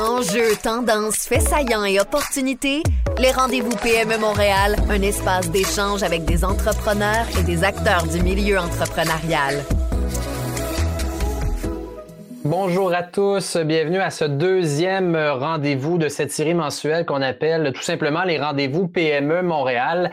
Enjeux, 0.00 0.56
tendances, 0.62 1.26
faits 1.26 1.42
saillants 1.42 1.84
et 1.84 2.00
opportunités, 2.00 2.82
les 3.18 3.32
rendez-vous 3.32 3.76
PME 3.82 4.16
Montréal, 4.16 4.76
un 4.88 5.02
espace 5.02 5.50
d'échange 5.50 6.02
avec 6.02 6.24
des 6.24 6.42
entrepreneurs 6.42 7.26
et 7.38 7.42
des 7.42 7.64
acteurs 7.64 8.04
du 8.04 8.22
milieu 8.22 8.58
entrepreneurial. 8.58 9.62
Bonjour 12.44 12.94
à 12.94 13.02
tous, 13.02 13.58
bienvenue 13.58 14.00
à 14.00 14.08
ce 14.08 14.24
deuxième 14.24 15.14
rendez-vous 15.16 15.98
de 15.98 16.08
cette 16.08 16.32
série 16.32 16.54
mensuelle 16.54 17.04
qu'on 17.04 17.20
appelle 17.20 17.70
tout 17.74 17.82
simplement 17.82 18.22
les 18.22 18.38
rendez-vous 18.38 18.88
PME 18.88 19.42
Montréal. 19.42 20.10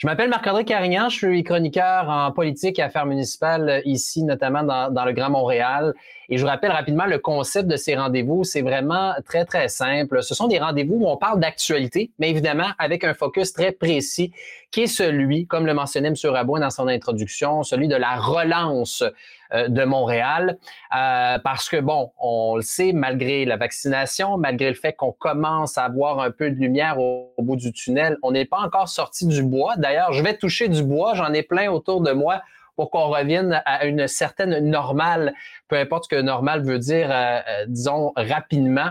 Je 0.00 0.06
m'appelle 0.06 0.30
Marc-André 0.30 0.64
Carignan, 0.64 1.10
je 1.10 1.16
suis 1.16 1.44
chroniqueur 1.44 2.08
en 2.08 2.32
politique 2.32 2.78
et 2.78 2.82
affaires 2.82 3.04
municipales 3.04 3.82
ici, 3.84 4.24
notamment 4.24 4.62
dans, 4.62 5.04
le 5.04 5.12
Grand 5.12 5.28
Montréal. 5.28 5.92
Et 6.30 6.38
je 6.38 6.42
vous 6.42 6.48
rappelle 6.48 6.70
rapidement 6.70 7.04
le 7.04 7.18
concept 7.18 7.68
de 7.68 7.76
ces 7.76 7.96
rendez-vous. 7.96 8.42
C'est 8.42 8.62
vraiment 8.62 9.12
très, 9.26 9.44
très 9.44 9.68
simple. 9.68 10.22
Ce 10.22 10.34
sont 10.34 10.48
des 10.48 10.58
rendez-vous 10.58 10.94
où 11.00 11.06
on 11.06 11.18
parle 11.18 11.38
d'actualité, 11.38 12.12
mais 12.18 12.30
évidemment 12.30 12.68
avec 12.78 13.04
un 13.04 13.12
focus 13.12 13.52
très 13.52 13.72
précis 13.72 14.32
qui 14.70 14.84
est 14.84 14.86
celui, 14.86 15.46
comme 15.46 15.66
le 15.66 15.74
mentionnait 15.74 16.08
M. 16.08 16.14
Rabouin 16.30 16.60
dans 16.60 16.70
son 16.70 16.88
introduction, 16.88 17.62
celui 17.62 17.86
de 17.86 17.96
la 17.96 18.16
relance 18.16 19.02
euh, 19.02 19.10
de 19.52 19.84
Montréal. 19.84 20.58
Euh, 20.96 21.38
parce 21.38 21.68
que, 21.68 21.76
bon, 21.76 22.12
on 22.18 22.56
le 22.56 22.62
sait, 22.62 22.92
malgré 22.92 23.44
la 23.44 23.56
vaccination, 23.56 24.36
malgré 24.36 24.68
le 24.68 24.74
fait 24.74 24.92
qu'on 24.92 25.12
commence 25.12 25.78
à 25.78 25.84
avoir 25.84 26.20
un 26.20 26.30
peu 26.30 26.50
de 26.50 26.56
lumière 26.56 26.98
au, 26.98 27.32
bout 27.38 27.56
du 27.56 27.72
tunnel, 27.72 28.16
on 28.22 28.32
n'est 28.32 28.44
pas 28.44 28.58
encore 28.58 28.88
sorti 28.88 29.26
du 29.26 29.42
bois. 29.42 29.76
D'ailleurs, 29.76 30.12
je 30.12 30.22
vais 30.22 30.36
toucher 30.36 30.68
du 30.68 30.82
bois, 30.82 31.14
j'en 31.14 31.32
ai 31.32 31.42
plein 31.42 31.70
autour 31.70 32.00
de 32.00 32.12
moi 32.12 32.42
pour 32.76 32.90
qu'on 32.90 33.08
revienne 33.08 33.60
à 33.66 33.84
une 33.84 34.08
certaine 34.08 34.58
normale, 34.70 35.34
peu 35.68 35.76
importe 35.76 36.04
ce 36.04 36.16
que 36.16 36.22
normal 36.22 36.62
veut 36.64 36.78
dire, 36.78 37.10
euh, 37.10 37.40
euh, 37.46 37.64
disons, 37.66 38.12
rapidement. 38.16 38.88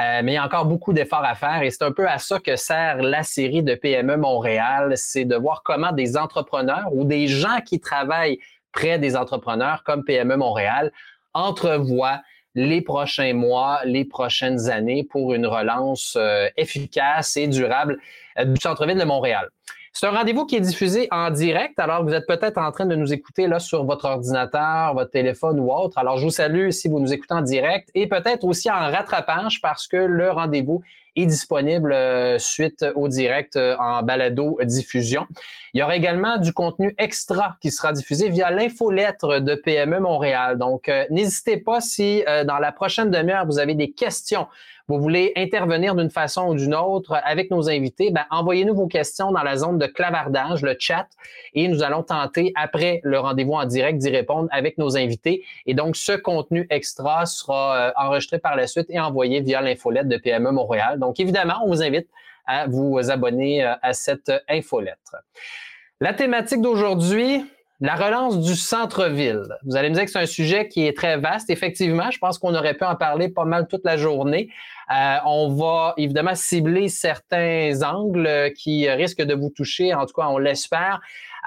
Euh, 0.00 0.20
mais 0.22 0.32
il 0.32 0.34
y 0.34 0.38
a 0.38 0.44
encore 0.44 0.66
beaucoup 0.66 0.92
d'efforts 0.92 1.24
à 1.24 1.34
faire 1.34 1.60
et 1.62 1.70
c'est 1.70 1.82
un 1.82 1.90
peu 1.90 2.08
à 2.08 2.18
ça 2.18 2.38
que 2.38 2.54
sert 2.54 2.98
la 2.98 3.24
série 3.24 3.64
de 3.64 3.74
PME 3.74 4.16
Montréal, 4.16 4.92
c'est 4.94 5.24
de 5.24 5.34
voir 5.34 5.64
comment 5.64 5.90
des 5.90 6.16
entrepreneurs 6.16 6.86
ou 6.92 7.04
des 7.04 7.26
gens 7.26 7.60
qui 7.66 7.80
travaillent 7.80 8.38
près 8.72 8.98
des 8.98 9.16
entrepreneurs 9.16 9.82
comme 9.84 10.04
PME 10.04 10.36
Montréal 10.36 10.92
entrevoient 11.34 12.22
les 12.54 12.82
prochains 12.82 13.32
mois, 13.32 13.80
les 13.84 14.04
prochaines 14.04 14.68
années 14.68 15.04
pour 15.04 15.32
une 15.32 15.46
relance 15.46 16.18
efficace 16.56 17.36
et 17.36 17.46
durable 17.46 17.98
du 18.44 18.60
centre-ville 18.60 18.98
de 18.98 19.04
Montréal. 19.04 19.48
C'est 19.94 20.06
un 20.06 20.10
rendez-vous 20.10 20.46
qui 20.46 20.56
est 20.56 20.60
diffusé 20.60 21.06
en 21.10 21.30
direct, 21.30 21.78
alors 21.78 22.02
vous 22.02 22.14
êtes 22.14 22.26
peut-être 22.26 22.56
en 22.56 22.72
train 22.72 22.86
de 22.86 22.94
nous 22.94 23.12
écouter 23.12 23.46
là 23.46 23.58
sur 23.58 23.84
votre 23.84 24.06
ordinateur, 24.06 24.94
votre 24.94 25.10
téléphone 25.10 25.60
ou 25.60 25.70
autre. 25.70 25.98
Alors 25.98 26.16
je 26.16 26.24
vous 26.24 26.30
salue 26.30 26.70
si 26.70 26.88
vous 26.88 26.98
nous 26.98 27.12
écoutez 27.12 27.34
en 27.34 27.42
direct 27.42 27.90
et 27.94 28.06
peut-être 28.06 28.44
aussi 28.44 28.70
en 28.70 28.90
rattrapage 28.90 29.60
parce 29.60 29.86
que 29.86 29.98
le 29.98 30.30
rendez-vous 30.30 30.82
est 31.16 31.26
disponible 31.26 31.92
euh, 31.92 32.38
suite 32.38 32.84
au 32.94 33.08
direct 33.08 33.56
euh, 33.56 33.76
en 33.78 34.02
balado 34.02 34.58
diffusion. 34.64 35.26
Il 35.74 35.80
y 35.80 35.82
aura 35.82 35.96
également 35.96 36.38
du 36.38 36.52
contenu 36.52 36.94
extra 36.98 37.56
qui 37.60 37.70
sera 37.70 37.92
diffusé 37.92 38.28
via 38.28 38.50
l'infolettre 38.50 39.40
de 39.40 39.54
PME 39.54 40.00
Montréal. 40.00 40.58
Donc, 40.58 40.88
euh, 40.88 41.04
n'hésitez 41.10 41.56
pas 41.56 41.80
si 41.80 42.22
dans 42.46 42.58
la 42.58 42.72
prochaine 42.72 43.10
demi-heure, 43.10 43.46
vous 43.46 43.58
avez 43.58 43.74
des 43.74 43.90
questions, 43.90 44.46
vous 44.88 45.00
voulez 45.00 45.32
intervenir 45.36 45.94
d'une 45.94 46.10
façon 46.10 46.48
ou 46.48 46.54
d'une 46.54 46.74
autre 46.74 47.18
avec 47.24 47.50
nos 47.50 47.70
invités, 47.70 48.10
ben, 48.10 48.24
envoyez-nous 48.30 48.74
vos 48.74 48.86
questions 48.86 49.32
dans 49.32 49.42
la 49.42 49.56
zone 49.56 49.78
de 49.78 49.86
clavardage, 49.86 50.62
le 50.62 50.76
chat, 50.78 51.06
et 51.54 51.68
nous 51.68 51.82
allons 51.82 52.02
tenter, 52.02 52.52
après 52.54 53.00
le 53.02 53.18
rendez-vous 53.18 53.54
en 53.54 53.64
direct, 53.64 53.98
d'y 53.98 54.10
répondre 54.10 54.48
avec 54.50 54.76
nos 54.76 54.96
invités. 54.96 55.44
Et 55.64 55.74
donc, 55.74 55.96
ce 55.96 56.12
contenu 56.12 56.66
extra 56.68 57.24
sera 57.24 57.92
enregistré 57.96 58.38
par 58.38 58.56
la 58.56 58.66
suite 58.66 58.86
et 58.90 59.00
envoyé 59.00 59.40
via 59.40 59.62
l'infolettre 59.62 60.08
de 60.08 60.16
PME 60.18 60.50
Montréal. 60.50 60.98
Donc, 61.02 61.20
évidemment, 61.20 61.60
on 61.64 61.68
vous 61.68 61.82
invite 61.82 62.08
à 62.46 62.66
vous 62.66 62.98
abonner 63.10 63.64
euh, 63.64 63.74
à 63.82 63.92
cette 63.92 64.32
infolettre. 64.48 65.16
La 66.00 66.14
thématique 66.14 66.62
d'aujourd'hui, 66.62 67.44
la 67.80 67.96
relance 67.96 68.38
du 68.38 68.54
centre-ville. 68.54 69.42
Vous 69.64 69.76
allez 69.76 69.90
me 69.90 69.94
dire 69.94 70.04
que 70.04 70.10
c'est 70.10 70.20
un 70.20 70.26
sujet 70.26 70.68
qui 70.68 70.86
est 70.86 70.96
très 70.96 71.16
vaste. 71.16 71.50
Effectivement, 71.50 72.10
je 72.12 72.18
pense 72.18 72.38
qu'on 72.38 72.54
aurait 72.54 72.74
pu 72.74 72.84
en 72.84 72.94
parler 72.94 73.28
pas 73.28 73.44
mal 73.44 73.66
toute 73.66 73.84
la 73.84 73.96
journée. 73.96 74.50
Euh, 74.94 75.16
on 75.26 75.54
va 75.54 75.94
évidemment 75.96 76.36
cibler 76.36 76.88
certains 76.88 77.82
angles 77.82 78.52
qui 78.56 78.88
risquent 78.88 79.22
de 79.22 79.34
vous 79.34 79.50
toucher, 79.50 79.94
en 79.94 80.06
tout 80.06 80.14
cas, 80.14 80.28
on 80.28 80.38
l'espère. 80.38 81.00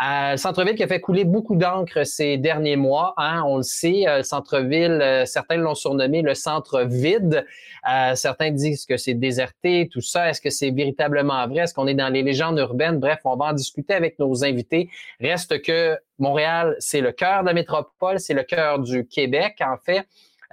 Euh, 0.04 0.36
centre-ville 0.36 0.76
qui 0.76 0.84
a 0.84 0.88
fait 0.88 1.00
couler 1.00 1.24
beaucoup 1.24 1.56
d'encre 1.56 2.06
ces 2.06 2.38
derniers 2.38 2.76
mois, 2.76 3.14
hein, 3.16 3.44
on 3.46 3.58
le 3.58 3.64
sait. 3.64 4.06
Euh, 4.08 4.24
centre-ville, 4.24 5.00
euh, 5.02 5.26
certains 5.26 5.56
l'ont 5.56 5.74
surnommé 5.74 6.22
le 6.22 6.34
centre 6.36 6.82
vide. 6.82 7.46
Euh, 7.90 8.14
certains 8.16 8.52
disent 8.52 8.86
que 8.86 8.98
c'est 8.98 9.14
déserté, 9.14 9.88
tout 9.90 10.02
ça. 10.02 10.30
Est-ce 10.30 10.42
que 10.42 10.50
c'est 10.50 10.72
véritablement 10.72 11.48
vrai? 11.48 11.60
Est-ce 11.60 11.74
qu'on 11.74 11.88
est 11.88 11.94
dans 11.94 12.10
les 12.10 12.24
légendes 12.24 12.58
urbaines? 12.60 13.00
Bref, 13.00 13.20
on 13.24 13.38
va 13.38 13.46
en 13.46 13.54
discuter 13.54 13.94
avec 13.94 14.20
nos 14.20 14.44
invités. 14.44 14.90
Reste 15.22 15.62
que 15.62 15.98
Montréal, 16.20 16.76
c'est 16.80 17.02
le 17.02 17.14
cœur 17.14 17.42
de 17.42 17.48
la 17.48 17.54
métropole, 17.54 18.20
c'est 18.20 18.34
le 18.34 18.44
cœur 18.44 18.80
du 18.80 19.08
Québec, 19.08 19.62
en 19.62 19.78
fait. 19.78 20.06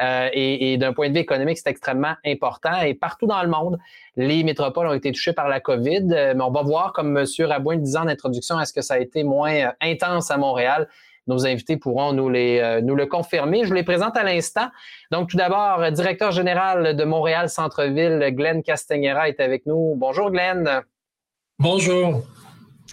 Euh, 0.02 0.28
et, 0.32 0.76
d'un 0.78 0.92
point 0.92 1.08
de 1.08 1.14
vue 1.14 1.20
économique, 1.20 1.58
c'est 1.58 1.70
extrêmement 1.70 2.14
important. 2.24 2.80
Et 2.82 2.94
partout 2.94 3.26
dans 3.26 3.42
le 3.42 3.48
monde, 3.48 3.78
les 4.16 4.42
métropoles 4.42 4.86
ont 4.86 4.94
été 4.94 5.12
touchées 5.12 5.32
par 5.32 5.48
la 5.48 5.60
COVID. 5.60 6.08
Euh, 6.12 6.34
mais 6.36 6.42
on 6.42 6.50
va 6.50 6.62
voir, 6.62 6.92
comme 6.92 7.16
M. 7.16 7.24
Rabouin 7.40 7.76
le 7.76 7.82
disait 7.82 7.98
en 7.98 8.08
introduction, 8.08 8.58
est-ce 8.60 8.72
que 8.72 8.82
ça 8.82 8.94
a 8.94 8.98
été 8.98 9.22
moins 9.22 9.54
euh, 9.54 9.70
intense 9.80 10.30
à 10.30 10.36
Montréal? 10.36 10.88
Nos 11.28 11.46
invités 11.46 11.76
pourront 11.76 12.12
nous 12.12 12.28
le 12.28 13.04
confirmer. 13.04 13.62
Je 13.62 13.68
vous 13.68 13.74
les 13.74 13.84
présente 13.84 14.16
à 14.16 14.24
l'instant. 14.24 14.68
Donc, 15.12 15.30
tout 15.30 15.36
d'abord, 15.36 15.88
directeur 15.92 16.32
général 16.32 16.96
de 16.96 17.04
Montréal 17.04 17.48
Centre-Ville, 17.48 18.34
Glenn 18.34 18.64
Castagnera 18.64 19.28
est 19.28 19.38
avec 19.38 19.64
nous. 19.64 19.94
Bonjour, 19.96 20.32
Glenn. 20.32 20.82
Bonjour. 21.60 22.24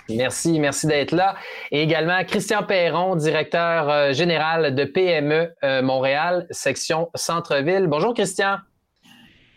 Merci, 0.10 0.60
merci 0.60 0.88
d'être 0.88 1.12
là. 1.12 1.36
Et 1.72 1.82
également 1.82 2.24
Christian 2.26 2.64
Perron, 2.64 3.16
directeur 3.16 3.90
euh, 3.90 4.14
général 4.14 4.76
de 4.76 4.84
PME 4.84 5.54
euh, 5.64 5.82
Montréal, 5.82 6.48
section 6.52 7.10
Centre-Ville. 7.16 7.88
Bonjour 7.88 8.14
Christian. 8.14 8.58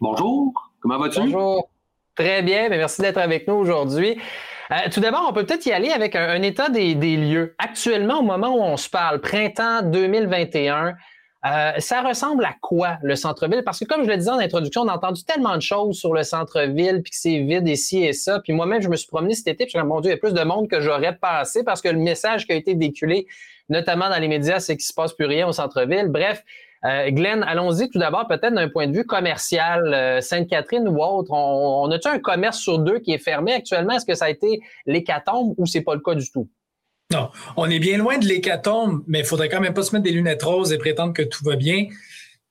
Bonjour, 0.00 0.52
comment 0.80 0.98
vas-tu? 0.98 1.20
Bonjour. 1.20 1.70
Très 2.14 2.42
bien, 2.42 2.68
mais 2.68 2.76
merci 2.76 3.00
d'être 3.00 3.18
avec 3.18 3.48
nous 3.48 3.54
aujourd'hui. 3.54 4.18
Euh, 4.70 4.74
tout 4.92 5.00
d'abord, 5.00 5.26
on 5.28 5.32
peut 5.32 5.44
peut-être 5.44 5.66
y 5.66 5.72
aller 5.72 5.90
avec 5.90 6.14
un, 6.14 6.28
un 6.28 6.42
état 6.42 6.68
des, 6.68 6.94
des, 6.94 7.16
lieux. 7.16 7.54
Actuellement, 7.58 8.18
au 8.18 8.22
moment 8.22 8.54
où 8.54 8.60
on 8.62 8.76
se 8.76 8.88
parle, 8.88 9.20
printemps 9.20 9.82
2021, 9.82 10.94
euh, 11.44 11.72
ça 11.78 12.02
ressemble 12.02 12.44
à 12.44 12.54
quoi 12.60 12.98
le 13.02 13.16
centre-ville? 13.16 13.62
Parce 13.64 13.80
que 13.80 13.84
comme 13.84 14.04
je 14.04 14.08
le 14.08 14.16
disais 14.16 14.30
en 14.30 14.38
introduction, 14.38 14.82
on 14.82 14.88
a 14.88 14.94
entendu 14.94 15.24
tellement 15.24 15.56
de 15.56 15.62
choses 15.62 15.98
sur 15.98 16.14
le 16.14 16.22
centre-ville, 16.22 17.02
puis 17.02 17.10
que 17.10 17.16
c'est 17.16 17.38
vide 17.38 17.66
ici 17.66 18.04
et 18.04 18.12
ça. 18.12 18.40
Puis 18.40 18.52
moi-même, 18.52 18.80
je 18.80 18.88
me 18.88 18.96
suis 18.96 19.08
promené 19.08 19.34
cet 19.34 19.48
été, 19.48 19.64
puis 19.66 19.74
je 19.76 19.84
mon 19.84 20.00
Dieu, 20.00 20.10
il 20.10 20.14
y 20.14 20.16
a 20.16 20.18
plus 20.18 20.34
de 20.34 20.42
monde 20.44 20.68
que 20.68 20.80
j'aurais 20.80 21.16
pensé 21.16 21.64
parce 21.64 21.82
que 21.82 21.88
le 21.88 21.98
message 21.98 22.46
qui 22.46 22.52
a 22.52 22.54
été 22.54 22.74
véhiculé, 22.74 23.26
notamment 23.68 24.08
dans 24.08 24.18
les 24.18 24.28
médias, 24.28 24.60
c'est 24.60 24.76
qu'il 24.76 24.86
se 24.86 24.94
passe 24.94 25.12
plus 25.14 25.26
rien 25.26 25.48
au 25.48 25.52
centre-ville. 25.52 26.06
Bref, 26.08 26.44
euh, 26.84 27.10
Glenn, 27.10 27.42
allons-y 27.42 27.88
tout 27.90 27.98
d'abord 27.98 28.26
peut-être 28.28 28.54
d'un 28.54 28.68
point 28.68 28.86
de 28.86 28.92
vue 28.92 29.04
commercial, 29.04 29.94
euh, 29.94 30.20
Sainte-Catherine 30.20 30.86
ou 30.88 31.02
autre. 31.02 31.32
On, 31.32 31.84
on 31.84 31.90
a-tu 31.90 32.08
un 32.08 32.18
commerce 32.18 32.58
sur 32.58 32.78
deux 32.78 33.00
qui 33.00 33.12
est 33.12 33.18
fermé 33.18 33.52
actuellement? 33.52 33.94
Est-ce 33.94 34.06
que 34.06 34.14
ça 34.14 34.26
a 34.26 34.30
été 34.30 34.60
l'hécatombe 34.86 35.54
ou 35.58 35.66
c'est 35.66 35.82
pas 35.82 35.94
le 35.94 36.00
cas 36.00 36.14
du 36.14 36.30
tout? 36.30 36.48
Non, 37.12 37.28
on 37.56 37.68
est 37.68 37.78
bien 37.78 37.98
loin 37.98 38.18
de 38.18 38.26
l'hécatombe, 38.26 39.02
mais 39.06 39.20
il 39.20 39.24
faudrait 39.26 39.50
quand 39.50 39.60
même 39.60 39.74
pas 39.74 39.82
se 39.82 39.92
mettre 39.94 40.04
des 40.04 40.12
lunettes 40.12 40.42
roses 40.42 40.72
et 40.72 40.78
prétendre 40.78 41.12
que 41.12 41.22
tout 41.22 41.44
va 41.44 41.56
bien. 41.56 41.86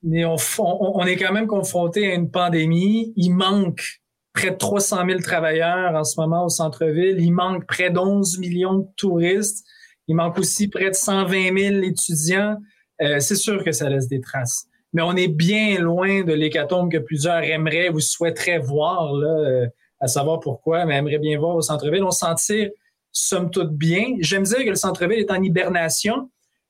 Mais 0.03 0.23
on, 0.25 0.35
on, 0.59 1.05
est 1.05 1.15
quand 1.15 1.33
même 1.33 1.47
confronté 1.47 2.11
à 2.11 2.13
une 2.13 2.29
pandémie. 2.29 3.13
Il 3.15 3.31
manque 3.31 4.01
près 4.33 4.51
de 4.51 4.55
300 4.57 5.05
000 5.07 5.19
travailleurs 5.19 5.95
en 5.95 6.03
ce 6.03 6.19
moment 6.19 6.45
au 6.45 6.49
centre-ville. 6.49 7.17
Il 7.19 7.31
manque 7.31 7.65
près 7.65 7.89
d'11 7.89 8.39
millions 8.39 8.75
de 8.79 8.87
touristes. 8.97 9.65
Il 10.07 10.15
manque 10.15 10.37
aussi 10.37 10.67
près 10.67 10.89
de 10.89 10.95
120 10.95 11.57
000 11.57 11.83
étudiants. 11.83 12.57
Euh, 13.01 13.19
c'est 13.19 13.35
sûr 13.35 13.63
que 13.63 13.71
ça 13.71 13.89
laisse 13.89 14.07
des 14.07 14.21
traces. 14.21 14.65
Mais 14.93 15.01
on 15.01 15.15
est 15.15 15.27
bien 15.27 15.79
loin 15.79 16.23
de 16.23 16.33
l'hécatombe 16.33 16.91
que 16.91 16.97
plusieurs 16.97 17.43
aimeraient 17.43 17.89
ou 17.89 17.99
souhaiteraient 17.99 18.59
voir, 18.59 19.13
là, 19.13 19.27
euh, 19.27 19.67
à 19.99 20.07
savoir 20.07 20.39
pourquoi, 20.39 20.85
mais 20.85 20.97
aimeraient 20.97 21.19
bien 21.19 21.39
voir 21.39 21.55
au 21.55 21.61
centre-ville. 21.61 22.03
On 22.03 22.11
s'en 22.11 22.35
tire 22.35 22.69
somme 23.11 23.49
toute 23.49 23.71
bien. 23.71 24.15
J'aime 24.19 24.43
dire 24.43 24.59
que 24.59 24.69
le 24.69 24.75
centre-ville 24.75 25.19
est 25.19 25.31
en 25.31 25.41
hibernation, 25.41 26.29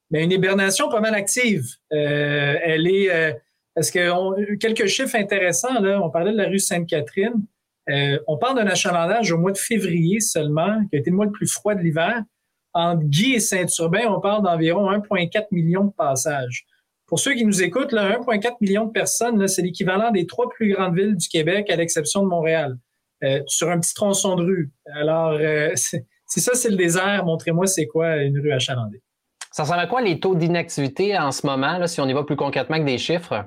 mais 0.09 0.23
une 0.23 0.31
hibernation 0.31 0.89
pas 0.89 1.01
mal 1.01 1.15
active. 1.15 1.65
Euh, 1.93 2.55
elle 2.63 2.87
est. 2.87 3.11
Euh, 3.11 3.33
parce 3.75 3.89
que 3.89 4.11
on, 4.11 4.35
quelques 4.57 4.87
chiffres 4.87 5.15
intéressants, 5.15 5.79
là, 5.79 6.01
on 6.01 6.09
parlait 6.09 6.33
de 6.33 6.37
la 6.37 6.47
rue 6.47 6.59
Sainte-Catherine. 6.59 7.45
Euh, 7.89 8.19
on 8.27 8.37
parle 8.37 8.57
d'un 8.57 8.67
achalandage 8.67 9.31
au 9.31 9.37
mois 9.37 9.51
de 9.51 9.57
février 9.57 10.19
seulement, 10.19 10.85
qui 10.89 10.97
a 10.97 10.99
été 10.99 11.09
le 11.09 11.15
mois 11.15 11.25
le 11.25 11.31
plus 11.31 11.51
froid 11.51 11.73
de 11.73 11.81
l'hiver. 11.81 12.23
Entre 12.73 13.03
Guy 13.03 13.33
et 13.33 13.39
Saint-Urbain, 13.39 14.07
on 14.07 14.19
parle 14.19 14.43
d'environ 14.43 14.89
1,4 14.91 15.47
million 15.51 15.85
de 15.85 15.91
passages. 15.91 16.65
Pour 17.07 17.19
ceux 17.19 17.33
qui 17.33 17.43
nous 17.43 17.61
écoutent, 17.61 17.91
1,4 17.91 18.55
million 18.61 18.85
de 18.85 18.91
personnes, 18.91 19.45
c'est 19.47 19.61
l'équivalent 19.61 20.11
des 20.11 20.25
trois 20.25 20.47
plus 20.47 20.73
grandes 20.73 20.95
villes 20.95 21.17
du 21.17 21.27
Québec, 21.27 21.69
à 21.69 21.75
l'exception 21.75 22.23
de 22.23 22.29
Montréal, 22.29 22.77
euh, 23.23 23.41
sur 23.47 23.69
un 23.69 23.79
petit 23.79 23.93
tronçon 23.93 24.35
de 24.35 24.43
rue. 24.43 24.71
Alors, 24.95 25.31
euh, 25.31 25.73
si 26.31 26.39
ça, 26.39 26.53
c'est 26.53 26.69
le 26.69 26.77
désert, 26.77 27.25
montrez-moi 27.25 27.67
c'est 27.67 27.87
quoi 27.87 28.15
une 28.15 28.39
rue 28.39 28.53
achalandée. 28.53 29.01
Ça 29.51 29.63
ressemble 29.63 29.81
à 29.81 29.87
quoi 29.87 30.01
les 30.01 30.21
taux 30.21 30.33
d'inactivité 30.33 31.17
en 31.17 31.33
ce 31.33 31.45
moment, 31.45 31.77
là, 31.77 31.87
si 31.87 31.99
on 31.99 32.07
y 32.07 32.13
va 32.13 32.23
plus 32.23 32.37
concrètement 32.37 32.79
que 32.79 32.85
des 32.85 32.97
chiffres? 32.97 33.43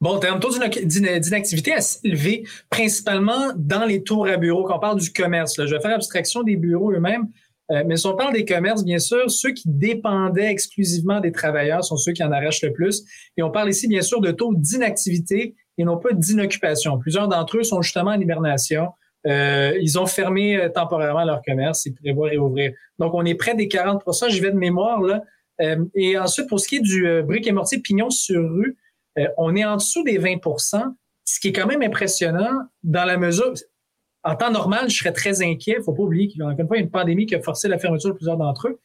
Bon 0.00 0.16
terme, 0.20 0.38
taux 0.38 0.52
d'inactivité 0.84 1.72
assez 1.72 1.98
élevé, 2.04 2.44
principalement 2.70 3.50
dans 3.56 3.84
les 3.84 4.04
tours 4.04 4.28
à 4.28 4.36
bureaux. 4.36 4.62
Quand 4.62 4.76
on 4.76 4.78
parle 4.78 5.00
du 5.00 5.12
commerce, 5.12 5.58
là, 5.58 5.66
je 5.66 5.74
vais 5.74 5.80
faire 5.80 5.92
abstraction 5.92 6.44
des 6.44 6.54
bureaux 6.54 6.92
eux-mêmes, 6.92 7.26
euh, 7.72 7.82
mais 7.84 7.96
si 7.96 8.06
on 8.06 8.14
parle 8.14 8.32
des 8.32 8.44
commerces, 8.44 8.84
bien 8.84 9.00
sûr, 9.00 9.28
ceux 9.28 9.50
qui 9.50 9.64
dépendaient 9.66 10.52
exclusivement 10.52 11.18
des 11.18 11.32
travailleurs 11.32 11.82
sont 11.82 11.96
ceux 11.96 12.12
qui 12.12 12.22
en 12.22 12.30
arrachent 12.30 12.62
le 12.62 12.72
plus. 12.72 13.02
Et 13.36 13.42
on 13.42 13.50
parle 13.50 13.70
ici, 13.70 13.88
bien 13.88 14.02
sûr, 14.02 14.20
de 14.20 14.30
taux 14.30 14.54
d'inactivité 14.54 15.56
et 15.78 15.84
non 15.84 15.98
pas 15.98 16.12
d'inoccupation. 16.12 16.96
Plusieurs 17.00 17.26
d'entre 17.26 17.58
eux 17.58 17.64
sont 17.64 17.82
justement 17.82 18.12
en 18.12 18.20
hibernation. 18.20 18.90
Euh, 19.26 19.76
ils 19.80 19.98
ont 19.98 20.06
fermé 20.06 20.56
euh, 20.56 20.68
temporairement 20.70 21.24
leur 21.24 21.42
commerce 21.42 21.86
et 21.86 21.92
prévoient 21.92 22.28
réouvrir. 22.28 22.72
Donc, 22.98 23.12
on 23.14 23.24
est 23.24 23.34
près 23.34 23.54
des 23.54 23.66
40% 23.66 24.30
J'y 24.30 24.40
vais 24.40 24.50
de 24.50 24.56
mémoire, 24.56 25.02
là. 25.02 25.22
Euh, 25.60 25.84
et 25.94 26.18
ensuite, 26.18 26.48
pour 26.48 26.60
ce 26.60 26.68
qui 26.68 26.76
est 26.76 26.80
du 26.80 27.06
euh, 27.06 27.22
brique 27.22 27.46
et 27.46 27.52
mortier 27.52 27.78
pignon 27.78 28.10
sur 28.10 28.42
rue, 28.42 28.76
euh, 29.18 29.26
on 29.36 29.54
est 29.56 29.64
en 29.64 29.76
dessous 29.76 30.02
des 30.04 30.18
20% 30.18 30.94
ce 31.24 31.38
qui 31.38 31.48
est 31.48 31.52
quand 31.52 31.66
même 31.66 31.82
impressionnant 31.82 32.62
dans 32.82 33.04
la 33.04 33.16
mesure. 33.16 33.54
En 34.24 34.34
temps 34.34 34.50
normal, 34.50 34.90
je 34.90 34.96
serais 34.96 35.12
très 35.12 35.42
inquiet. 35.42 35.76
Il 35.78 35.84
faut 35.84 35.92
pas 35.92 36.02
oublier 36.02 36.28
qu'il 36.28 36.40
y 36.40 36.42
a 36.42 36.46
encore 36.46 36.60
une 36.60 36.66
fois 36.66 36.78
une 36.78 36.90
pandémie 36.90 37.26
qui 37.26 37.34
a 37.34 37.40
forcé 37.40 37.68
la 37.68 37.78
fermeture 37.78 38.10
de 38.10 38.14
plusieurs 38.14 38.36
d'entre 38.36 38.68
eux. 38.68 38.80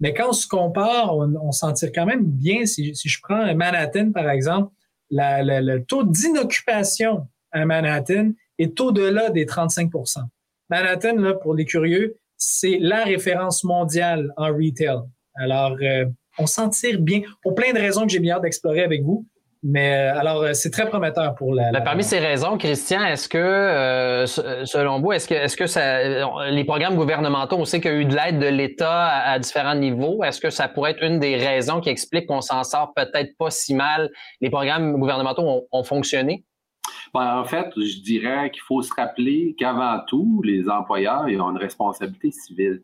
Mais 0.00 0.12
quand 0.12 0.28
on 0.28 0.32
se 0.32 0.46
compare, 0.46 1.16
on, 1.16 1.52
s'en 1.52 1.72
tire 1.72 1.90
quand 1.94 2.04
même 2.04 2.22
bien. 2.22 2.66
Si, 2.66 2.92
je 2.94 3.18
prends 3.22 3.54
Manhattan, 3.54 4.12
par 4.12 4.28
exemple, 4.28 4.72
le 5.10 5.78
taux 5.78 6.04
d'inoccupation 6.04 7.26
à 7.50 7.64
Manhattan 7.64 8.32
est 8.58 8.80
au-delà 8.80 9.30
des 9.30 9.44
35% 9.44 10.20
Manhattan, 10.68 11.16
là, 11.16 11.34
pour 11.34 11.54
les 11.54 11.64
curieux, 11.64 12.16
c'est 12.36 12.78
la 12.80 13.04
référence 13.04 13.64
mondiale 13.64 14.32
en 14.36 14.48
retail. 14.48 14.98
Alors, 15.36 15.76
euh, 15.80 16.06
on 16.38 16.46
s'en 16.46 16.68
tire 16.68 17.00
bien 17.00 17.22
pour 17.42 17.54
plein 17.54 17.72
de 17.72 17.78
raisons 17.78 18.02
que 18.02 18.12
j'ai 18.12 18.18
bien 18.18 18.36
hâte 18.36 18.42
d'explorer 18.42 18.82
avec 18.82 19.02
vous. 19.02 19.26
Mais 19.62 19.94
euh, 19.94 20.18
alors, 20.18 20.42
euh, 20.42 20.52
c'est 20.52 20.70
très 20.70 20.88
prometteur 20.88 21.34
pour 21.34 21.54
la. 21.54 21.72
Ben, 21.72 21.80
parmi 21.80 22.04
ces 22.04 22.18
raisons, 22.18 22.58
Christian, 22.58 23.04
est-ce 23.04 23.28
que, 23.28 24.24
selon 24.66 25.00
vous, 25.00 25.12
est-ce 25.12 25.26
que, 25.28 26.50
les 26.50 26.64
programmes 26.64 26.96
gouvernementaux, 26.96 27.56
on 27.56 27.64
sait 27.64 27.80
qu'il 27.80 27.90
y 27.90 27.94
a 27.94 27.98
eu 27.98 28.04
de 28.04 28.14
l'aide 28.14 28.38
de 28.38 28.46
l'État 28.46 29.06
à, 29.06 29.38
différents 29.38 29.74
niveaux. 29.74 30.22
Est-ce 30.22 30.40
que 30.40 30.50
ça 30.50 30.68
pourrait 30.68 30.92
être 30.92 31.02
une 31.02 31.18
des 31.18 31.36
raisons 31.36 31.80
qui 31.80 31.88
explique 31.88 32.26
qu'on 32.26 32.42
s'en 32.42 32.64
sort 32.64 32.92
peut-être 32.94 33.36
pas 33.38 33.50
si 33.50 33.74
mal? 33.74 34.10
Les 34.40 34.50
programmes 34.50 34.98
gouvernementaux 34.98 35.66
ont, 35.70 35.84
fonctionné? 35.84 36.44
Ben, 37.14 37.38
en 37.38 37.44
fait, 37.44 37.72
je 37.76 38.00
dirais 38.00 38.50
qu'il 38.50 38.62
faut 38.62 38.82
se 38.82 38.92
rappeler 38.94 39.54
qu'avant 39.58 40.00
tout, 40.06 40.42
les 40.44 40.68
employeurs 40.68 41.24
ont 41.24 41.50
une 41.50 41.58
responsabilité 41.58 42.30
civile. 42.30 42.82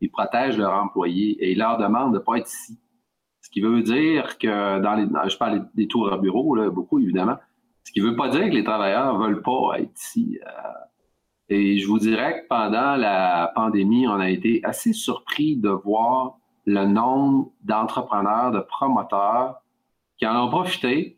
Ils 0.00 0.10
protègent 0.10 0.58
leurs 0.58 0.74
employés 0.74 1.32
et 1.42 1.52
ils 1.52 1.58
leur 1.58 1.78
demandent 1.78 2.12
de 2.12 2.18
ne 2.18 2.24
pas 2.24 2.36
être 2.36 2.48
ici 2.48 2.78
ce 3.42 3.50
qui 3.50 3.60
veut 3.60 3.82
dire 3.82 4.38
que 4.38 4.80
dans 4.80 4.94
les, 4.94 5.06
je 5.28 5.36
parle 5.36 5.68
des 5.74 5.88
tours 5.88 6.12
à 6.12 6.16
bureau, 6.16 6.56
beaucoup 6.70 7.00
évidemment, 7.00 7.36
ce 7.84 7.92
qui 7.92 8.00
veut 8.00 8.16
pas 8.16 8.28
dire 8.28 8.44
que 8.44 8.54
les 8.54 8.64
travailleurs 8.64 9.18
veulent 9.18 9.42
pas 9.42 9.78
être 9.78 9.92
ici. 9.96 10.38
Euh, 10.46 10.70
et 11.48 11.78
je 11.78 11.86
vous 11.86 11.98
dirais 11.98 12.40
que 12.40 12.48
pendant 12.48 12.96
la 12.96 13.50
pandémie, 13.54 14.06
on 14.06 14.20
a 14.20 14.30
été 14.30 14.60
assez 14.64 14.92
surpris 14.92 15.56
de 15.56 15.68
voir 15.68 16.36
le 16.64 16.86
nombre 16.86 17.50
d'entrepreneurs, 17.62 18.52
de 18.52 18.60
promoteurs 18.60 19.56
qui 20.16 20.26
en 20.26 20.46
ont 20.46 20.48
profité 20.48 21.16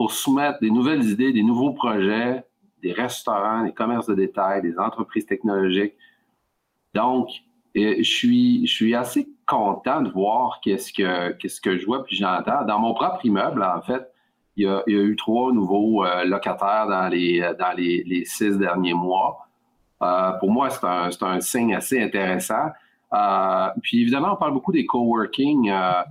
pour 0.00 0.12
soumettre 0.12 0.60
des 0.60 0.70
nouvelles 0.70 1.04
idées, 1.10 1.30
des 1.30 1.42
nouveaux 1.42 1.74
projets, 1.74 2.42
des 2.82 2.94
restaurants, 2.94 3.64
des 3.64 3.74
commerces 3.74 4.06
de 4.06 4.14
détail, 4.14 4.62
des 4.62 4.78
entreprises 4.78 5.26
technologiques. 5.26 5.92
Donc, 6.94 7.28
je 7.74 8.02
suis, 8.02 8.66
je 8.66 8.72
suis 8.72 8.94
assez 8.94 9.28
content 9.46 10.00
de 10.00 10.08
voir 10.08 10.58
qu'est-ce 10.62 10.90
que, 10.94 11.32
qu'est-ce 11.32 11.60
que 11.60 11.76
je 11.76 11.84
vois 11.84 12.02
puis 12.02 12.16
j'entends. 12.16 12.64
Dans 12.64 12.78
mon 12.78 12.94
propre 12.94 13.26
immeuble, 13.26 13.62
en 13.62 13.82
fait, 13.82 14.10
il 14.56 14.64
y 14.64 14.66
a, 14.66 14.82
eu 14.86 15.16
trois 15.16 15.52
nouveaux 15.52 16.02
euh, 16.02 16.24
locataires 16.24 16.86
dans 16.88 17.08
les, 17.08 17.52
dans 17.58 17.76
les, 17.76 18.24
six 18.24 18.56
derniers 18.56 18.94
mois. 18.94 19.48
Euh, 20.02 20.32
pour 20.40 20.50
moi, 20.50 20.70
c'est 20.70 20.82
un, 20.82 21.10
un 21.28 21.40
signe 21.40 21.74
assez 21.74 22.02
intéressant. 22.02 22.70
Euh, 23.12 23.68
puis 23.82 24.00
évidemment, 24.00 24.32
on 24.32 24.36
parle 24.36 24.54
beaucoup 24.54 24.72
des 24.72 24.86
coworking. 24.86 25.68
Euh, 25.68 26.02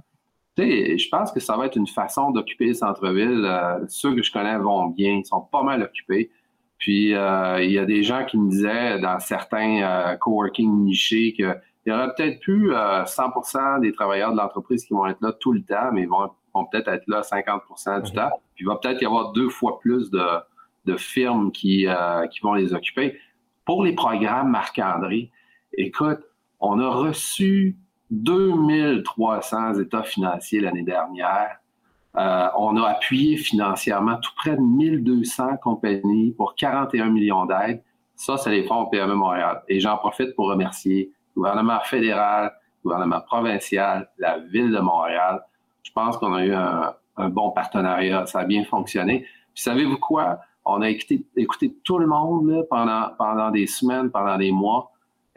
je 0.59 1.09
pense 1.09 1.31
que 1.31 1.39
ça 1.39 1.55
va 1.57 1.65
être 1.67 1.75
une 1.75 1.87
façon 1.87 2.31
d'occuper 2.31 2.67
le 2.67 2.73
centre-ville. 2.73 3.43
Euh, 3.45 3.85
ceux 3.87 4.15
que 4.15 4.23
je 4.23 4.31
connais 4.31 4.57
vont 4.57 4.87
bien, 4.87 5.17
ils 5.17 5.25
sont 5.25 5.41
pas 5.41 5.63
mal 5.63 5.83
occupés. 5.83 6.31
Puis 6.79 7.13
euh, 7.13 7.61
il 7.61 7.71
y 7.71 7.77
a 7.77 7.85
des 7.85 8.03
gens 8.03 8.25
qui 8.25 8.37
me 8.37 8.49
disaient 8.49 8.99
dans 8.99 9.19
certains 9.19 9.83
euh, 9.83 10.15
coworking 10.15 10.85
nichés 10.85 11.33
qu'il 11.33 11.61
y 11.85 11.91
aura 11.91 12.09
peut-être 12.15 12.39
plus 12.39 12.71
100% 12.71 13.57
euh, 13.57 13.79
des 13.81 13.91
travailleurs 13.91 14.31
de 14.31 14.37
l'entreprise 14.37 14.85
qui 14.85 14.93
vont 14.93 15.05
être 15.05 15.21
là 15.21 15.33
tout 15.33 15.51
le 15.51 15.61
temps, 15.61 15.91
mais 15.91 16.03
ils 16.03 16.09
vont, 16.09 16.31
peut-être 16.71 16.87
être 16.87 17.03
là 17.07 17.21
50% 17.21 18.03
du 18.03 18.11
mhm. 18.11 18.15
temps. 18.15 18.31
Puis 18.55 18.63
il 18.63 18.67
va 18.67 18.77
peut-être 18.77 19.01
y 19.01 19.05
avoir 19.05 19.33
deux 19.33 19.49
fois 19.49 19.79
plus 19.79 20.09
de, 20.09 20.25
de 20.85 20.95
firmes 20.95 21.51
qui, 21.51 21.85
qui 22.31 22.39
vont 22.41 22.53
les 22.53 22.73
occuper. 22.73 23.19
Pour 23.65 23.83
les 23.83 23.93
programmes 23.93 24.49
Marc-André, 24.49 25.31
écoute, 25.73 26.19
on 26.61 26.79
a 26.79 26.89
reçu 26.89 27.77
2300 28.11 29.79
états 29.79 30.03
financiers 30.03 30.61
l'année 30.61 30.83
dernière. 30.83 31.59
Euh, 32.17 32.47
on 32.57 32.75
a 32.77 32.87
appuyé 32.89 33.37
financièrement 33.37 34.17
tout 34.17 34.31
près 34.35 34.55
de 34.55 34.61
1200 34.61 35.57
compagnies 35.57 36.31
pour 36.31 36.55
41 36.55 37.09
millions 37.09 37.45
d'aides. 37.45 37.83
Ça, 38.15 38.37
c'est 38.37 38.49
les 38.49 38.63
fonds 38.63 38.87
PME 38.87 39.13
Montréal. 39.13 39.61
Et 39.67 39.79
j'en 39.79 39.97
profite 39.97 40.35
pour 40.35 40.49
remercier 40.49 41.11
le 41.35 41.41
gouvernement 41.41 41.79
fédéral, 41.81 42.51
le 42.83 42.89
gouvernement 42.89 43.21
provincial, 43.21 44.09
la 44.17 44.39
ville 44.39 44.71
de 44.71 44.79
Montréal. 44.79 45.41
Je 45.83 45.91
pense 45.91 46.17
qu'on 46.17 46.33
a 46.33 46.45
eu 46.45 46.53
un, 46.53 46.95
bon 47.29 47.51
partenariat. 47.51 48.25
Ça 48.25 48.39
a 48.39 48.45
bien 48.45 48.63
fonctionné. 48.63 49.25
Puis 49.53 49.63
savez-vous 49.63 49.97
quoi? 49.97 50.39
On 50.65 50.81
a 50.81 50.89
écouté, 50.89 51.25
tout 51.83 51.97
le 51.97 52.07
monde 52.07 52.65
pendant, 52.69 53.09
pendant 53.17 53.51
des 53.51 53.67
semaines, 53.67 54.09
pendant 54.09 54.37
des 54.37 54.51
mois. 54.51 54.91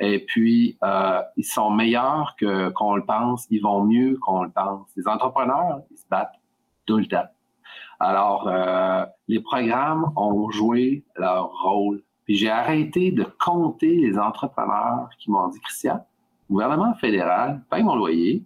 Et 0.04 0.18
puis, 0.18 0.76
euh, 0.82 1.22
ils 1.36 1.44
sont 1.44 1.70
meilleurs 1.70 2.34
que, 2.36 2.70
qu'on 2.70 2.96
le 2.96 3.04
pense. 3.04 3.46
Ils 3.50 3.62
vont 3.62 3.84
mieux 3.84 4.18
qu'on 4.20 4.42
le 4.42 4.50
pense. 4.50 4.88
Les 4.96 5.06
entrepreneurs, 5.06 5.82
ils 5.92 5.96
se 5.96 6.08
battent 6.10 6.40
tout 6.86 6.96
le 6.96 7.06
temps. 7.06 7.28
Alors, 8.00 8.48
euh, 8.48 9.06
les 9.28 9.38
programmes 9.38 10.12
ont 10.16 10.50
joué 10.50 11.04
leur 11.14 11.52
rôle. 11.62 12.02
Puis 12.24 12.34
j'ai 12.34 12.50
arrêté 12.50 13.12
de 13.12 13.22
compter 13.22 13.94
les 13.94 14.18
entrepreneurs 14.18 15.08
qui 15.20 15.30
m'ont 15.30 15.46
dit, 15.50 15.60
Christian, 15.60 16.04
gouvernement 16.50 16.94
fédéral 16.94 17.62
paye 17.70 17.84
mon 17.84 17.94
loyer, 17.94 18.44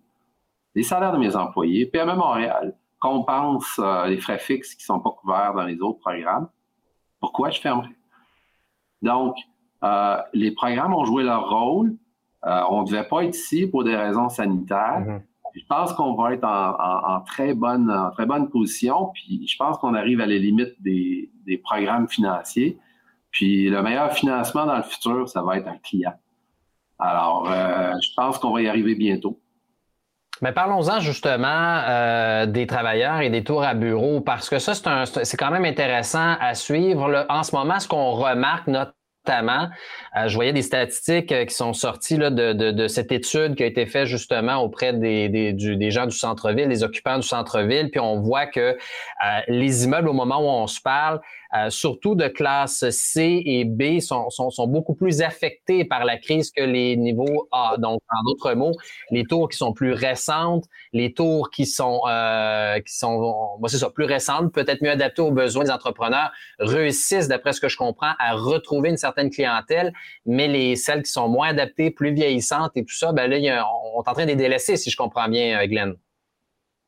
les 0.74 0.82
salaires 0.82 1.12
de 1.12 1.18
mes 1.18 1.34
employés, 1.36 1.86
PME 1.86 2.16
Montréal 2.16 2.76
compense 3.00 3.78
euh, 3.78 4.06
les 4.08 4.18
frais 4.18 4.38
fixes 4.38 4.74
qui 4.74 4.82
ne 4.82 4.94
sont 4.94 5.00
pas 5.00 5.10
couverts 5.10 5.54
dans 5.54 5.64
les 5.64 5.80
autres 5.80 6.00
programmes. 6.00 6.48
Pourquoi 7.18 7.48
je 7.48 7.60
fermerais? 7.62 7.96
Donc, 9.00 9.36
euh, 9.84 10.16
les 10.32 10.50
programmes 10.52 10.94
ont 10.94 11.04
joué 11.04 11.22
leur 11.22 11.48
rôle. 11.48 11.96
on 12.42 12.82
ne 12.82 12.86
devait 12.86 13.08
pas 13.08 13.24
être 13.24 13.36
ici 13.36 13.66
pour 13.66 13.84
des 13.84 13.96
raisons 13.96 14.28
sanitaires. 14.28 15.00
Mm-hmm 15.00 15.20
je 15.56 15.64
pense 15.68 15.92
qu'on 15.94 16.14
va 16.14 16.34
être 16.34 16.44
en, 16.44 17.20
très 17.20 17.54
bonne, 17.54 17.92
très 18.12 18.26
bonne 18.26 18.50
position. 18.50 19.10
Puis 19.14 19.46
je 19.48 19.56
pense 19.56 19.78
qu'on 19.78 19.94
arrive 19.94 20.20
à 20.20 20.26
les 20.26 20.38
limites 20.38 20.74
des, 20.80 21.30
programmes 21.64 22.08
financiers. 22.08 22.78
Puis 23.30 23.70
le 23.70 23.82
meilleur 23.82 24.12
financement 24.12 24.66
dans 24.66 24.76
le 24.76 24.82
futur, 24.82 25.28
ça 25.28 25.42
va 25.42 25.56
être 25.58 25.68
un 25.68 25.78
client. 25.78 26.14
Alors, 26.98 27.50
euh, 27.50 27.92
je 28.02 28.08
pense 28.16 28.38
qu'on 28.38 28.52
va 28.52 28.62
y 28.62 28.68
arriver 28.68 28.94
bientôt. 28.94 29.40
Mais 30.42 30.52
parlons-en 30.52 31.00
justement 31.00 31.80
euh, 31.88 32.44
des 32.44 32.66
travailleurs 32.66 33.20
et 33.20 33.30
des 33.30 33.42
tours 33.42 33.62
à 33.62 33.74
bureau, 33.74 34.20
parce 34.20 34.50
que 34.50 34.58
ça, 34.58 34.74
c'est 35.06 35.36
quand 35.36 35.50
même 35.50 35.64
intéressant 35.64 36.36
à 36.40 36.54
suivre. 36.54 37.26
En 37.30 37.42
ce 37.42 37.56
moment, 37.56 37.80
ce 37.80 37.88
qu'on 37.88 38.12
remarque, 38.12 38.66
notre 38.66 38.92
notamment, 39.26 39.68
euh, 40.16 40.28
je 40.28 40.34
voyais 40.34 40.52
des 40.52 40.62
statistiques 40.62 41.32
euh, 41.32 41.44
qui 41.44 41.54
sont 41.54 41.72
sorties 41.72 42.18
de, 42.18 42.88
cette 42.88 43.12
étude 43.12 43.54
qui 43.56 43.62
a 43.62 43.66
été 43.66 43.86
faite 43.86 44.06
justement 44.06 44.56
auprès 44.58 44.92
des 44.92 45.90
gens 45.90 46.06
du 46.06 46.16
centre-ville, 46.16 46.68
des 46.68 46.82
occupants 46.82 47.18
du 47.18 47.26
centre-ville, 47.26 47.90
puis 47.90 48.00
on 48.00 48.20
voit 48.20 48.46
que 48.46 48.60
euh, 48.60 48.76
les 49.48 49.84
immeubles, 49.84 50.08
au 50.08 50.12
moment 50.12 50.38
où 50.38 50.48
on 50.48 50.66
se 50.66 50.80
parle, 50.80 51.20
euh, 51.54 51.70
surtout 51.70 52.14
de 52.14 52.28
classe 52.28 52.88
C 52.90 53.42
et 53.44 53.64
B, 53.64 54.00
sont, 54.00 54.30
sont, 54.30 54.50
sont, 54.50 54.66
beaucoup 54.66 54.94
plus 54.94 55.22
affectés 55.22 55.84
par 55.84 56.04
la 56.04 56.16
crise 56.18 56.50
que 56.50 56.62
les 56.62 56.96
niveaux 56.96 57.48
A. 57.52 57.76
Donc, 57.78 58.00
en 58.10 58.24
d'autres 58.24 58.54
mots, 58.54 58.72
les 59.10 59.24
tours 59.24 59.48
qui 59.48 59.56
sont 59.56 59.72
plus 59.72 59.92
récentes, 59.92 60.64
les 60.92 61.12
tours 61.12 61.50
qui 61.50 61.66
sont, 61.66 62.00
euh, 62.08 62.80
qui 62.80 62.96
sont 62.96 63.58
c'est 63.68 63.78
ça, 63.78 63.90
plus 63.90 64.04
récentes, 64.04 64.52
peut-être 64.52 64.82
mieux 64.82 64.90
adaptées 64.90 65.22
aux 65.22 65.30
besoins 65.30 65.64
des 65.64 65.70
entrepreneurs, 65.70 66.30
réussissent, 66.58 67.28
d'après 67.28 67.52
ce 67.52 67.60
que 67.60 67.68
je 67.68 67.76
comprends, 67.76 68.12
à 68.18 68.34
retrouver 68.34 68.90
une 68.90 68.96
certaine 68.96 69.30
clientèle, 69.30 69.92
mais 70.24 70.48
les 70.48 70.76
celles 70.76 71.02
qui 71.02 71.10
sont 71.10 71.28
moins 71.28 71.48
adaptées, 71.48 71.90
plus 71.90 72.12
vieillissantes 72.12 72.72
et 72.76 72.84
tout 72.84 72.94
ça, 72.94 73.12
ben 73.12 73.30
là, 73.30 73.36
on 73.94 74.02
est 74.02 74.08
en 74.08 74.12
train 74.12 74.24
de 74.24 74.30
les 74.30 74.36
délaisser, 74.36 74.76
si 74.76 74.90
je 74.90 74.96
comprends 74.96 75.28
bien, 75.28 75.60
euh, 75.60 75.66
Glenn. 75.66 75.96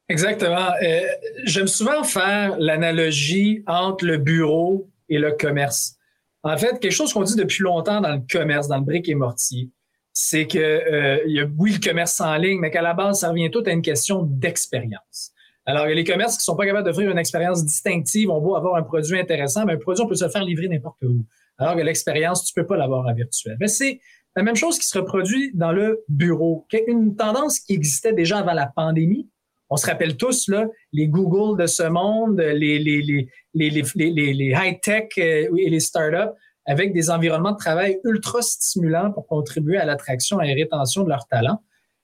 Exactement. 0.08 0.70
Euh, 0.82 1.00
J'aime 1.44 1.66
souvent 1.66 2.02
faire 2.02 2.56
l'analogie 2.58 3.62
entre 3.66 4.04
le 4.06 4.16
bureau 4.16 4.88
et 5.08 5.18
le 5.18 5.32
commerce. 5.32 5.96
En 6.42 6.56
fait, 6.56 6.78
quelque 6.80 6.92
chose 6.92 7.12
qu'on 7.12 7.24
dit 7.24 7.36
depuis 7.36 7.62
longtemps 7.62 8.00
dans 8.00 8.12
le 8.12 8.22
commerce, 8.30 8.68
dans 8.68 8.78
le 8.78 8.84
brique 8.84 9.08
et 9.08 9.14
mortier, 9.14 9.70
c'est 10.12 10.46
que 10.46 10.58
euh, 10.58 11.20
il 11.26 11.36
y 11.36 11.40
a 11.40 11.46
oui 11.58 11.74
le 11.74 11.78
commerce 11.78 12.20
en 12.20 12.36
ligne, 12.36 12.58
mais 12.58 12.70
qu'à 12.70 12.82
la 12.82 12.94
base, 12.94 13.20
ça 13.20 13.28
revient 13.28 13.50
tout 13.50 13.62
à 13.66 13.70
une 13.70 13.82
question 13.82 14.22
d'expérience. 14.22 15.32
Alors, 15.66 15.86
il 15.86 15.90
y 15.90 15.92
a 15.92 15.94
les 15.96 16.04
commerces 16.04 16.38
qui 16.38 16.44
sont 16.44 16.56
pas 16.56 16.64
capables 16.64 16.86
d'offrir 16.86 17.10
une 17.10 17.18
expérience 17.18 17.64
distinctive. 17.64 18.30
On 18.30 18.40
va 18.40 18.56
avoir 18.56 18.76
un 18.76 18.82
produit 18.82 19.18
intéressant, 19.18 19.66
mais 19.66 19.74
un 19.74 19.78
produit, 19.78 20.02
on 20.02 20.08
peut 20.08 20.14
se 20.14 20.28
faire 20.28 20.42
livrer 20.42 20.66
n'importe 20.68 21.02
où. 21.02 21.26
Alors 21.58 21.76
que 21.76 21.82
l'expérience, 21.82 22.44
tu 22.44 22.54
peux 22.54 22.66
pas 22.66 22.76
l'avoir 22.76 23.06
en 23.06 23.12
virtuel. 23.12 23.58
Mais 23.60 23.68
c'est 23.68 24.00
la 24.34 24.42
même 24.42 24.56
chose 24.56 24.78
qui 24.78 24.86
se 24.86 24.96
reproduit 24.98 25.50
dans 25.54 25.72
le 25.72 26.04
bureau. 26.08 26.66
Une 26.86 27.16
tendance 27.16 27.60
qui 27.60 27.74
existait 27.74 28.14
déjà 28.14 28.38
avant 28.38 28.54
la 28.54 28.66
pandémie. 28.66 29.28
On 29.70 29.76
se 29.76 29.86
rappelle 29.86 30.16
tous, 30.16 30.48
là, 30.48 30.66
les 30.92 31.08
Google 31.08 31.60
de 31.60 31.66
ce 31.66 31.82
monde, 31.82 32.38
les, 32.40 32.78
les, 32.78 33.02
les, 33.02 33.70
les, 33.94 34.54
high-tech 34.56 35.08
euh, 35.18 35.48
et 35.56 35.70
les 35.70 35.80
startups 35.80 36.32
avec 36.66 36.92
des 36.92 37.10
environnements 37.10 37.52
de 37.52 37.58
travail 37.58 37.98
ultra 38.04 38.42
stimulants 38.42 39.10
pour 39.12 39.26
contribuer 39.26 39.78
à 39.78 39.86
l'attraction 39.86 40.40
et 40.40 40.44
à 40.44 40.48
la 40.48 40.54
rétention 40.54 41.02
de 41.02 41.08
leurs 41.08 41.26
talents. 41.26 41.62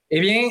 Eh 0.09 0.19
bien, 0.19 0.41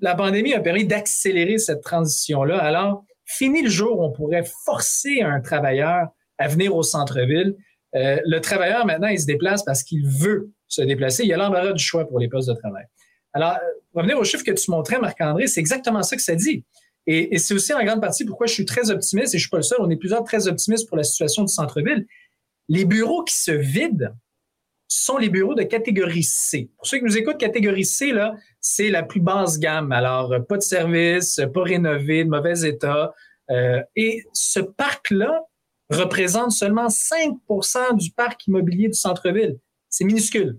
la 0.00 0.14
pandémie 0.14 0.52
a 0.52 0.60
permis 0.60 0.84
d'accélérer 0.84 1.58
cette 1.58 1.82
transition-là. 1.82 2.58
Alors, 2.58 3.04
fini 3.24 3.62
le 3.62 3.70
jour 3.70 3.98
où 3.98 4.04
on 4.04 4.12
pourrait 4.12 4.44
forcer 4.64 5.22
un 5.22 5.40
travailleur 5.40 6.08
à 6.38 6.48
venir 6.48 6.74
au 6.76 6.82
centre-ville. 6.82 7.56
Euh, 7.94 8.18
le 8.26 8.40
travailleur, 8.40 8.84
maintenant, 8.84 9.08
il 9.08 9.20
se 9.20 9.26
déplace 9.26 9.62
parce 9.64 9.82
qu'il 9.82 10.06
veut 10.06 10.50
se 10.68 10.82
déplacer. 10.82 11.22
Il 11.22 11.28
y 11.28 11.32
a 11.32 11.36
l'embarras 11.36 11.72
du 11.72 11.82
choix 11.82 12.06
pour 12.06 12.18
les 12.18 12.28
postes 12.28 12.48
de 12.48 12.54
travail. 12.54 12.84
Alors, 13.34 13.58
pour 13.92 14.00
revenir 14.00 14.18
au 14.18 14.24
chiffre 14.24 14.44
que 14.44 14.52
tu 14.52 14.70
montrais, 14.70 14.98
Marc-André, 14.98 15.48
c'est 15.48 15.60
exactement 15.60 16.02
ça 16.02 16.16
que 16.16 16.22
ça 16.22 16.36
dit. 16.36 16.64
Et, 17.06 17.36
c'est 17.38 17.52
aussi 17.52 17.74
en 17.74 17.84
grande 17.84 18.00
partie 18.00 18.24
pourquoi 18.24 18.46
je 18.46 18.54
suis 18.54 18.64
très 18.64 18.90
optimiste, 18.90 19.34
et 19.34 19.38
je 19.38 19.42
suis 19.42 19.50
pas 19.50 19.58
le 19.58 19.62
seul, 19.62 19.78
on 19.80 19.90
est 19.90 19.96
plusieurs 19.96 20.24
très 20.24 20.48
optimistes 20.48 20.88
pour 20.88 20.96
la 20.96 21.02
situation 21.02 21.42
du 21.42 21.52
centre-ville. 21.52 22.06
Les 22.68 22.84
bureaux 22.86 23.24
qui 23.24 23.36
se 23.36 23.50
vident 23.50 24.14
sont 24.88 25.18
les 25.18 25.28
bureaux 25.28 25.54
de 25.54 25.64
catégorie 25.64 26.22
C. 26.22 26.70
Pour 26.78 26.86
ceux 26.86 26.98
qui 26.98 27.04
nous 27.04 27.18
écoutent, 27.18 27.38
catégorie 27.38 27.84
C, 27.84 28.12
là, 28.12 28.34
c'est 28.60 28.88
la 28.88 29.02
plus 29.02 29.20
basse 29.20 29.58
gamme. 29.58 29.92
Alors, 29.92 30.32
pas 30.48 30.56
de 30.56 30.62
service, 30.62 31.40
pas 31.52 31.62
rénové, 31.62 32.24
de 32.24 32.30
mauvais 32.30 32.60
état. 32.66 33.12
Euh, 33.50 33.82
et 33.96 34.24
ce 34.32 34.60
parc-là 34.60 35.42
représente 35.90 36.52
seulement 36.52 36.86
5% 36.86 37.96
du 37.96 38.12
parc 38.12 38.46
immobilier 38.46 38.88
du 38.88 38.94
centre-ville. 38.94 39.58
C'est 39.90 40.04
minuscule. 40.04 40.58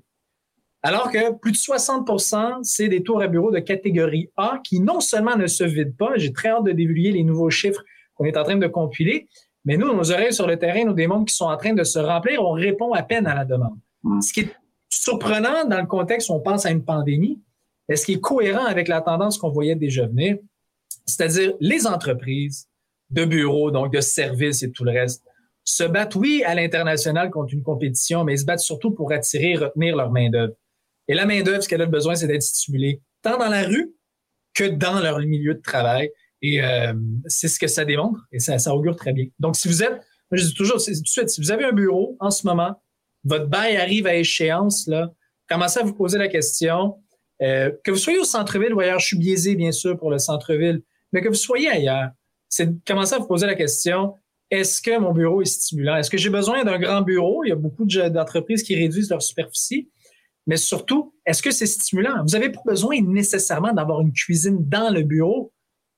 Alors 0.85 1.11
que 1.11 1.33
plus 1.39 1.51
de 1.51 1.57
60% 1.57 2.59
c'est 2.61 2.87
des 2.87 3.01
tours 3.01 3.19
à 3.19 3.27
bureaux 3.27 3.49
de 3.49 3.57
catégorie 3.57 4.29
A 4.37 4.59
qui 4.63 4.79
non 4.79 4.99
seulement 4.99 5.35
ne 5.35 5.47
se 5.47 5.63
vident 5.63 5.95
pas, 5.97 6.11
j'ai 6.15 6.31
très 6.31 6.49
hâte 6.49 6.63
de 6.63 6.73
divulguer 6.73 7.11
les 7.11 7.23
nouveaux 7.23 7.49
chiffres 7.49 7.83
qu'on 8.13 8.25
est 8.25 8.37
en 8.37 8.43
train 8.43 8.55
de 8.55 8.67
compiler, 8.67 9.27
mais 9.65 9.77
nous, 9.77 9.91
nos 9.91 10.11
oreilles 10.11 10.31
sur 10.31 10.45
le 10.45 10.57
terrain, 10.59 10.85
nos 10.85 10.93
démons 10.93 11.25
qui 11.25 11.33
sont 11.33 11.45
en 11.45 11.57
train 11.57 11.73
de 11.73 11.83
se 11.83 11.97
remplir, 11.97 12.43
on 12.43 12.51
répond 12.51 12.93
à 12.93 13.01
peine 13.01 13.25
à 13.25 13.33
la 13.33 13.45
demande. 13.45 13.79
Mm. 14.03 14.21
Ce 14.21 14.31
qui 14.31 14.41
est 14.41 14.55
surprenant 14.87 15.65
dans 15.65 15.81
le 15.81 15.87
contexte 15.87 16.29
où 16.29 16.33
on 16.33 16.39
pense 16.39 16.67
à 16.67 16.69
une 16.69 16.85
pandémie, 16.85 17.41
et 17.89 17.95
ce 17.95 18.05
qui 18.05 18.13
est 18.13 18.21
cohérent 18.21 18.65
avec 18.65 18.87
la 18.87 19.01
tendance 19.01 19.39
qu'on 19.39 19.49
voyait 19.49 19.75
déjà 19.75 20.05
venir, 20.05 20.37
c'est-à-dire 21.07 21.53
les 21.59 21.87
entreprises 21.87 22.67
de 23.09 23.25
bureaux, 23.25 23.71
donc 23.71 23.91
de 23.91 24.01
services 24.01 24.61
et 24.61 24.71
tout 24.71 24.83
le 24.83 24.91
reste, 24.91 25.23
se 25.63 25.83
battent, 25.83 26.15
oui, 26.15 26.43
à 26.45 26.53
l'international 26.53 27.31
contre 27.31 27.55
une 27.55 27.63
compétition, 27.63 28.23
mais 28.23 28.33
ils 28.33 28.39
se 28.39 28.45
battent 28.45 28.59
surtout 28.59 28.91
pour 28.91 29.11
attirer 29.11 29.53
et 29.53 29.57
retenir 29.57 29.95
leur 29.95 30.11
main-d'œuvre. 30.11 30.53
Et 31.07 31.13
la 31.13 31.25
main-d'œuvre, 31.25 31.61
ce 31.61 31.69
qu'elle 31.69 31.81
a 31.81 31.85
besoin, 31.85 32.15
c'est 32.15 32.27
d'être 32.27 32.41
stimulée 32.41 33.01
tant 33.21 33.37
dans 33.37 33.49
la 33.49 33.63
rue 33.63 33.93
que 34.53 34.63
dans 34.63 34.99
leur 34.99 35.19
milieu 35.19 35.53
de 35.53 35.61
travail. 35.61 36.09
Et 36.41 36.61
euh, 36.61 36.93
c'est 37.27 37.47
ce 37.47 37.59
que 37.59 37.67
ça 37.67 37.85
démontre 37.85 38.19
et 38.31 38.39
ça, 38.39 38.75
augure 38.75 38.95
très 38.95 39.13
bien. 39.13 39.25
Donc, 39.39 39.55
si 39.55 39.67
vous 39.67 39.83
êtes, 39.83 39.91
moi 39.91 40.37
je 40.37 40.43
dis 40.43 40.53
toujours 40.53 40.83
tout 40.83 40.91
de 40.91 41.07
suite, 41.07 41.29
si 41.29 41.41
vous 41.41 41.51
avez 41.51 41.65
un 41.65 41.71
bureau 41.71 42.17
en 42.19 42.29
ce 42.29 42.45
moment, 42.45 42.81
votre 43.23 43.47
bail 43.47 43.77
arrive 43.77 44.05
à 44.05 44.15
échéance, 44.15 44.87
là, 44.87 45.11
commencez 45.49 45.79
à 45.79 45.83
vous 45.83 45.93
poser 45.93 46.17
la 46.17 46.27
question. 46.27 46.97
Euh, 47.41 47.71
que 47.83 47.91
vous 47.91 47.97
soyez 47.97 48.19
au 48.19 48.23
centre-ville 48.23 48.73
ou 48.73 48.79
ailleurs, 48.79 48.99
je 48.99 49.07
suis 49.07 49.17
biaisé, 49.17 49.55
bien 49.55 49.71
sûr, 49.71 49.97
pour 49.97 50.09
le 50.09 50.19
centre-ville, 50.19 50.81
mais 51.11 51.21
que 51.21 51.27
vous 51.27 51.33
soyez 51.33 51.67
ailleurs, 51.67 52.09
c'est 52.47 52.69
commencer 52.85 53.15
à 53.15 53.17
vous 53.17 53.27
poser 53.27 53.47
la 53.47 53.55
question, 53.55 54.13
est-ce 54.51 54.81
que 54.81 54.97
mon 54.99 55.11
bureau 55.11 55.41
est 55.41 55.45
stimulant? 55.45 55.97
Est-ce 55.97 56.09
que 56.09 56.17
j'ai 56.17 56.29
besoin 56.29 56.63
d'un 56.63 56.77
grand 56.79 57.01
bureau? 57.01 57.43
Il 57.43 57.49
y 57.49 57.51
a 57.51 57.55
beaucoup 57.55 57.85
d'entreprises 57.85 58.63
qui 58.63 58.75
réduisent 58.75 59.09
leur 59.09 59.21
superficie. 59.21 59.89
Mais 60.47 60.57
surtout, 60.57 61.13
est-ce 61.25 61.41
que 61.41 61.51
c'est 61.51 61.65
stimulant? 61.65 62.23
Vous 62.23 62.37
n'avez 62.37 62.49
pas 62.49 62.61
besoin 62.65 63.01
nécessairement 63.01 63.73
d'avoir 63.73 64.01
une 64.01 64.13
cuisine 64.13 64.57
dans 64.59 64.93
le 64.93 65.01
bureau. 65.01 65.51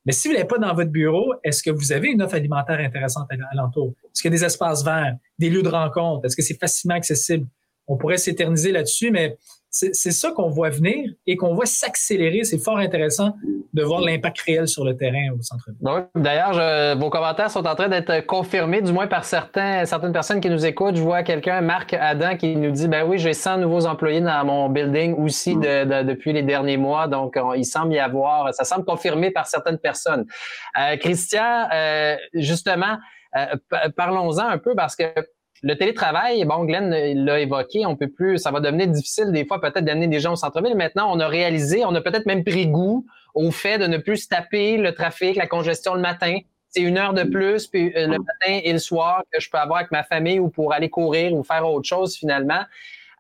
Mais 0.05 0.13
si 0.13 0.29
vous 0.29 0.33
n'avez 0.33 0.47
pas 0.47 0.57
dans 0.57 0.73
votre 0.73 0.89
bureau, 0.89 1.33
est-ce 1.43 1.61
que 1.61 1.69
vous 1.69 1.91
avez 1.91 2.09
une 2.09 2.21
offre 2.21 2.35
alimentaire 2.35 2.79
intéressante 2.79 3.27
à 3.29 3.55
l'entour? 3.55 3.93
Est-ce 4.05 4.21
qu'il 4.21 4.31
y 4.31 4.33
a 4.33 4.37
des 4.37 4.45
espaces 4.45 4.83
verts, 4.83 5.17
des 5.37 5.49
lieux 5.49 5.63
de 5.63 5.69
rencontre? 5.69 6.25
Est-ce 6.25 6.35
que 6.35 6.41
c'est 6.41 6.57
facilement 6.57 6.95
accessible? 6.95 7.45
On 7.87 7.97
pourrait 7.97 8.17
s'éterniser 8.17 8.71
là-dessus, 8.71 9.11
mais 9.11 9.37
c'est 9.69 9.93
ça 9.93 10.31
qu'on 10.31 10.49
voit 10.49 10.69
venir 10.69 11.11
et 11.25 11.35
qu'on 11.35 11.53
voit 11.53 11.65
s'accélérer. 11.65 12.43
C'est 12.43 12.57
fort 12.57 12.77
intéressant 12.77 13.33
de 13.73 13.83
voir 13.83 14.01
l'impact 14.01 14.41
réel 14.41 14.67
sur 14.67 14.83
le 14.85 14.95
terrain 14.95 15.29
au 15.37 15.41
centre-ville. 15.41 16.07
D'ailleurs, 16.15 16.97
vos 16.97 17.09
commentaires 17.09 17.51
sont 17.51 17.65
en 17.67 17.75
train 17.75 17.89
d'être 17.89 18.25
confirmés, 18.25 18.81
du 18.81 18.91
moins 18.91 19.07
par 19.07 19.25
certains, 19.25 19.85
certaines 19.85 20.13
personnes 20.13 20.39
qui 20.39 20.49
nous 20.49 20.65
écoutent. 20.65 20.95
Je 20.95 21.01
vois 21.01 21.23
quelqu'un, 21.23 21.61
Marc 21.61 21.93
Adam, 21.93 22.37
qui 22.37 22.55
nous 22.55 22.71
dit, 22.71 22.87
ben 22.87 23.05
oui, 23.07 23.17
j'ai 23.17 23.33
100 23.33 23.59
nouveaux 23.59 23.85
employés 23.85 24.21
dans 24.21 24.45
mon 24.45 24.69
building 24.69 25.15
aussi 25.15 25.55
depuis 25.55 26.33
les 26.33 26.43
derniers 26.43 26.77
mois. 26.77 27.07
Donc, 27.07 27.37
il 27.55 27.65
semble 27.65 27.93
y 27.93 27.99
avoir, 27.99 28.53
ça 28.53 28.63
semble 28.63 28.85
confirmé 28.85 29.31
par 29.31 29.47
certaines 29.47 29.77
personnes. 29.77 30.25
Euh, 30.77 30.97
Christian, 30.97 31.67
euh, 31.73 32.15
justement, 32.33 32.97
euh, 33.35 33.55
parlons-en 33.95 34.47
un 34.47 34.57
peu 34.57 34.75
parce 34.75 34.95
que 34.95 35.03
le 35.63 35.75
télétravail, 35.75 36.43
bon, 36.45 36.65
Glenn 36.65 36.89
l'a 36.89 37.39
évoqué, 37.39 37.85
on 37.85 37.95
peut 37.95 38.09
plus, 38.09 38.37
ça 38.37 38.51
va 38.51 38.59
devenir 38.59 38.87
difficile 38.87 39.31
des 39.31 39.45
fois 39.45 39.59
peut-être 39.59 39.85
d'amener 39.85 40.07
des 40.07 40.19
gens 40.19 40.33
au 40.33 40.35
centre-ville. 40.35 40.75
Maintenant, 40.75 41.09
on 41.11 41.19
a 41.19 41.27
réalisé, 41.27 41.83
on 41.85 41.95
a 41.95 42.01
peut-être 42.01 42.25
même 42.25 42.43
pris 42.43 42.67
goût 42.67 43.05
au 43.33 43.51
fait 43.51 43.77
de 43.77 43.87
ne 43.87 43.97
plus 43.97 44.17
se 44.17 44.27
taper 44.27 44.77
le 44.77 44.93
trafic, 44.93 45.35
la 45.35 45.47
congestion 45.47 45.93
le 45.93 46.01
matin. 46.01 46.37
C'est 46.69 46.81
une 46.81 46.97
heure 46.97 47.13
de 47.13 47.23
plus, 47.23 47.67
puis 47.67 47.93
euh, 47.95 48.07
le 48.07 48.17
matin 48.17 48.59
et 48.63 48.73
le 48.73 48.79
soir 48.79 49.23
que 49.31 49.39
je 49.39 49.49
peux 49.49 49.57
avoir 49.57 49.79
avec 49.79 49.91
ma 49.91 50.03
famille 50.03 50.39
ou 50.39 50.49
pour 50.49 50.73
aller 50.73 50.89
courir 50.89 51.33
ou 51.33 51.43
faire 51.43 51.67
autre 51.67 51.87
chose 51.87 52.15
finalement. 52.15 52.61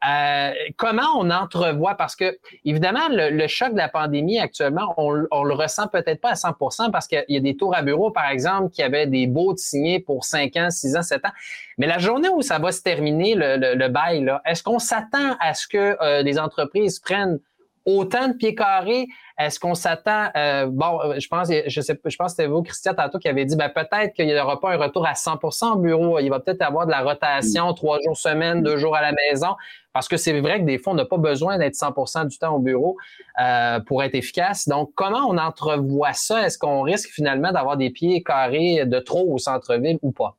Euh, 0.07 0.51
comment 0.75 1.07
on 1.17 1.31
entrevoit, 1.31 1.95
parce 1.95 2.15
que 2.15 2.37
évidemment, 2.63 3.07
le, 3.09 3.47
choc 3.47 3.71
de 3.71 3.77
la 3.77 3.89
pandémie 3.89 4.39
actuellement, 4.39 4.93
on, 4.97 5.25
on 5.31 5.43
le 5.43 5.53
ressent 5.55 5.87
peut-être 5.87 6.21
pas 6.21 6.31
à 6.31 6.33
100% 6.33 6.91
parce 6.91 7.07
qu'il 7.07 7.23
y 7.27 7.37
a 7.37 7.39
des 7.39 7.57
tours 7.57 7.75
à 7.75 7.81
bureau, 7.81 8.11
par 8.11 8.29
exemple, 8.29 8.69
qui 8.69 8.83
avaient 8.83 9.07
des 9.07 9.25
baux 9.25 9.55
signés 9.57 9.99
pour 9.99 10.23
5 10.23 10.55
ans, 10.57 10.69
6 10.69 10.97
ans, 10.97 11.01
7 11.01 11.25
ans. 11.25 11.31
Mais 11.79 11.87
la 11.87 11.97
journée 11.97 12.29
où 12.29 12.43
ça 12.43 12.59
va 12.59 12.71
se 12.71 12.81
terminer, 12.81 13.33
le, 13.33 13.75
le, 13.75 13.87
bail, 13.87 14.31
est-ce 14.45 14.61
qu'on 14.61 14.79
s'attend 14.79 15.35
à 15.39 15.55
ce 15.55 15.67
que 15.67 15.97
euh, 16.01 16.21
les 16.21 16.37
entreprises 16.37 16.99
prennent 16.99 17.39
autant 17.87 18.27
de 18.27 18.33
pieds 18.33 18.53
carrés? 18.53 19.07
Est-ce 19.39 19.59
qu'on 19.59 19.73
s'attend, 19.75 20.29
euh, 20.35 20.67
bon, 20.69 20.99
euh, 21.01 21.19
je 21.19 21.27
pense, 21.27 21.49
je 21.49 21.81
sais, 21.81 21.99
je 22.03 22.15
pense 22.17 22.33
que 22.33 22.37
c'était 22.37 22.47
vous, 22.47 22.61
Christian, 22.61 22.93
tantôt, 22.93 23.17
qui 23.17 23.27
avait 23.29 23.45
dit, 23.45 23.55
ben, 23.55 23.69
peut-être 23.69 24.13
qu'il 24.13 24.27
n'y 24.27 24.37
aura 24.37 24.59
pas 24.59 24.73
un 24.73 24.77
retour 24.77 25.07
à 25.07 25.13
100% 25.13 25.73
au 25.73 25.77
bureau. 25.77 26.19
Il 26.19 26.29
va 26.29 26.39
peut-être 26.39 26.61
avoir 26.61 26.85
de 26.85 26.91
la 26.91 27.01
rotation, 27.01 27.73
trois 27.73 27.99
jours 28.03 28.17
semaine, 28.17 28.61
deux 28.61 28.77
jours 28.77 28.95
à 28.95 29.01
la 29.01 29.13
maison. 29.13 29.55
Parce 29.93 30.07
que 30.07 30.17
c'est 30.17 30.39
vrai 30.39 30.59
que 30.59 30.65
des 30.65 30.77
fois, 30.77 30.93
on 30.93 30.95
n'a 30.95 31.05
pas 31.05 31.17
besoin 31.17 31.57
d'être 31.57 31.75
100% 31.75 32.27
du 32.27 32.37
temps 32.37 32.55
au 32.55 32.59
bureau 32.59 32.97
euh, 33.41 33.79
pour 33.79 34.03
être 34.03 34.15
efficace. 34.15 34.67
Donc, 34.67 34.91
comment 34.93 35.25
on 35.27 35.37
entrevoit 35.37 36.13
ça? 36.13 36.45
Est-ce 36.45 36.57
qu'on 36.57 36.81
risque 36.81 37.09
finalement 37.09 37.51
d'avoir 37.51 37.77
des 37.77 37.89
pieds 37.89 38.21
carrés 38.21 38.85
de 38.85 38.99
trop 38.99 39.25
au 39.33 39.37
centre-ville 39.37 39.97
ou 40.01 40.11
pas? 40.11 40.35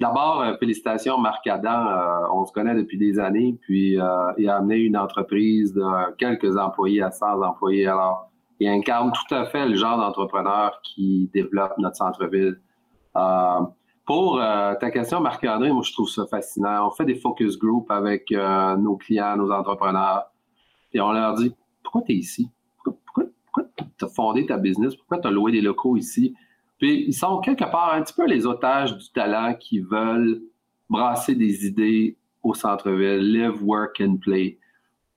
D'abord, 0.00 0.42
euh, 0.42 0.56
félicitations, 0.58 1.18
Marc 1.18 1.44
Adam. 1.48 1.88
Euh, 1.88 2.28
on 2.32 2.46
se 2.46 2.52
connaît 2.52 2.74
depuis 2.74 2.98
des 2.98 3.18
années, 3.18 3.58
puis 3.60 3.98
euh, 3.98 4.32
il 4.38 4.48
a 4.48 4.56
amené 4.56 4.76
une 4.76 4.96
entreprise 4.96 5.74
de 5.74 6.14
quelques 6.16 6.56
employés 6.56 7.02
à 7.02 7.10
100 7.10 7.42
employés. 7.42 7.88
Alors, 7.88 8.30
il 8.60 8.68
incarne 8.68 9.10
tout 9.12 9.34
à 9.34 9.46
fait 9.46 9.66
le 9.66 9.74
genre 9.74 9.98
d'entrepreneur 9.98 10.80
qui 10.82 11.28
développe 11.34 11.76
notre 11.78 11.96
centre-ville. 11.96 12.60
pour 14.04 14.40
ta 14.80 14.90
question, 14.90 15.20
Marc-André, 15.20 15.70
moi, 15.70 15.82
je 15.84 15.92
trouve 15.92 16.08
ça 16.08 16.26
fascinant. 16.26 16.88
On 16.88 16.90
fait 16.90 17.04
des 17.04 17.14
focus 17.14 17.56
group 17.56 17.88
avec 17.90 18.32
nos 18.32 18.96
clients, 18.96 19.36
nos 19.36 19.52
entrepreneurs, 19.52 20.24
et 20.92 21.00
on 21.00 21.12
leur 21.12 21.34
dit, 21.34 21.54
pourquoi 21.84 22.02
tu 22.02 22.12
es 22.12 22.16
ici? 22.16 22.50
Pourquoi, 22.82 23.24
pourquoi 23.44 23.64
tu 23.76 24.04
as 24.04 24.08
fondé 24.08 24.46
ta 24.46 24.56
business? 24.56 24.96
Pourquoi 24.96 25.18
tu 25.18 25.28
as 25.28 25.30
loué 25.30 25.52
des 25.52 25.60
locaux 25.60 25.96
ici? 25.96 26.34
Puis 26.78 27.04
ils 27.08 27.14
sont 27.14 27.40
quelque 27.40 27.64
part 27.64 27.94
un 27.94 28.02
petit 28.02 28.14
peu 28.14 28.26
les 28.26 28.46
otages 28.46 28.96
du 28.96 29.10
talent 29.10 29.54
qui 29.54 29.80
veulent 29.80 30.40
brasser 30.88 31.34
des 31.34 31.66
idées 31.66 32.16
au 32.42 32.54
centre-ville, 32.54 33.20
live, 33.20 33.62
work 33.62 34.00
and 34.00 34.18
play. 34.18 34.58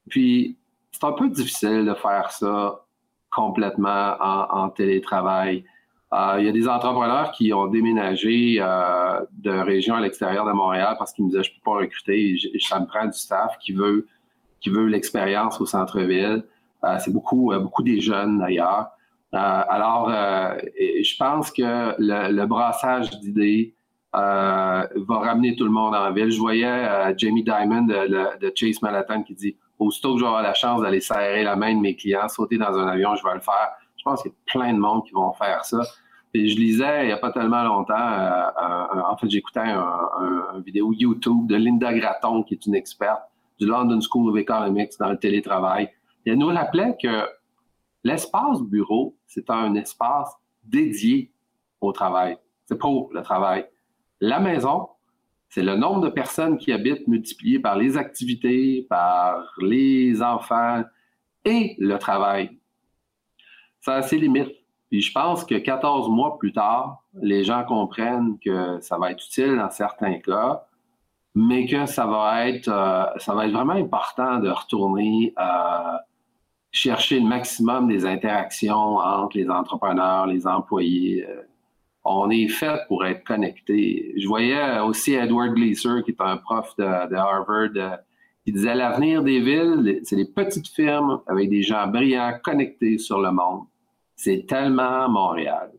Puis 0.09 0.57
c'est 0.91 1.03
un 1.03 1.13
peu 1.13 1.29
difficile 1.29 1.85
de 1.85 1.93
faire 1.93 2.31
ça 2.31 2.83
complètement 3.29 4.15
en, 4.19 4.69
télétravail. 4.69 5.63
Euh, 6.13 6.35
il 6.39 6.45
y 6.45 6.49
a 6.49 6.51
des 6.51 6.67
entrepreneurs 6.67 7.31
qui 7.31 7.53
ont 7.53 7.67
déménagé 7.67 8.57
euh, 8.59 9.21
de 9.31 9.51
région 9.51 9.95
à 9.95 10.01
l'extérieur 10.01 10.45
de 10.45 10.51
Montréal 10.51 10.95
parce 10.99 11.13
qu'ils 11.13 11.23
me 11.23 11.29
disaient 11.29 11.43
je 11.43 11.51
peux 11.51 11.61
pas 11.63 11.77
recruter, 11.77 12.35
ça 12.59 12.81
me 12.81 12.85
prend 12.85 13.05
du 13.05 13.13
staff 13.13 13.57
qui 13.59 13.71
veut 13.71 14.07
qui 14.59 14.69
veut 14.69 14.85
l'expérience 14.87 15.61
au 15.61 15.65
centre-ville. 15.65 16.43
Euh, 16.83 16.97
c'est 16.99 17.13
beaucoup 17.13 17.53
beaucoup 17.61 17.83
des 17.83 18.01
jeunes 18.01 18.39
d'ailleurs. 18.39 18.89
Euh, 19.33 19.37
alors, 19.37 20.09
euh, 20.09 20.57
je 20.77 21.17
pense 21.17 21.51
que 21.51 21.95
le, 21.97 22.45
brassage 22.45 23.09
d'idées 23.19 23.73
euh, 24.13 24.19
va 24.19 25.19
ramener 25.19 25.55
tout 25.55 25.63
le 25.63 25.71
monde 25.71 25.95
en 25.95 26.11
ville. 26.11 26.31
Je 26.31 26.39
voyais 26.39 27.17
Jamie 27.17 27.43
Dimon 27.43 27.83
de, 27.83 28.53
Chase 28.55 28.81
Manhattan 28.81 29.23
qui 29.23 29.35
dit 29.35 29.55
Aussitôt 29.79 30.13
que 30.13 30.19
j'aurai 30.19 30.43
la 30.43 30.53
chance 30.53 30.81
d'aller 30.81 30.99
serrer 30.99 31.43
la 31.43 31.55
main 31.55 31.73
de 31.73 31.79
mes 31.79 31.95
clients, 31.95 32.27
sauter 32.27 32.57
dans 32.57 32.77
un 32.77 32.87
avion, 32.87 33.15
je 33.15 33.23
vais 33.23 33.33
le 33.33 33.39
faire. 33.39 33.71
Je 33.97 34.03
pense 34.03 34.21
qu'il 34.21 34.31
y 34.31 34.33
a 34.33 34.59
plein 34.59 34.73
de 34.73 34.79
monde 34.79 35.03
qui 35.05 35.11
vont 35.11 35.33
faire 35.33 35.65
ça. 35.65 35.81
Et 36.33 36.47
je 36.47 36.57
lisais 36.57 37.03
il 37.03 37.07
n'y 37.07 37.11
a 37.11 37.17
pas 37.17 37.31
tellement 37.31 37.63
longtemps, 37.63 37.93
en 37.95 39.17
fait, 39.17 39.29
j'écoutais 39.29 39.59
un, 39.59 40.61
vidéo 40.63 40.93
YouTube 40.93 41.47
de 41.47 41.55
Linda 41.55 41.93
Gratton, 41.93 42.43
qui 42.43 42.53
est 42.53 42.65
une 42.65 42.75
experte 42.75 43.23
du 43.59 43.65
London 43.65 43.99
School 44.01 44.29
of 44.29 44.37
Economics 44.37 44.91
dans 44.99 45.09
le 45.09 45.17
télétravail. 45.17 45.89
Elle 46.25 46.37
nous 46.37 46.47
rappelait 46.47 46.95
que 47.01 47.25
l'espace 48.03 48.61
bureau, 48.61 49.15
c'est 49.33 49.49
un 49.49 49.75
espace 49.75 50.35
dédié 50.61 51.31
au 51.79 51.93
travail. 51.93 52.37
C'est 52.65 52.77
pour 52.77 53.09
le 53.13 53.21
travail. 53.21 53.65
La 54.19 54.41
maison, 54.41 54.89
c'est 55.47 55.63
le 55.63 55.77
nombre 55.77 56.01
de 56.01 56.09
personnes 56.09 56.57
qui 56.57 56.73
habitent 56.73 57.07
multiplié 57.07 57.57
par 57.57 57.77
les 57.77 57.95
activités, 57.95 58.85
par 58.89 59.53
les 59.59 60.21
enfants 60.21 60.83
et 61.45 61.77
le 61.79 61.97
travail. 61.97 62.59
Ça 63.79 63.95
a 63.95 64.01
ses 64.01 64.17
limites. 64.17 64.51
Puis 64.89 64.99
je 64.99 65.13
pense 65.13 65.45
que 65.45 65.55
14 65.55 66.09
mois 66.09 66.37
plus 66.37 66.51
tard, 66.51 67.01
les 67.13 67.45
gens 67.45 67.63
comprennent 67.63 68.37
que 68.39 68.81
ça 68.81 68.97
va 68.97 69.11
être 69.11 69.25
utile 69.25 69.55
dans 69.55 69.69
certains 69.69 70.19
cas, 70.19 70.65
mais 71.35 71.65
que 71.67 71.85
ça 71.85 72.05
va 72.05 72.49
être, 72.49 72.67
euh, 72.67 73.05
ça 73.17 73.33
va 73.33 73.45
être 73.45 73.53
vraiment 73.53 73.73
important 73.73 74.39
de 74.39 74.49
retourner 74.49 75.31
à 75.37 75.95
euh, 75.95 75.97
chercher 76.71 77.19
le 77.19 77.27
maximum 77.27 77.87
des 77.87 78.05
interactions 78.05 78.97
entre 78.97 79.37
les 79.37 79.49
entrepreneurs, 79.49 80.27
les 80.27 80.47
employés. 80.47 81.25
Euh, 81.27 81.41
on 82.03 82.29
est 82.29 82.47
fait 82.47 82.81
pour 82.87 83.05
être 83.05 83.23
connecté. 83.23 84.13
Je 84.17 84.27
voyais 84.27 84.79
aussi 84.79 85.13
Edward 85.13 85.53
Gleaser, 85.53 86.01
qui 86.03 86.11
est 86.11 86.21
un 86.21 86.37
prof 86.37 86.73
de, 86.77 86.83
Harvard, 86.83 87.69
euh, 87.75 87.95
qui 88.43 88.51
disait 88.51 88.73
l'avenir 88.73 89.21
des 89.21 89.39
villes, 89.39 89.99
c'est 90.03 90.15
les 90.15 90.25
petites 90.25 90.67
firmes 90.67 91.21
avec 91.27 91.49
des 91.49 91.61
gens 91.61 91.85
brillants 91.87 92.39
connectés 92.43 92.97
sur 92.97 93.19
le 93.19 93.31
monde. 93.31 93.65
C'est 94.15 94.45
tellement 94.47 95.07
Montréal. 95.09 95.71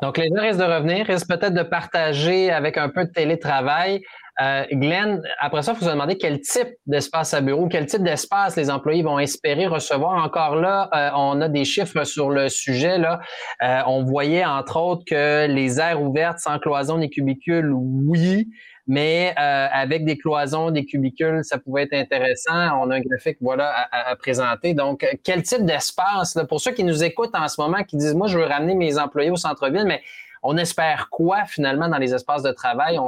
Donc, 0.00 0.18
les 0.18 0.28
gens 0.28 0.40
risquent 0.40 0.60
de 0.60 0.64
revenir, 0.64 1.06
risquent 1.06 1.28
peut-être 1.28 1.54
de 1.54 1.62
partager 1.62 2.50
avec 2.50 2.78
un 2.78 2.88
peu 2.88 3.04
de 3.04 3.10
télétravail. 3.10 4.02
Euh, 4.40 4.64
Glenn, 4.72 5.22
après 5.38 5.62
ça, 5.62 5.72
il 5.72 5.78
faut 5.78 5.84
se 5.84 5.90
demander 5.90 6.16
quel 6.18 6.40
type 6.40 6.68
d'espace 6.86 7.34
à 7.34 7.40
bureau, 7.40 7.68
quel 7.68 7.86
type 7.86 8.02
d'espace 8.02 8.56
les 8.56 8.68
employés 8.68 9.02
vont 9.02 9.18
espérer 9.18 9.66
recevoir. 9.66 10.24
Encore 10.24 10.56
là, 10.56 10.90
euh, 10.94 11.10
on 11.14 11.40
a 11.40 11.48
des 11.48 11.64
chiffres 11.64 12.04
sur 12.04 12.30
le 12.30 12.48
sujet. 12.48 12.98
Là. 12.98 13.20
Euh, 13.62 13.82
on 13.86 14.02
voyait 14.02 14.44
entre 14.44 14.76
autres 14.78 15.04
que 15.06 15.46
les 15.46 15.78
aires 15.78 16.02
ouvertes 16.02 16.38
sans 16.38 16.58
cloison 16.58 16.98
des 16.98 17.10
cubicules, 17.10 17.70
oui, 17.72 18.48
mais 18.86 19.32
avec 19.36 20.04
des 20.04 20.18
cloisons, 20.18 20.70
des 20.70 20.84
cubicules, 20.84 21.40
ça 21.42 21.58
pouvait 21.58 21.84
être 21.84 21.94
intéressant. 21.94 22.82
On 22.82 22.90
a 22.90 22.96
un 22.96 23.00
graphique 23.00 23.38
voilà 23.40 23.70
à, 23.70 24.10
à 24.10 24.16
présenter. 24.16 24.74
Donc, 24.74 25.06
quel 25.24 25.42
type 25.42 25.64
d'espace 25.64 26.38
pour 26.48 26.60
ceux 26.60 26.72
qui 26.72 26.84
nous 26.84 27.02
écoutent 27.02 27.34
en 27.34 27.48
ce 27.48 27.58
moment, 27.60 27.82
qui 27.84 27.96
disent 27.96 28.14
moi 28.14 28.26
je 28.26 28.36
veux 28.36 28.44
ramener 28.44 28.74
mes 28.74 28.98
employés 28.98 29.30
au 29.30 29.36
centre-ville, 29.36 29.84
mais 29.86 30.02
on 30.44 30.58
espère 30.58 31.08
quoi 31.10 31.46
finalement 31.46 31.88
dans 31.88 31.96
les 31.96 32.14
espaces 32.14 32.42
de 32.42 32.52
travail? 32.52 32.98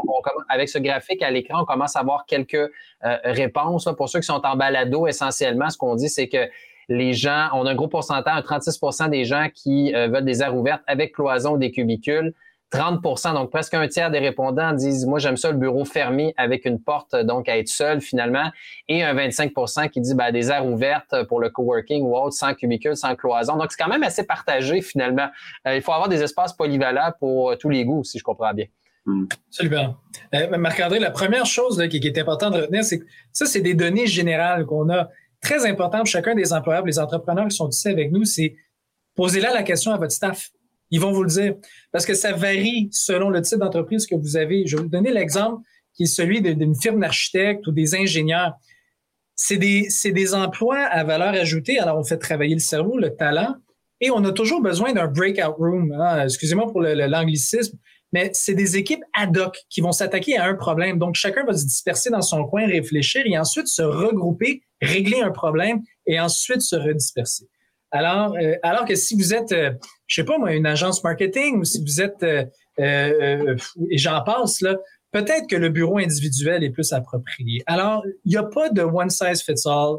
Avec 0.49 0.71
ce 0.71 0.79
graphique 0.79 1.23
à 1.23 1.31
l'écran, 1.31 1.63
on 1.63 1.65
commence 1.67 1.95
à 1.95 2.01
avoir 2.01 2.25
quelques 2.25 2.55
euh, 2.55 2.69
réponses. 3.25 3.87
Pour 3.97 4.09
ceux 4.09 4.21
qui 4.21 4.27
sont 4.27 4.41
en 4.45 4.57
balado, 4.57 5.07
essentiellement, 5.07 5.69
ce 5.69 5.77
qu'on 5.77 5.95
dit, 5.95 6.09
c'est 6.09 6.29
que 6.29 6.49
les 6.89 7.13
gens, 7.13 7.49
on 7.53 7.67
a 7.67 7.73
un 7.73 7.75
gros 7.75 7.89
pourcentage, 7.89 8.39
un 8.39 8.59
36% 8.59 9.11
des 9.11 9.25
gens 9.27 9.49
qui 9.55 9.95
euh, 9.95 10.09
veulent 10.09 10.25
des 10.25 10.43
aires 10.43 10.57
ouvertes 10.57 10.83
avec 10.87 11.15
cloison 11.15 11.53
ou 11.53 11.59
des 11.59 11.71
cubicules. 11.71 12.33
30% 12.73 13.35
donc 13.35 13.51
presque 13.51 13.75
un 13.75 13.87
tiers 13.87 14.11
des 14.11 14.19
répondants 14.19 14.73
disent 14.73 15.07
moi 15.07 15.21
j'aime 15.21 15.37
ça 15.37 15.53
le 15.53 15.57
bureau 15.57 15.85
fermé 15.85 16.35
avec 16.37 16.65
une 16.65 16.81
porte 16.81 17.15
donc 17.15 17.49
à 17.49 17.57
être 17.59 17.69
seul 17.69 18.01
finalement 18.01 18.51
et 18.89 19.05
un 19.05 19.15
25% 19.15 19.89
qui 19.89 20.01
dit 20.01 20.15
ben, 20.15 20.33
des 20.33 20.51
aires 20.51 20.67
ouvertes 20.67 21.15
pour 21.29 21.41
le 21.41 21.51
coworking 21.51 22.03
ou 22.03 22.17
autre 22.17 22.35
sans 22.35 22.55
cubicule, 22.55 22.97
sans 22.97 23.15
cloison. 23.15 23.57
Donc 23.57 23.71
c'est 23.71 23.83
quand 23.83 23.91
même 23.91 24.03
assez 24.03 24.25
partagé 24.25 24.81
finalement. 24.83 25.29
Euh, 25.67 25.77
il 25.77 25.83
faut 25.83 25.93
avoir 25.93 26.09
des 26.09 26.23
espaces 26.23 26.53
polyvalents 26.53 27.13
pour 27.19 27.51
euh, 27.51 27.57
tous 27.57 27.71
les 27.71 27.85
goûts 27.85 28.05
si 28.05 28.19
je 28.19 28.25
comprends 28.25 28.53
bien. 28.53 28.67
Hmm. 29.05 29.27
Absolument. 29.49 29.97
Euh, 30.35 30.59
Marc-André, 30.59 30.99
la 30.99 31.11
première 31.11 31.47
chose 31.47 31.83
qui, 31.89 31.99
est 31.99 32.19
importante 32.19 32.55
de 32.55 32.63
retenir, 32.63 32.85
c'est 32.85 32.99
que 32.99 33.07
ça, 33.33 33.47
c'est 33.47 33.61
des 33.61 33.75
données 33.75 34.07
générales 34.07 34.67
qu'on 34.67 34.91
a 34.91 35.09
très 35.41 35.65
importantes 35.67 36.01
pour 36.01 36.09
chacun 36.09 36.35
des 36.35 36.53
employeurs, 36.53 36.85
les 36.85 36.99
entrepreneurs 36.99 37.47
qui 37.47 37.57
sont 37.57 37.69
ici 37.69 37.89
avec 37.89 38.11
nous, 38.11 38.25
c'est 38.25 38.57
posez-là 39.15 39.53
la 39.55 39.63
question 39.63 39.93
à 39.93 39.99
votre 39.99 40.13
staff. 40.13 40.51
Ils 40.91 41.01
vont 41.01 41.13
vous 41.13 41.23
le 41.23 41.31
dire. 41.31 41.55
Parce 41.93 42.07
que 42.07 42.15
ça 42.15 42.33
varie 42.33 42.89
selon 42.93 43.31
le 43.31 43.43
type 43.43 43.59
d'entreprise 43.59 44.07
que 44.07 44.15
vous 44.15 44.37
avez. 44.37 44.67
Je 44.67 44.77
vais 44.77 44.83
vous 44.83 44.89
donner 44.89 45.13
l'exemple 45.13 45.63
qui 45.97 46.05
est 46.05 46.07
celui 46.07 46.41
d'une 46.43 46.75
firme 46.75 47.01
d'architectes 47.01 47.67
ou 47.67 47.73
des 47.73 47.95
ingénieurs. 47.95 48.53
C'est 49.35 49.57
des, 49.57 49.89
des 50.05 50.35
emplois 50.35 50.79
à 50.79 51.05
valeur 51.05 51.35
ajoutée. 51.35 51.79
Alors, 51.79 51.99
on 51.99 52.05
fait 52.05 52.19
travailler 52.19 52.55
le 52.55 52.61
cerveau, 52.61 52.99
le 52.99 53.15
talent, 53.15 53.55
et 54.01 54.11
on 54.11 54.23
a 54.25 54.33
toujours 54.33 54.61
besoin 54.61 54.93
d'un 54.93 55.09
breakout 55.09 55.55
room. 55.59 55.93
Hein. 55.93 56.25
Excusez-moi 56.25 56.71
pour 56.71 56.83
l'anglicisme, 56.83 57.79
mais 58.13 58.31
c'est 58.33 58.55
des 58.55 58.77
équipes 58.77 59.03
ad 59.15 59.37
hoc 59.37 59.59
qui 59.69 59.81
vont 59.81 59.93
s'attaquer 59.93 60.37
à 60.37 60.47
un 60.47 60.55
problème. 60.55 60.99
Donc, 60.99 61.15
chacun 61.17 61.45
va 61.45 61.55
se 61.55 61.65
disperser 61.65 62.11
dans 62.11 62.23
son 62.23 62.45
coin, 62.45 62.67
réfléchir 62.67 63.23
et 63.27 63.39
ensuite 63.39 63.69
se 63.69 63.83
regrouper, 63.83 64.63
régler 64.81 65.21
un 65.21 65.31
problème 65.31 65.83
et 66.07 66.21
ensuite 66.21 66.61
se 66.61 66.77
redisperser. 66.77 67.47
Alors, 67.97 68.37
euh, 68.37 68.55
alors 68.63 68.85
que 68.85 68.95
si 68.95 69.17
vous 69.17 69.33
êtes, 69.33 69.53
euh, 69.53 69.73
je 70.07 70.17
sais 70.17 70.25
pas 70.25 70.37
moi, 70.39 70.53
une 70.53 70.67
agence 70.67 71.03
marketing 71.03 71.61
ou 71.61 71.65
si 71.65 71.81
vous 71.81 72.01
êtes, 72.03 72.23
euh, 72.23 73.57
et 73.91 73.99
j'en 73.99 74.23
passe 74.23 74.61
là, 74.61 74.77
peut-être 75.13 75.49
que 75.49 75.57
le 75.57 75.71
bureau 75.71 75.97
individuel 75.97 76.63
est 76.63 76.71
plus 76.71 76.93
approprié. 76.93 77.63
Alors, 77.67 78.05
il 78.25 78.31
n'y 78.31 78.37
a 78.37 78.43
pas 78.43 78.69
de 78.69 78.83
one 78.83 79.09
size 79.09 79.43
fits 79.43 79.67
all. 79.67 79.97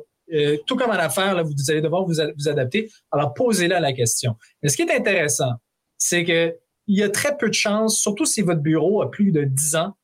tout 0.67 0.75
comme 0.75 0.91
en 0.91 0.93
affaires, 0.93 1.33
là, 1.33 1.41
vous 1.41 1.53
allez 1.69 1.81
devoir 1.81 2.05
vous, 2.05 2.19
adapter. 2.49 2.89
Alors, 3.11 3.33
posez-là 3.33 3.79
la 3.79 3.93
question. 3.93 4.35
Mais 4.61 4.69
ce 4.69 4.75
qui 4.77 4.83
est 4.83 4.95
intéressant, 4.95 5.53
c'est 5.97 6.23
que 6.23 6.55
il 6.89 6.97
y 6.97 7.03
a 7.03 7.09
très 7.09 7.35
peu 7.35 7.49
de 7.49 7.53
chances, 7.53 7.99
surtout 7.99 8.25
si 8.25 8.41
votre 8.41 8.61
bureau 8.61 9.01
a 9.01 9.11
plus 9.11 9.31
de 9.31 9.43
10 9.43 9.75
ans, 9.75 9.97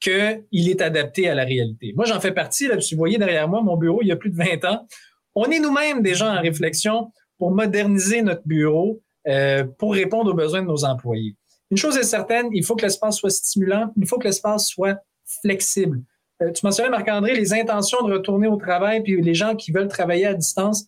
qu'il 0.00 0.68
est 0.70 0.80
adapté 0.80 1.28
à 1.28 1.34
la 1.34 1.44
réalité. 1.44 1.92
Moi, 1.96 2.04
j'en 2.04 2.20
fais 2.20 2.32
partie. 2.32 2.68
Là, 2.68 2.76
vous 2.76 2.96
voyez 2.96 3.18
derrière 3.18 3.48
moi, 3.48 3.60
mon 3.62 3.76
bureau, 3.76 4.00
il 4.02 4.08
y 4.08 4.12
a 4.12 4.16
plus 4.16 4.30
de 4.30 4.36
20 4.36 4.64
ans. 4.64 4.86
On 5.34 5.50
est 5.50 5.58
nous-mêmes 5.58 6.00
déjà 6.00 6.32
en 6.32 6.40
réflexion 6.40 7.10
pour 7.38 7.50
moderniser 7.50 8.22
notre 8.22 8.46
bureau 8.46 9.00
euh, 9.26 9.64
pour 9.78 9.94
répondre 9.94 10.30
aux 10.30 10.34
besoins 10.34 10.62
de 10.62 10.66
nos 10.66 10.84
employés. 10.84 11.36
Une 11.70 11.76
chose 11.76 11.96
est 11.96 12.04
certaine, 12.04 12.48
il 12.52 12.64
faut 12.64 12.76
que 12.76 12.82
l'espace 12.82 13.16
soit 13.16 13.30
stimulant, 13.30 13.90
il 13.96 14.06
faut 14.06 14.18
que 14.18 14.24
l'espace 14.24 14.66
soit 14.66 14.98
flexible. 15.42 16.02
Euh, 16.42 16.52
tu 16.52 16.64
mentionnais, 16.66 16.90
Marc-André, 16.90 17.34
les 17.34 17.54
intentions 17.54 18.06
de 18.06 18.12
retourner 18.12 18.48
au 18.48 18.56
travail, 18.56 19.02
puis 19.02 19.20
les 19.20 19.34
gens 19.34 19.56
qui 19.56 19.72
veulent 19.72 19.88
travailler 19.88 20.26
à 20.26 20.34
distance. 20.34 20.86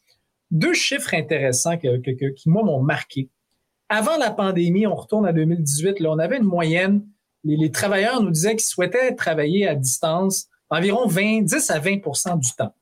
Deux 0.51 0.75
chiffres 0.75 1.15
intéressants 1.15 1.77
qui, 1.77 1.89
moi, 2.49 2.63
m'ont 2.63 2.83
marqué. 2.83 3.31
Avant 3.89 4.17
la 4.17 4.31
pandémie, 4.31 4.87
on 4.87 4.95
retourne 4.95 5.27
à 5.27 5.33
2018, 5.33 6.01
là, 6.01 6.11
on 6.11 6.19
avait 6.19 6.37
une 6.37 6.45
moyenne, 6.45 7.07
les, 7.43 7.57
les 7.57 7.71
travailleurs 7.71 8.23
nous 8.23 8.31
disaient 8.31 8.57
qu'ils 8.57 8.67
souhaitaient 8.67 9.15
travailler 9.15 9.67
à 9.67 9.75
distance 9.75 10.49
environ 10.69 11.07
20, 11.07 11.43
10 11.43 11.71
à 11.71 11.79
20% 11.79 12.39
du 12.39 12.53
temps. 12.53 12.75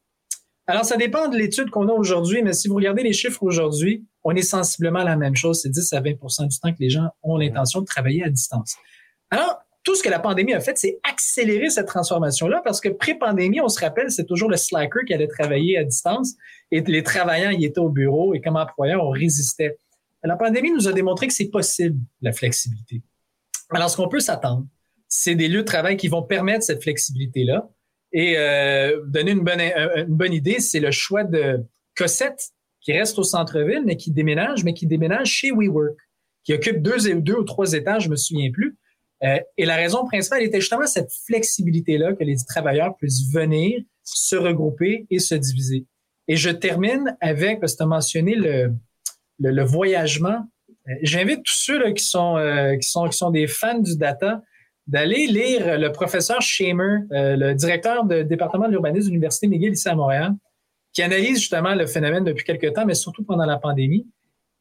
Alors, 0.67 0.85
ça 0.85 0.97
dépend 0.97 1.29
de 1.29 1.37
l'étude 1.37 1.71
qu'on 1.71 1.89
a 1.89 1.93
aujourd'hui, 1.93 2.43
mais 2.43 2.55
si 2.55 2.69
vous 2.69 2.77
regardez 2.77 3.03
les 3.03 3.13
chiffres 3.13 3.43
aujourd'hui, 3.43 4.07
on 4.23 4.35
est 4.35 4.43
sensiblement 4.43 5.01
à 5.01 5.05
la 5.05 5.17
même 5.17 5.37
chose. 5.37 5.61
C'est 5.61 5.69
10 5.69 5.93
à 5.93 6.01
20% 6.01 6.49
du 6.49 6.59
temps 6.59 6.73
que 6.73 6.81
les 6.81 6.89
gens 6.89 7.09
ont 7.23 7.37
l'intention 7.37 7.81
de 7.81 7.87
travailler 7.87 8.25
à 8.25 8.31
distance. 8.31 8.77
Alors, 9.31 9.61
tout 9.83 9.95
ce 9.95 10.03
que 10.03 10.09
la 10.09 10.19
pandémie 10.19 10.55
a 10.55 10.61
fait, 10.61 10.79
c'est 10.79 10.99
accélérer 11.03 11.69
cette 11.69 11.87
transformation-là 11.87 12.63
parce 12.65 12.81
que 12.81 12.89
pré-pandémie, 12.89 13.61
on 13.61 13.69
se 13.69 13.79
rappelle, 13.79 14.11
c'est 14.11 14.25
toujours 14.25 14.49
le 14.49 14.57
slacker 14.57 15.05
qui 15.07 15.13
allait 15.13 15.29
travailler 15.29 15.77
à 15.77 15.85
distance 15.85 16.33
et 16.71 16.81
les 16.81 17.03
travailleurs 17.03 17.53
y 17.53 17.67
étaient 17.67 17.81
au 17.81 17.91
bureau 17.91 18.33
et 18.33 18.41
comme 18.41 18.57
employeurs, 18.57 19.05
on 19.05 19.11
résistait. 19.11 19.77
La 20.23 20.37
pandémie 20.37 20.73
nous 20.73 20.89
a 20.89 20.95
démontré 20.95 21.27
que 21.27 21.35
c'est 21.35 21.51
possible, 21.51 21.99
la 22.23 22.33
flexibilité. 22.33 23.03
Alors, 23.71 23.91
ce 23.91 23.97
qu'on 23.99 24.09
peut 24.09 24.21
s'attendre, 24.21 24.67
c'est 25.07 25.35
des 25.35 25.49
lieux 25.49 25.61
de 25.61 25.67
travail 25.67 25.99
qui 25.99 26.09
vont 26.09 26.23
permettre 26.23 26.65
cette 26.65 26.83
flexibilité-là. 26.83 27.69
Et 28.17 28.39
euh, 28.39 29.03
donner 29.07 29.33
une 29.33 29.41
bonne, 29.41 29.61
une 29.61 30.15
bonne 30.15 30.33
idée, 30.33 30.61
c'est 30.61 30.79
le 30.79 30.93
choix 30.93 31.25
de 31.25 31.65
Cossette, 31.97 32.53
qui 32.81 32.93
reste 32.93 33.19
au 33.19 33.25
centre-ville, 33.25 33.83
mais 33.85 33.97
qui 33.97 34.13
déménage, 34.13 34.63
mais 34.63 34.73
qui 34.73 34.87
déménage 34.87 35.29
chez 35.29 35.51
WeWork, 35.51 35.99
qui 36.45 36.55
occupe 36.55 36.81
deux, 36.81 37.21
deux 37.21 37.35
ou 37.35 37.43
trois 37.43 37.73
étages, 37.73 38.05
je 38.05 38.11
me 38.11 38.17
souviens 38.17 38.53
plus. 38.53 38.79
Euh, 39.25 39.39
et 39.57 39.65
la 39.65 39.75
raison 39.75 40.05
principale 40.05 40.43
était 40.43 40.61
justement 40.61 40.87
cette 40.87 41.11
flexibilité-là, 41.27 42.13
que 42.15 42.23
les 42.23 42.37
travailleurs 42.47 42.97
puissent 42.97 43.33
venir, 43.33 43.81
se 44.05 44.37
regrouper 44.37 45.07
et 45.11 45.19
se 45.19 45.35
diviser. 45.35 45.87
Et 46.29 46.37
je 46.37 46.51
termine 46.51 47.17
avec, 47.21 47.59
parce 47.59 47.73
que 47.73 47.79
tu 47.79 47.83
as 47.83 47.87
mentionné 47.87 48.37
le, 48.37 48.73
le, 49.41 49.51
le 49.51 49.65
voyagement. 49.65 50.47
Euh, 50.89 50.93
j'invite 51.03 51.43
tous 51.43 51.57
ceux 51.57 51.79
là, 51.81 51.93
qui, 51.93 52.05
sont, 52.05 52.37
euh, 52.37 52.77
qui, 52.77 52.89
sont, 52.89 53.09
qui 53.09 53.17
sont 53.17 53.31
des 53.31 53.49
fans 53.49 53.81
du 53.81 53.97
data 53.97 54.41
d'aller 54.87 55.27
lire 55.27 55.79
le 55.79 55.91
professeur 55.93 56.41
Shamer, 56.43 57.01
euh, 57.13 57.37
le 57.37 57.55
directeur 57.55 58.05
du 58.05 58.25
département 58.25 58.67
de 58.67 58.73
l'urbanisme 58.73 59.07
de 59.07 59.13
l'Université 59.13 59.49
McGill 59.49 59.73
ici 59.73 59.89
à 59.89 59.95
Montréal, 59.95 60.35
qui 60.93 61.03
analyse 61.03 61.39
justement 61.39 61.75
le 61.75 61.87
phénomène 61.87 62.25
depuis 62.25 62.45
quelques 62.45 62.73
temps, 62.75 62.87
mais 62.87 62.95
surtout 62.95 63.25
pendant 63.25 63.47
la 63.47 63.59
pandémie, 63.59 64.07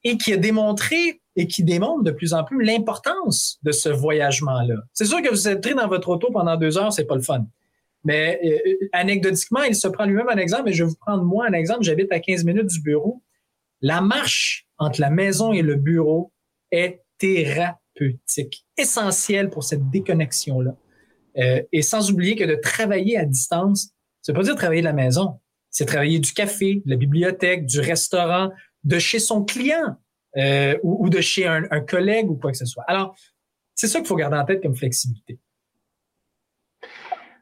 et 0.04 0.18
qui 0.18 0.34
a 0.34 0.38
démontré 0.38 1.22
et 1.36 1.48
qui 1.48 1.64
démontre 1.64 2.04
de 2.04 2.12
plus 2.12 2.34
en 2.34 2.44
plus 2.44 2.64
l'importance 2.64 3.60
de 3.64 3.72
ce 3.72 3.90
voyagement-là. 3.90 4.76
C'est 4.94 5.06
sûr 5.06 5.22
que 5.22 5.30
vous 5.30 5.48
êtes 5.48 5.62
pris 5.62 5.74
dans 5.74 5.88
votre 5.88 6.10
auto 6.10 6.30
pendant 6.32 6.58
deux 6.58 6.78
heures, 6.78 6.94
c'est 6.94 7.06
pas 7.06 7.16
le 7.16 7.22
fun. 7.22 7.46
Mais 8.04 8.40
euh, 8.44 8.88
anecdotiquement, 8.92 9.64
il 9.64 9.76
se 9.76 9.88
prend 9.88 10.06
lui-même 10.06 10.30
un 10.30 10.38
exemple, 10.38 10.70
et 10.70 10.74
je 10.74 10.84
vais 10.84 10.90
vous 10.90 10.98
prendre 10.98 11.24
moi 11.24 11.46
un 11.48 11.54
exemple. 11.54 11.84
J'habite 11.84 12.12
à 12.12 12.20
15 12.20 12.44
minutes 12.44 12.68
du 12.68 12.82
bureau. 12.82 13.24
La 13.82 14.02
marche 14.02 14.68
entre 14.78 15.02
la 15.02 15.10
maison 15.10 15.54
et 15.54 15.62
le 15.62 15.76
bureau 15.76 16.32
est 16.72 17.02
thérapeutique, 17.18 17.83
essentiel 18.78 19.50
pour 19.50 19.64
cette 19.64 19.90
déconnexion-là. 19.90 20.76
Euh, 21.38 21.64
et 21.72 21.82
sans 21.82 22.12
oublier 22.12 22.36
que 22.36 22.44
de 22.44 22.56
travailler 22.56 23.18
à 23.18 23.26
distance, 23.26 23.90
ça 24.22 24.32
veut 24.32 24.38
pas 24.38 24.44
dire 24.44 24.56
travailler 24.56 24.82
de 24.82 24.88
la 24.88 24.94
maison, 24.94 25.40
c'est 25.70 25.86
travailler 25.86 26.20
du 26.20 26.34
café, 26.34 26.82
de 26.86 26.90
la 26.90 26.96
bibliothèque, 26.96 27.66
du 27.66 27.80
restaurant, 27.80 28.52
de 28.84 29.00
chez 29.00 29.20
son 29.20 29.44
client 29.44 29.98
euh, 30.38 30.78
ou, 30.84 31.10
de 31.10 31.22
chez 31.22 31.48
un, 31.48 31.82
collègue 31.82 32.30
ou 32.30 32.36
quoi 32.36 32.52
que 32.52 32.58
ce 32.58 32.66
soit. 32.66 32.84
Alors, 32.88 33.16
c'est 33.76 33.88
ça 33.88 34.00
qu'il 34.00 34.08
faut 34.08 34.16
garder 34.16 34.38
en 34.38 34.46
tête 34.46 34.62
comme 34.62 34.76
flexibilité. 34.76 35.40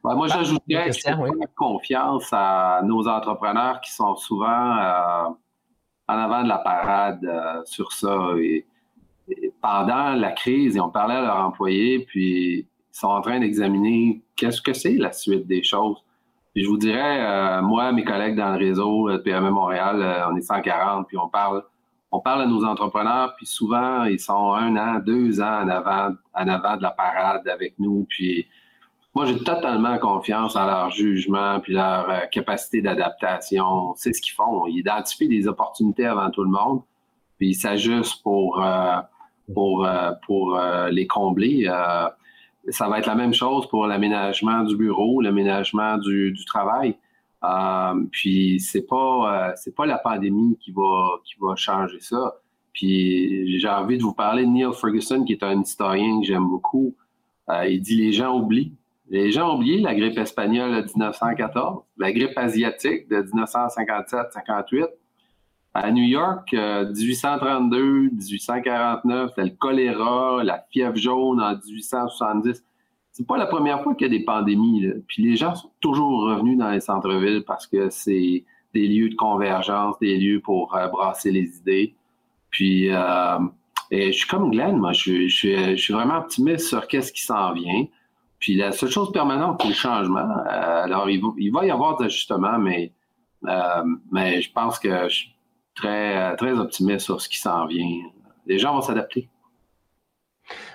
moi, 0.02 0.28
j'ajouterais 0.28 0.92
faire 0.92 1.18
confiance 1.56 2.28
à 2.32 2.80
nos 2.84 3.06
entrepreneurs 3.06 3.80
qui 3.80 3.92
sont 3.92 4.16
souvent 4.16 4.78
euh, 4.78 5.28
en 6.08 6.18
avant 6.18 6.42
de 6.42 6.48
la 6.48 6.58
parade 6.58 7.24
euh, 7.24 7.62
sur 7.64 7.92
ça. 7.92 8.34
Et, 8.38 8.66
pendant 9.62 10.14
la 10.14 10.32
crise, 10.32 10.74
ils 10.74 10.80
ont 10.80 10.90
parlé 10.90 11.14
à 11.14 11.22
leurs 11.22 11.38
employés, 11.38 12.00
puis 12.00 12.58
ils 12.58 12.66
sont 12.90 13.06
en 13.06 13.20
train 13.20 13.38
d'examiner 13.38 14.22
qu'est-ce 14.36 14.60
que 14.60 14.72
c'est 14.72 14.94
la 14.94 15.12
suite 15.12 15.46
des 15.46 15.62
choses. 15.62 15.98
Puis 16.52 16.64
je 16.64 16.68
vous 16.68 16.76
dirais, 16.76 17.20
euh, 17.20 17.62
moi, 17.62 17.92
mes 17.92 18.04
collègues 18.04 18.36
dans 18.36 18.50
le 18.52 18.58
réseau 18.58 19.10
de 19.10 19.16
PME 19.18 19.50
Montréal, 19.50 20.02
euh, 20.02 20.28
on 20.30 20.36
est 20.36 20.42
140, 20.42 21.06
puis 21.06 21.16
on 21.16 21.28
parle, 21.28 21.62
on 22.10 22.20
parle 22.20 22.42
à 22.42 22.46
nos 22.46 22.64
entrepreneurs, 22.64 23.34
puis 23.36 23.46
souvent, 23.46 24.04
ils 24.04 24.20
sont 24.20 24.52
un 24.52 24.76
an, 24.76 24.98
deux 24.98 25.40
ans 25.40 25.62
en 25.62 25.68
avant, 25.68 26.10
en 26.34 26.48
avant 26.48 26.76
de 26.76 26.82
la 26.82 26.90
parade 26.90 27.48
avec 27.48 27.74
nous. 27.78 28.04
Puis 28.10 28.48
moi, 29.14 29.24
j'ai 29.26 29.38
totalement 29.38 29.96
confiance 29.98 30.56
en 30.56 30.66
leur 30.66 30.90
jugement, 30.90 31.60
puis 31.60 31.72
leur 31.72 32.10
euh, 32.10 32.20
capacité 32.30 32.82
d'adaptation. 32.82 33.94
C'est 33.94 34.12
ce 34.12 34.20
qu'ils 34.20 34.34
font. 34.34 34.66
Ils 34.66 34.80
identifient 34.80 35.28
des 35.28 35.46
opportunités 35.46 36.04
avant 36.04 36.30
tout 36.30 36.42
le 36.42 36.50
monde, 36.50 36.82
puis 37.38 37.50
ils 37.50 37.54
s'ajustent 37.54 38.22
pour, 38.22 38.60
pour, 39.52 39.86
pour 40.26 40.58
les 40.90 41.06
combler 41.06 41.68
ça 42.68 42.88
va 42.88 42.98
être 42.98 43.06
la 43.06 43.14
même 43.14 43.34
chose 43.34 43.66
pour 43.68 43.86
l'aménagement 43.86 44.62
du 44.62 44.76
bureau, 44.76 45.20
l'aménagement 45.20 45.98
du, 45.98 46.34
travail. 46.46 46.96
Euh, 47.44 48.04
puis 48.12 48.60
c'est 48.60 48.86
pas 48.86 49.48
euh, 49.48 49.52
c'est 49.56 49.74
pas 49.74 49.84
la 49.84 49.98
pandémie 49.98 50.56
qui 50.60 50.70
va 50.70 51.18
qui 51.24 51.34
va 51.40 51.56
changer 51.56 51.98
ça. 51.98 52.36
Puis 52.72 53.58
j'ai 53.58 53.68
envie 53.68 53.98
de 53.98 54.02
vous 54.02 54.14
parler 54.14 54.44
de 54.44 54.50
Neil 54.50 54.72
Ferguson, 54.80 55.24
qui 55.24 55.32
est 55.32 55.42
un 55.42 55.60
historien 55.60 56.20
que 56.20 56.26
j'aime 56.26 56.48
beaucoup. 56.48 56.94
Euh, 57.50 57.66
il 57.66 57.80
dit 57.80 57.96
les 57.96 58.12
gens 58.12 58.38
oublient. 58.38 58.72
Les 59.10 59.32
gens 59.32 59.52
ont 59.52 59.56
oublié 59.56 59.80
la 59.80 59.94
grippe 59.94 60.16
espagnole 60.16 60.70
de 60.70 60.88
1914, 60.88 61.82
la 61.98 62.12
grippe 62.12 62.38
asiatique 62.38 63.08
de 63.08 63.22
1957-58, 63.22 64.86
à 65.74 65.90
New 65.90 66.04
York, 66.04 66.52
1832, 66.52 67.76
euh, 67.76 68.10
1849, 68.12 69.32
le 69.38 69.48
choléra, 69.50 70.44
la 70.44 70.64
fièvre 70.70 70.96
jaune 70.96 71.40
en 71.40 71.54
1870. 71.54 72.62
C'est 73.10 73.26
pas 73.26 73.36
la 73.36 73.46
première 73.46 73.82
fois 73.82 73.94
qu'il 73.94 74.06
y 74.06 74.14
a 74.14 74.18
des 74.18 74.24
pandémies. 74.24 74.86
Puis 75.06 75.22
les 75.22 75.36
gens 75.36 75.54
sont 75.54 75.70
toujours 75.80 76.24
revenus 76.24 76.58
dans 76.58 76.70
les 76.70 76.80
centres-villes 76.80 77.44
parce 77.46 77.66
que 77.66 77.88
c'est 77.90 78.44
des 78.74 78.86
lieux 78.86 79.10
de 79.10 79.14
convergence, 79.14 79.98
des 79.98 80.16
lieux 80.18 80.40
pour 80.40 80.74
euh, 80.74 80.88
brasser 80.88 81.30
les 81.30 81.56
idées. 81.58 81.94
Puis 82.50 82.90
euh, 82.90 83.38
je 83.90 84.12
suis 84.12 84.28
comme 84.28 84.50
Glenn, 84.50 84.76
moi, 84.76 84.92
je, 84.92 85.28
suis 85.28 85.92
vraiment 85.92 86.18
optimiste 86.18 86.68
sur 86.68 86.86
qu'est-ce 86.86 87.12
qui 87.12 87.22
s'en 87.22 87.52
vient. 87.52 87.86
Puis 88.38 88.56
la 88.56 88.72
seule 88.72 88.90
chose 88.90 89.12
permanente, 89.12 89.60
c'est 89.62 89.68
le 89.68 89.74
changement. 89.74 90.28
alors, 90.46 91.08
il 91.08 91.52
va, 91.52 91.64
y 91.64 91.70
avoir 91.70 91.96
d'ajustements, 91.96 92.58
mais, 92.58 92.92
mais 94.10 94.42
je 94.42 94.50
pense 94.50 94.78
que 94.80 95.08
très, 95.74 96.16
euh, 96.16 96.36
très 96.36 96.52
optimiste 96.52 97.06
sur 97.06 97.20
ce 97.20 97.28
qui 97.28 97.38
s'en 97.38 97.66
vient. 97.66 97.88
Les 98.46 98.58
gens 98.58 98.74
vont 98.74 98.82
s'adapter. 98.82 99.28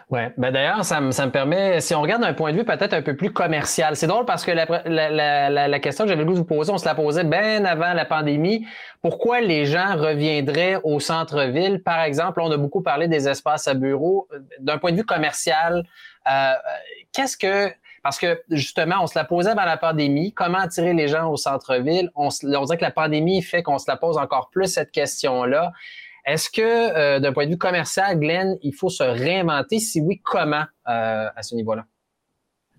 Oui. 0.10 0.21
Ben 0.38 0.53
d'ailleurs, 0.53 0.86
ça 0.86 1.01
me, 1.01 1.12
ça 1.12 1.25
me 1.25 1.31
permet, 1.31 1.81
si 1.81 1.93
on 1.93 2.01
regarde 2.01 2.21
d'un 2.21 2.33
point 2.33 2.53
de 2.53 2.57
vue 2.57 2.63
peut-être 2.63 2.93
un 2.93 3.01
peu 3.01 3.17
plus 3.17 3.33
commercial, 3.33 3.97
c'est 3.97 4.07
drôle 4.07 4.23
parce 4.23 4.45
que 4.45 4.51
la, 4.51 4.65
la, 4.86 5.67
la, 5.67 5.79
question 5.79 6.05
que 6.05 6.10
j'avais 6.10 6.21
le 6.21 6.27
goût 6.27 6.33
de 6.33 6.38
vous 6.38 6.45
poser, 6.45 6.71
on 6.71 6.77
se 6.77 6.86
la 6.86 6.95
posait 6.95 7.25
bien 7.25 7.65
avant 7.65 7.91
la 7.91 8.05
pandémie. 8.05 8.65
Pourquoi 9.01 9.41
les 9.41 9.65
gens 9.65 9.97
reviendraient 9.97 10.79
au 10.86 11.01
centre-ville? 11.01 11.83
Par 11.83 12.01
exemple, 12.03 12.39
on 12.39 12.49
a 12.51 12.57
beaucoup 12.57 12.81
parlé 12.81 13.10
des 13.10 13.27
espaces 13.27 13.67
à 13.67 13.73
bureaux. 13.73 14.29
D'un 14.60 14.77
point 14.77 14.91
de 14.93 14.97
vue 14.97 15.05
commercial, 15.05 15.83
euh, 16.31 16.53
qu'est-ce 17.12 17.36
que 17.36 17.69
parce 18.03 18.17
que 18.17 18.41
justement, 18.49 18.95
on 19.01 19.07
se 19.07 19.17
la 19.17 19.25
posait 19.25 19.49
avant 19.49 19.65
la 19.65 19.77
pandémie. 19.77 20.33
Comment 20.33 20.60
attirer 20.60 20.93
les 20.93 21.07
gens 21.07 21.29
au 21.29 21.38
centre-ville? 21.38 22.10
On, 22.15 22.29
on 22.43 22.65
dirait 22.65 22.77
que 22.77 22.83
la 22.83 22.91
pandémie 22.91 23.41
fait 23.41 23.63
qu'on 23.63 23.77
se 23.77 23.86
la 23.88 23.97
pose 23.97 24.17
encore 24.17 24.49
plus 24.49 24.67
cette 24.67 24.91
question-là. 24.91 25.71
Est-ce 26.25 26.49
que, 26.49 26.62
euh, 26.62 27.19
d'un 27.19 27.31
point 27.31 27.45
de 27.45 27.51
vue 27.51 27.57
commercial, 27.57 28.19
Glenn, 28.19 28.57
il 28.62 28.73
faut 28.73 28.89
se 28.89 29.03
réinventer? 29.03 29.79
Si 29.79 30.01
oui, 30.01 30.19
comment 30.23 30.65
euh, 30.88 31.27
à 31.36 31.41
ce 31.41 31.55
niveau-là? 31.55 31.86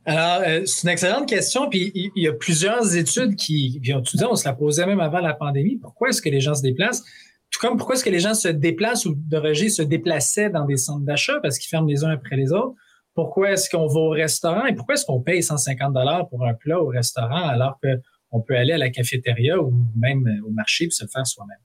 Alors, 0.04 0.42
euh, 0.46 0.64
c'est 0.66 0.82
une 0.84 0.90
excellente 0.90 1.28
question. 1.28 1.68
Puis 1.68 1.92
il 1.94 2.22
y 2.22 2.28
a 2.28 2.32
plusieurs 2.32 2.96
études 2.96 3.36
qui, 3.36 3.78
puis 3.82 3.94
on, 3.94 4.02
on 4.30 4.36
se 4.36 4.44
la 4.44 4.54
posait 4.54 4.86
même 4.86 5.00
avant 5.00 5.20
la 5.20 5.34
pandémie. 5.34 5.76
Pourquoi 5.76 6.10
est-ce 6.10 6.22
que 6.22 6.28
les 6.28 6.40
gens 6.40 6.54
se 6.54 6.62
déplacent? 6.62 7.04
Tout 7.50 7.60
comme 7.60 7.78
pourquoi 7.78 7.94
est-ce 7.94 8.04
que 8.04 8.10
les 8.10 8.20
gens 8.20 8.34
se 8.34 8.48
déplacent 8.48 9.06
ou 9.06 9.14
devrais 9.16 9.54
se 9.54 9.82
déplaçaient 9.82 10.50
dans 10.50 10.66
des 10.66 10.76
centres 10.76 11.04
d'achat 11.04 11.40
parce 11.42 11.58
qu'ils 11.58 11.68
ferment 11.70 11.88
les 11.88 12.04
uns 12.04 12.10
après 12.10 12.36
les 12.36 12.52
autres? 12.52 12.74
Pourquoi 13.18 13.50
est-ce 13.50 13.68
qu'on 13.68 13.88
va 13.88 13.98
au 13.98 14.10
restaurant 14.10 14.64
et 14.66 14.76
pourquoi 14.76 14.94
est-ce 14.94 15.04
qu'on 15.04 15.20
paye 15.20 15.42
150 15.42 15.92
dollars 15.92 16.28
pour 16.28 16.46
un 16.46 16.54
plat 16.54 16.80
au 16.80 16.86
restaurant 16.86 17.48
alors 17.48 17.76
qu'on 17.82 18.40
peut 18.40 18.56
aller 18.56 18.72
à 18.72 18.78
la 18.78 18.90
cafétéria 18.90 19.58
ou 19.60 19.74
même 19.96 20.40
au 20.46 20.50
marché 20.50 20.86
pour 20.86 20.92
se 20.92 21.02
le 21.02 21.10
faire 21.10 21.26
soi-même? 21.26 21.58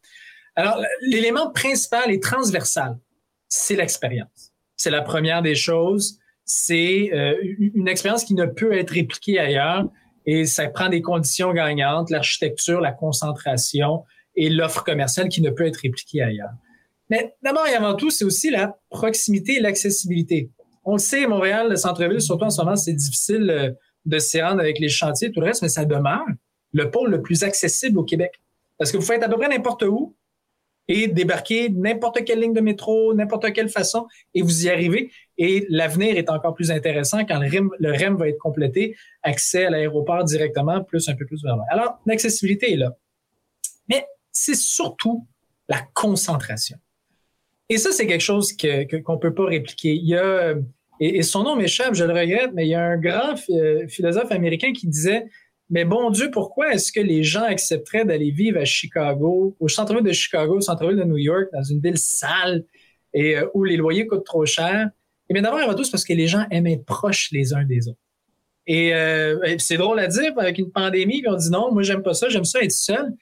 Alors, 0.56 0.84
l'élément 1.02 1.52
principal 1.52 2.10
et 2.10 2.20
transversal, 2.20 2.98
c'est 3.50 3.76
l'expérience. 3.76 4.52
C'est 4.78 4.90
la 4.90 5.04
première 5.04 5.44
des 5.44 5.54
choses. 5.54 6.18
C'est 6.44 7.12
euh, 7.14 7.36
une 7.60 7.88
expérience 7.88 8.24
qui 8.24 8.34
ne 8.34 8.48
peut 8.48 8.74
être 8.74 8.90
répliquée 8.90 9.38
ailleurs 9.38 9.88
et 10.26 10.48
ça 10.48 10.68
prend 10.70 10.90
des 10.90 11.04
conditions 11.04 11.54
gagnantes, 11.54 12.10
l'architecture, 12.10 12.82
la 12.82 12.94
concentration 12.94 14.06
et 14.36 14.50
l'offre 14.50 14.84
commerciale 14.84 15.30
qui 15.30 15.44
ne 15.44 15.52
peut 15.52 15.68
être 15.68 15.82
répliquée 15.84 16.24
ailleurs. 16.24 16.54
Mais 17.12 17.36
d'abord 17.44 17.68
et 17.68 17.76
avant 17.76 17.94
tout, 17.94 18.10
c'est 18.10 18.26
aussi 18.26 18.50
la 18.50 18.76
proximité 18.90 19.58
et 19.58 19.60
l'accessibilité 19.60 20.50
on 20.84 20.94
le 20.94 21.00
sait, 21.00 21.26
Montréal, 21.28 21.70
le 21.70 21.76
centre-ville, 21.76 22.22
surtout 22.22 22.46
en 22.46 22.50
ce 22.50 22.62
moment, 22.62 22.76
c'est 22.76 22.94
difficile 22.94 23.50
euh, 23.50 23.72
de 24.06 24.20
s'y 24.20 24.42
rendre 24.42 24.60
avec 24.60 24.80
les 24.80 24.90
chantiers 24.90 25.30
et 25.30 25.32
tout 25.32 25.40
le 25.40 25.48
reste, 25.48 25.62
mais 25.62 25.70
ça 25.70 25.86
demeure 25.86 26.26
le 26.74 26.90
pôle 26.90 27.12
le 27.12 27.22
plus 27.22 27.44
accessible 27.44 28.00
au 28.00 28.04
Québec. 28.04 28.42
Parce 28.78 28.92
que 28.92 28.98
vous 28.98 29.04
faites 29.04 29.24
à 29.24 29.30
peu 29.30 29.38
près 29.38 29.48
n'importe 29.48 29.84
où 29.84 30.16
et 30.90 31.08
débarquer 31.08 31.70
n'importe 31.70 32.26
quelle 32.26 32.42
ligne 32.42 32.54
de 32.54 32.60
métro, 32.60 33.14
n'importe 33.14 33.54
quelle 33.54 33.70
façon, 33.70 34.08
et 34.34 34.42
vous 34.42 34.66
y 34.66 34.70
arrivez. 34.70 35.12
Et 35.38 35.66
l'avenir 35.70 36.18
est 36.18 36.30
encore 36.30 36.54
plus 36.54 36.72
intéressant 36.72 37.24
quand 37.26 37.40
le 37.40 37.48
REM, 37.48 37.70
le 37.80 37.92
REM 37.92 38.18
va 38.18 38.28
être 38.28 38.38
complété, 38.38 38.96
accès 39.22 39.66
à 39.66 39.70
l'aéroport 39.70 40.26
directement, 40.26 40.84
plus 40.84 41.08
un 41.08 41.16
peu 41.16 41.26
plus 41.26 41.42
vers 41.42 41.56
Alors, 41.70 42.00
l'accessibilité 42.06 42.74
est 42.74 42.78
là. 42.78 42.92
Mais 43.88 44.06
c'est 44.32 44.56
surtout 44.56 45.26
la 45.70 45.80
concentration. 45.94 46.78
Et 47.70 47.78
ça, 47.78 47.92
c'est 47.92 48.08
quelque 48.08 48.22
chose 48.22 48.54
que, 48.54 49.02
qu'on 49.02 49.14
ne 49.14 49.20
peut 49.20 49.34
pas 49.34 49.46
répliquer. 49.46 49.96
Il 49.96 50.08
y 50.08 50.16
a, 50.16 50.56
et, 51.00 51.24
son 51.24 51.44
nom 51.44 51.56
m'échappe, 51.56 51.96
je 51.96 52.06
le 52.06 52.14
regrette, 52.14 52.52
mais 52.54 52.66
il 52.66 52.70
y 52.70 52.76
a 52.76 52.84
un 52.84 52.98
grand 52.98 53.36
euh, 53.50 53.88
philosophe 53.88 54.32
américain 54.32 54.74
qui 54.74 54.88
disait 54.88 55.26
Mais 55.70 55.86
bon 55.86 56.10
Dieu, 56.12 56.30
pourquoi 56.32 56.74
est-ce 56.74 56.92
que 56.92 57.00
les 57.00 57.24
gens 57.24 57.44
accepteraient 57.44 58.06
d'aller 58.06 58.32
vivre 58.32 58.60
à 58.60 58.66
Chicago, 58.66 59.56
au 59.60 59.68
centre-ville 59.68 60.04
de 60.04 60.12
Chicago, 60.12 60.58
au 60.58 60.62
centre-ville 60.62 60.98
de 60.98 61.04
New 61.04 61.18
York, 61.18 61.46
dans 61.52 61.64
une 61.64 61.82
ville 61.82 61.98
sale 61.98 62.64
et 63.14 63.38
euh, 63.38 63.48
où 63.54 63.64
les 63.64 63.78
loyers 63.78 64.08
coûtent 64.08 64.26
trop 64.26 64.46
cher? 64.46 64.90
Et 65.30 65.34
bien 65.34 65.42
d'abord 65.42 65.60
et 65.60 65.64
avant 65.64 65.74
tout, 65.74 65.84
c'est 65.84 65.92
parce 65.92 66.06
que 66.06 66.14
les 66.14 66.28
gens 66.28 66.46
aiment 66.52 66.68
être 66.68 66.86
proches 66.86 67.30
les 67.32 67.54
uns 67.54 67.64
des 67.64 67.88
autres. 67.88 68.00
Et 68.66 68.94
euh, 68.94 69.58
c'est 69.58 69.78
drôle 69.78 70.00
à 70.00 70.08
dire 70.08 70.32
avec 70.38 70.58
une 70.58 70.72
pandémie, 70.72 71.22
puis 71.22 71.30
on 71.30 71.36
dit 71.36 71.50
non, 71.50 71.74
moi 71.74 71.84
j'aime 71.84 72.04
pas 72.04 72.14
ça, 72.14 72.30
j'aime 72.30 72.46
ça 72.46 72.62
être 72.62 72.72
seul. 72.72 73.14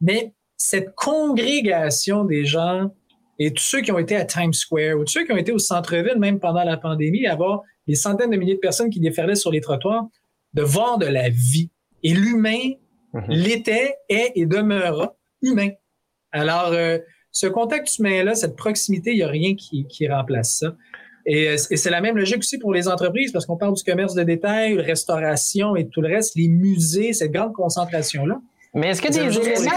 Mais 0.00 0.32
cette 0.56 0.94
congrégation 0.94 2.24
des 2.24 2.44
gens 2.44 2.94
et 3.38 3.52
tous 3.52 3.62
ceux 3.62 3.80
qui 3.80 3.92
ont 3.92 3.98
été 3.98 4.16
à 4.16 4.24
Times 4.24 4.52
Square 4.52 4.98
ou 4.98 5.04
tous 5.04 5.12
ceux 5.12 5.24
qui 5.24 5.32
ont 5.32 5.36
été 5.36 5.52
au 5.52 5.58
centre-ville, 5.58 6.18
même 6.18 6.40
pendant 6.40 6.64
la 6.64 6.76
pandémie, 6.76 7.26
avoir 7.26 7.62
des 7.86 7.94
centaines 7.94 8.30
de 8.30 8.36
milliers 8.36 8.54
de 8.54 8.60
personnes 8.60 8.90
qui 8.90 9.00
déferlaient 9.00 9.34
sur 9.34 9.50
les 9.50 9.60
trottoirs, 9.60 10.06
de 10.54 10.62
voir 10.62 10.98
de 10.98 11.06
la 11.06 11.28
vie. 11.28 11.70
Et 12.02 12.14
l'humain 12.14 12.72
mhm. 13.12 13.24
l'était, 13.28 13.94
est 14.08 14.32
et 14.34 14.46
demeurera 14.46 15.16
humain. 15.42 15.70
Alors, 16.32 16.72
euh, 16.72 16.98
ce 17.30 17.46
contact 17.46 17.98
humain-là, 17.98 18.34
cette 18.34 18.56
proximité, 18.56 19.10
il 19.10 19.16
n'y 19.16 19.22
a 19.22 19.28
rien 19.28 19.54
qui, 19.54 19.86
qui 19.86 20.08
remplace 20.08 20.58
ça. 20.58 20.74
Et, 21.26 21.48
euh, 21.48 21.56
et 21.70 21.76
c'est 21.76 21.90
la 21.90 22.00
même 22.00 22.16
logique 22.16 22.38
aussi 22.38 22.58
pour 22.58 22.72
les 22.72 22.88
entreprises, 22.88 23.32
parce 23.32 23.44
qu'on 23.44 23.58
parle 23.58 23.74
du 23.74 23.82
commerce 23.82 24.14
de 24.14 24.22
détail, 24.22 24.78
restauration 24.80 25.76
et 25.76 25.88
tout 25.88 26.00
le 26.00 26.08
reste, 26.08 26.34
les 26.36 26.48
musées, 26.48 27.12
cette 27.12 27.32
grande 27.32 27.52
concentration-là. 27.52 28.40
Mais 28.76 28.88
est-ce 28.90 29.00
que 29.00 29.08
des 29.08 29.20
éléments, 29.20 29.70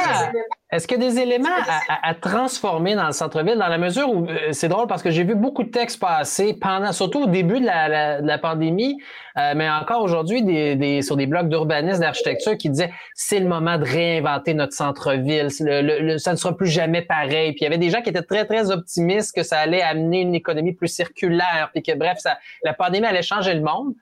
est-ce 0.73 0.85
qu'il 0.85 1.01
y 1.01 1.05
a 1.05 1.09
des 1.09 1.19
éléments 1.19 1.47
à, 1.87 2.13
transformer 2.13 2.95
dans 2.95 3.05
le 3.05 3.13
centre-ville, 3.13 3.57
dans 3.57 3.69
la 3.69 3.77
mesure 3.77 4.13
où 4.13 4.27
euh, 4.27 4.51
c'est 4.51 4.67
drôle 4.67 4.87
parce 4.87 5.01
que 5.01 5.09
j'ai 5.09 5.23
vu 5.23 5.35
beaucoup 5.35 5.63
de 5.63 5.69
textes 5.69 6.01
passer 6.01 6.53
pendant, 6.59 6.91
surtout 6.91 7.23
au 7.23 7.25
début 7.27 7.61
de 7.61 7.65
la, 7.65 8.37
pandémie, 8.39 9.01
euh, 9.37 9.53
mais 9.55 9.69
encore 9.69 10.03
aujourd'hui, 10.03 10.43
des, 10.43 11.01
sur 11.01 11.15
des 11.15 11.27
blogs 11.27 11.47
d'urbanisme, 11.47 12.01
d'architecture 12.01 12.57
qui 12.57 12.69
disaient 12.69 12.91
c'est 13.13 13.39
le 13.39 13.47
moment 13.47 13.77
de 13.77 13.85
réinventer 13.85 14.53
notre 14.53 14.73
centre-ville, 14.73 15.49
ça 15.49 16.31
ne 16.33 16.37
sera 16.37 16.57
plus 16.57 16.67
jamais 16.67 17.01
pareil. 17.01 17.53
Puis 17.53 17.61
il 17.61 17.63
y 17.63 17.67
avait 17.67 17.77
des 17.77 17.89
gens 17.89 18.01
qui 18.01 18.09
étaient 18.09 18.21
très 18.21 18.43
très 18.43 18.69
optimistes 18.69 19.33
que 19.33 19.43
ça 19.43 19.59
allait 19.59 19.81
amener 19.81 20.19
une 20.21 20.35
économie 20.35 20.73
plus 20.73 20.89
circulaire, 20.89 21.69
puis 21.73 21.83
que 21.83 21.95
bref, 21.95 22.17
ça, 22.17 22.37
la 22.65 22.73
pandémie 22.73 23.07
allait 23.07 23.21
changer 23.21 23.53
le 23.53 23.61
monde. 23.61 23.93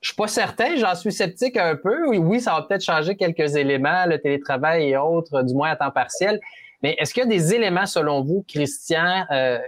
Je 0.00 0.08
suis 0.08 0.16
pas 0.16 0.28
certain, 0.28 0.76
j'en 0.76 0.94
suis 0.94 1.12
sceptique 1.12 1.56
un 1.58 1.76
peu. 1.76 2.06
Oui, 2.08 2.40
ça 2.40 2.54
va 2.54 2.62
peut-être 2.62 2.84
changer 2.84 3.16
quelques 3.16 3.56
éléments, 3.56 4.06
le 4.06 4.18
télétravail 4.18 4.88
et 4.88 4.96
autres, 4.96 5.42
du 5.42 5.54
moins 5.54 5.70
à 5.70 5.76
temps 5.76 5.90
partiel. 5.90 6.40
Mais 6.82 6.96
est-ce 6.98 7.12
qu'il 7.12 7.22
y 7.22 7.26
a 7.26 7.28
des 7.28 7.54
éléments, 7.54 7.84
selon 7.84 8.22
vous, 8.22 8.44
Christian, 8.48 9.26
euh, 9.30 9.58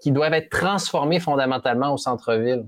qui 0.00 0.10
doivent 0.10 0.32
être 0.32 0.48
transformés 0.48 1.20
fondamentalement 1.20 1.92
au 1.92 1.98
centre-ville? 1.98 2.64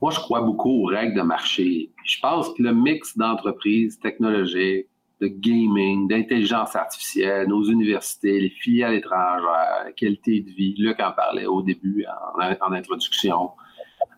Moi, 0.00 0.10
je 0.12 0.20
crois 0.20 0.40
beaucoup 0.40 0.84
aux 0.84 0.86
règles 0.86 1.16
de 1.16 1.22
marché. 1.22 1.90
Je 2.04 2.20
pense 2.20 2.48
que 2.54 2.62
le 2.62 2.72
mix 2.72 3.16
d'entreprises 3.18 3.98
technologiques, 3.98 4.86
de 5.20 5.28
gaming, 5.28 6.08
d'intelligence 6.08 6.76
artificielle, 6.76 7.48
nos 7.48 7.64
universités, 7.64 8.38
les 8.38 8.50
filiales 8.50 8.94
étrangères, 8.94 9.42
la 9.84 9.92
qualité 9.92 10.40
de 10.40 10.50
vie, 10.50 10.74
Luc 10.78 11.00
en 11.00 11.12
parlait 11.12 11.46
au 11.46 11.62
début 11.62 12.04
en, 12.38 12.72
introduction. 12.72 13.50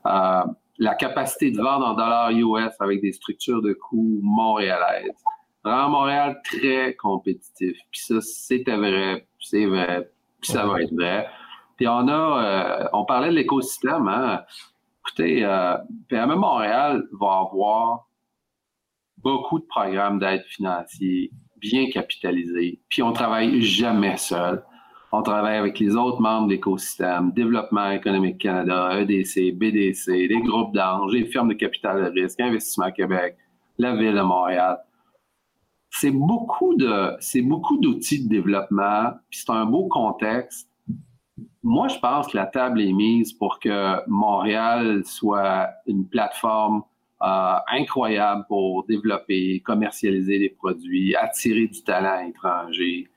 Euh, 0.07 0.43
la 0.79 0.95
capacité 0.95 1.51
de 1.51 1.61
vendre 1.61 1.87
en 1.87 1.95
dollars 1.95 2.31
US 2.31 2.73
avec 2.81 3.01
des 3.01 3.12
structures 3.12 3.62
de 3.62 3.73
coûts 3.73 4.21
montréalaises 4.23 5.23
rend 5.64 5.91
Montréal 5.91 6.41
très 6.45 6.95
compétitif. 6.95 7.77
Puis 7.91 8.01
ça, 8.01 8.21
c'était 8.21 8.77
vrai, 8.77 9.27
c'est 9.41 9.67
vrai, 9.67 10.11
puis 10.41 10.53
ça 10.53 10.67
va 10.67 10.83
être 10.83 10.95
vrai. 10.95 11.29
Puis 11.77 11.87
on 11.88 12.09
a, 12.09 12.83
euh, 12.85 12.88
on 12.93 13.05
parlait 13.05 13.29
de 13.29 13.35
l'écosystème. 13.35 14.09
Hein? 14.09 14.43
Écoutez, 15.01 15.45
euh, 15.45 15.77
PME 16.09 16.37
Montréal 16.37 17.05
va 17.12 17.47
avoir 17.47 18.09
beaucoup 19.19 19.59
de 19.59 19.67
programmes 19.67 20.19
d'aide 20.19 20.45
financière 20.45 21.29
bien 21.57 21.91
capitalisés. 21.91 22.81
Puis 22.88 23.03
on 23.03 23.12
travaille 23.12 23.61
jamais 23.62 24.17
seul. 24.17 24.64
On 25.11 25.23
travaille 25.23 25.57
avec 25.57 25.79
les 25.79 25.97
autres 25.97 26.21
membres 26.21 26.49
de 26.49 26.53
l'écosystème, 26.53 27.33
Développement 27.33 27.90
économique 27.90 28.38
Canada, 28.38 29.01
EDC, 29.01 29.57
BDC, 29.57 30.29
les 30.29 30.42
groupes 30.42 30.75
d'anges, 30.75 31.12
les 31.12 31.25
firmes 31.25 31.49
de 31.49 31.55
capital 31.55 32.05
de 32.05 32.21
risque, 32.21 32.40
Investissement 32.40 32.92
Québec, 32.92 33.37
la 33.79 33.97
Ville 33.97 34.14
de 34.14 34.21
Montréal. 34.21 34.79
C'est 35.90 36.11
beaucoup 36.11 36.75
de, 36.75 37.16
c'est 37.21 37.40
beaucoup 37.40 37.79
d'outils 37.79 38.25
de 38.25 38.29
développement, 38.29 39.12
puis 39.31 39.40
c'est 39.40 39.51
un 39.51 39.64
beau 39.64 39.88
contexte. 39.88 40.68
Moi, 41.62 41.88
je 41.88 41.99
pense 41.99 42.29
que 42.29 42.37
la 42.37 42.47
table 42.47 42.83
est 42.83 42.92
mise 42.92 43.33
pour 43.33 43.61
que 43.61 44.07
Montréal 44.09 45.03
soit 45.07 45.71
une 45.87 46.07
plateforme 46.07 46.83
euh, 47.23 47.55
incroyable 47.73 48.44
pour 48.47 48.85
développer, 48.87 49.61
commercialiser 49.61 50.38
des 50.38 50.51
produits, 50.51 51.16
attirer 51.16 51.66
du 51.66 51.83
talent 51.83 52.29
étranger. 52.29 53.09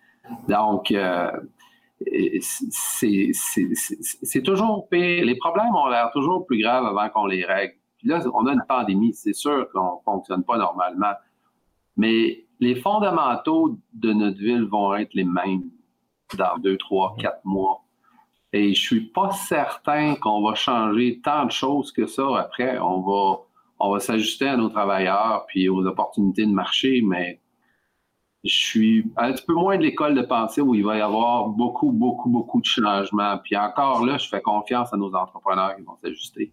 Donc, 0.47 0.91
euh, 0.91 1.29
c'est 4.23 4.43
toujours 4.43 4.87
pire. 4.89 5.25
Les 5.25 5.35
problèmes 5.35 5.75
ont 5.75 5.87
l'air 5.87 6.11
toujours 6.13 6.45
plus 6.45 6.61
graves 6.61 6.85
avant 6.85 7.09
qu'on 7.09 7.25
les 7.25 7.45
règle. 7.45 7.73
Puis 7.97 8.07
là, 8.07 8.23
on 8.33 8.45
a 8.47 8.53
une 8.53 8.63
pandémie, 8.67 9.13
c'est 9.13 9.33
sûr 9.33 9.67
qu'on 9.71 9.97
ne 9.97 10.03
fonctionne 10.03 10.43
pas 10.43 10.57
normalement. 10.57 11.13
Mais 11.97 12.45
les 12.59 12.75
fondamentaux 12.75 13.77
de 13.93 14.13
notre 14.13 14.37
ville 14.37 14.63
vont 14.63 14.95
être 14.95 15.13
les 15.13 15.23
mêmes 15.23 15.69
dans 16.37 16.57
deux, 16.57 16.77
trois, 16.77 17.15
quatre 17.19 17.43
mois. 17.43 17.83
Et 18.53 18.73
je 18.73 18.81
suis 18.81 19.01
pas 19.01 19.31
certain 19.31 20.15
qu'on 20.15 20.41
va 20.43 20.55
changer 20.55 21.21
tant 21.23 21.45
de 21.45 21.51
choses 21.51 21.91
que 21.91 22.05
ça 22.05 22.39
après. 22.39 22.79
On 22.79 23.01
va, 23.01 23.41
on 23.79 23.91
va 23.91 23.99
s'ajuster 23.99 24.47
à 24.47 24.57
nos 24.57 24.69
travailleurs 24.69 25.45
puis 25.47 25.69
aux 25.69 25.85
opportunités 25.85 26.45
de 26.45 26.51
marché, 26.51 27.01
mais 27.03 27.40
je 28.43 28.53
suis 28.53 29.05
un 29.17 29.31
petit 29.31 29.45
peu 29.45 29.53
moins 29.53 29.77
de 29.77 29.83
l'école 29.83 30.15
de 30.15 30.23
pensée 30.23 30.61
où 30.61 30.73
il 30.73 30.83
va 30.83 30.97
y 30.97 31.01
avoir 31.01 31.47
beaucoup, 31.47 31.91
beaucoup, 31.91 32.29
beaucoup 32.29 32.59
de 32.59 32.65
changements. 32.65 33.37
Puis 33.43 33.55
encore 33.55 34.05
là, 34.05 34.17
je 34.17 34.27
fais 34.27 34.41
confiance 34.41 34.93
à 34.93 34.97
nos 34.97 35.13
entrepreneurs 35.13 35.75
qui 35.75 35.83
vont 35.83 35.97
s'ajuster. 36.03 36.51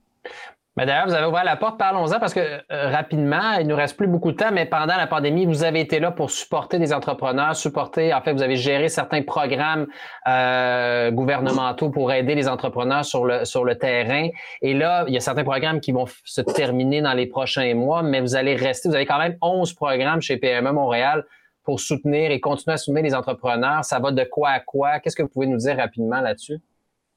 Mais 0.77 0.87
d'ailleurs, 0.87 1.09
vous 1.09 1.15
avez 1.15 1.27
ouvert 1.27 1.43
la 1.43 1.57
porte, 1.57 1.77
parlons-en 1.77 2.21
parce 2.21 2.33
que 2.33 2.39
euh, 2.39 2.91
rapidement, 2.91 3.55
il 3.59 3.67
nous 3.67 3.75
reste 3.75 3.97
plus 3.97 4.07
beaucoup 4.07 4.31
de 4.31 4.37
temps, 4.37 4.53
mais 4.53 4.65
pendant 4.65 4.97
la 4.97 5.09
pandémie, 5.09 5.45
vous 5.45 5.65
avez 5.65 5.81
été 5.81 5.99
là 5.99 6.13
pour 6.13 6.31
supporter 6.31 6.79
des 6.79 6.93
entrepreneurs, 6.93 7.57
supporter, 7.57 8.15
en 8.15 8.21
fait, 8.21 8.33
vous 8.33 8.45
avez 8.45 8.55
géré 8.55 8.89
certains 8.89 9.23
programmes 9.23 9.89
euh, 10.29 11.11
gouvernementaux 11.11 11.91
pour 11.91 12.13
aider 12.13 12.37
les 12.37 12.47
entrepreneurs 12.49 13.05
sur 13.05 13.25
le, 13.25 13.45
sur 13.45 13.65
le 13.65 13.77
terrain. 13.77 14.29
Et 14.63 14.73
là, 14.73 15.05
il 15.09 15.15
y 15.15 15.17
a 15.17 15.21
certains 15.21 15.43
programmes 15.43 15.81
qui 15.81 15.91
vont 15.91 16.07
se 16.23 16.43
terminer 16.43 17.03
dans 17.03 17.15
les 17.15 17.27
prochains 17.27 17.75
mois, 17.75 18.05
mais 18.05 18.21
vous 18.21 18.37
allez 18.37 18.55
rester, 18.55 18.89
vous 18.89 18.95
avez 18.95 19.07
quand 19.07 19.19
même 19.19 19.37
11 19.43 19.73
programmes 19.73 20.21
chez 20.21 20.37
PME 20.37 20.71
Montréal 20.71 21.25
pour 21.69 21.81
soutenir 21.81 22.31
et 22.31 22.41
continuer 22.41 22.73
à 22.73 22.77
soutenir 22.79 23.03
les 23.03 23.15
entrepreneurs? 23.15 23.85
Ça 23.85 23.99
va 23.99 24.11
de 24.11 24.25
quoi 24.25 24.49
à 24.49 24.61
quoi? 24.61 25.01
Qu'est-ce 25.01 25.15
que 25.15 25.23
vous 25.23 25.29
pouvez 25.29 25.47
nous 25.47 25.59
dire 25.59 25.77
rapidement 25.77 26.23
là-dessus? 26.23 26.57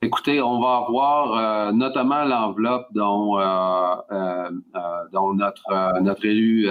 Écoutez, 0.02 0.42
on 0.42 0.60
va 0.60 0.84
avoir 0.88 1.38
euh, 1.38 1.72
notamment 1.72 2.26
l'enveloppe 2.26 2.88
dont, 2.94 3.40
euh, 3.40 3.96
euh, 4.12 4.50
notre, 5.36 6.02
notre 6.02 6.26
élu 6.26 6.68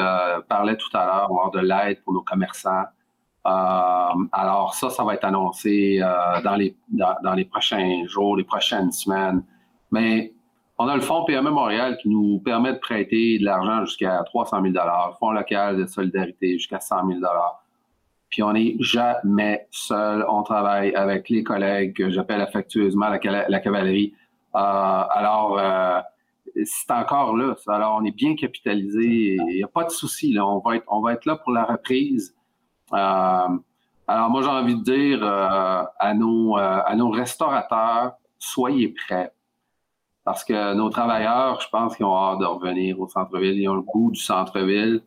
parlait 0.46 0.76
tout 0.76 0.94
à 0.94 1.06
l'heure, 1.06 1.24
avoir 1.24 1.50
de 1.52 1.60
l'aide 1.60 2.02
pour 2.04 2.12
nos 2.12 2.20
commerçants. 2.20 2.84
alors 3.44 4.74
ça, 4.74 4.90
ça 4.90 5.02
va 5.02 5.14
être 5.14 5.24
annoncé 5.24 6.00
dans, 6.44 6.56
les, 6.56 6.76
dans, 6.90 7.34
les 7.34 7.46
prochains 7.46 8.04
jours, 8.04 8.36
les 8.36 8.44
prochaines 8.44 8.92
semaines. 8.92 9.42
Mais 9.90 10.34
on 10.76 10.86
a 10.86 10.94
le 10.96 11.00
Fonds 11.00 11.24
PME 11.24 11.48
Montréal 11.50 11.96
qui 12.02 12.10
nous 12.10 12.40
permet 12.40 12.74
de 12.74 12.78
prêter 12.78 13.38
de 13.38 13.44
l'argent 13.46 13.86
jusqu'à 13.86 14.22
300 14.26 14.60
000 14.70 14.74
Fonds 15.18 15.30
local 15.30 15.78
de 15.78 15.86
solidarité 15.86 16.58
jusqu'à 16.58 16.80
100 16.80 17.06
000 17.08 17.20
puis 18.30 18.44
on 18.44 18.52
n'est 18.52 18.76
jamais 18.78 19.66
seul. 19.70 20.24
On 20.28 20.42
travaille 20.42 20.94
avec 20.94 21.28
les 21.28 21.42
collègues 21.42 21.96
que 21.96 22.10
j'appelle 22.10 22.40
affectueusement 22.40 23.08
la, 23.08 23.18
cavalerie. 23.18 24.14
Euh, 24.54 24.58
alors, 24.58 25.58
euh, 25.58 26.00
c'est 26.64 26.92
encore 26.92 27.36
là. 27.36 27.56
Alors, 27.66 27.98
on 28.00 28.04
est 28.04 28.14
bien 28.14 28.36
capitalisé. 28.36 29.34
Il 29.34 29.56
n'y 29.56 29.64
a 29.64 29.68
pas 29.68 29.84
de 29.84 29.90
souci. 29.90 30.32
Là. 30.32 30.46
On, 30.46 30.60
va 30.60 30.76
être, 30.76 30.84
on 30.86 31.00
va 31.00 31.12
être 31.12 31.26
là 31.26 31.36
pour 31.36 31.52
la 31.52 31.64
reprise. 31.64 32.34
Euh, 32.92 33.48
alors, 34.06 34.30
moi, 34.30 34.42
j'ai 34.42 34.48
envie 34.48 34.76
de 34.76 34.84
dire 34.84 35.24
à, 35.24 36.14
nos, 36.14 36.56
à 36.56 36.94
nos 36.94 37.10
restaurateurs, 37.10 38.12
soyez 38.38 38.94
prêts. 39.06 39.32
Parce 40.24 40.44
que 40.44 40.74
nos 40.74 40.90
travailleurs, 40.90 41.60
je 41.60 41.68
pense 41.68 41.96
qu'ils 41.96 42.06
ont 42.06 42.16
hâte 42.16 42.38
de 42.38 42.44
revenir 42.44 43.00
au 43.00 43.08
centre-ville. 43.08 43.58
Ils 43.58 43.68
ont 43.68 43.74
le 43.74 43.82
goût 43.82 44.12
du 44.12 44.20
centre-ville. 44.20 45.02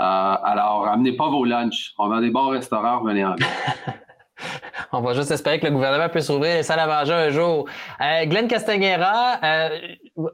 Euh, 0.00 0.02
alors, 0.02 0.88
amenez 0.88 1.12
pas 1.16 1.28
vos 1.28 1.44
lunchs. 1.44 1.92
On 1.98 2.10
a 2.10 2.20
des 2.20 2.30
bons 2.30 2.48
restaurants, 2.48 3.00
revenez 3.00 3.24
en 3.24 3.36
On 4.92 5.00
va 5.00 5.14
juste 5.14 5.30
espérer 5.30 5.60
que 5.60 5.66
le 5.66 5.72
gouvernement 5.72 6.08
puisse 6.08 6.28
ouvrir 6.28 6.56
les 6.56 6.62
salles 6.62 6.80
à 6.80 6.86
manger 6.86 7.12
un 7.12 7.30
jour. 7.30 7.68
Euh, 8.00 8.26
Glenn 8.26 8.48
Castagnera, 8.48 9.38
euh, 9.42 9.78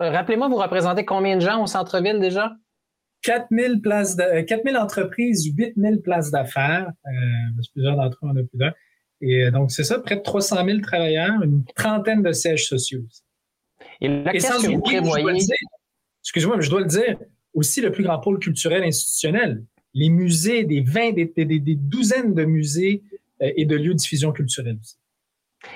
rappelez-moi, 0.00 0.48
vous 0.48 0.56
représentez 0.56 1.04
combien 1.04 1.36
de 1.36 1.40
gens 1.40 1.62
au 1.62 1.66
centre-ville 1.66 2.18
déjà? 2.18 2.52
4000 3.22 3.82
places 3.82 4.16
de, 4.16 4.40
4000 4.40 4.78
entreprises, 4.78 5.52
8000 5.54 6.00
places 6.00 6.30
d'affaires. 6.30 6.90
plusieurs 7.74 7.96
d'entre 7.96 8.18
eux, 8.24 8.28
on 8.28 8.36
a 8.36 8.42
plus 8.42 8.58
d'un. 8.58 8.72
Et 9.20 9.50
donc, 9.50 9.70
c'est 9.70 9.84
ça, 9.84 9.98
près 9.98 10.16
de 10.16 10.22
300 10.22 10.64
000 10.64 10.80
travailleurs, 10.80 11.42
une 11.42 11.64
trentaine 11.76 12.22
de 12.22 12.32
sièges 12.32 12.66
sociaux. 12.66 13.02
Et 14.00 14.08
là, 14.08 14.32
qu'est-ce 14.32 14.66
que 14.66 14.70
vous 14.70 14.80
prévoyez? 14.80 15.44
Excusez-moi, 16.22 16.56
mais 16.56 16.62
je 16.62 16.70
dois 16.70 16.80
le 16.80 16.86
dire, 16.86 17.16
aussi 17.54 17.80
le 17.80 17.92
plus 17.92 18.04
grand 18.04 18.18
pôle 18.18 18.38
culturel 18.38 18.82
institutionnel. 18.82 19.64
Les 19.94 20.08
musées, 20.08 20.64
des 20.64 20.82
20, 20.82 21.12
des, 21.12 21.26
des, 21.26 21.74
douzaines 21.74 22.34
de 22.34 22.44
musées 22.44 23.02
euh, 23.42 23.50
et 23.56 23.64
de 23.64 23.76
lieux 23.76 23.92
de 23.92 23.98
diffusion 23.98 24.32
culturelle 24.32 24.78
aussi. 24.80 24.96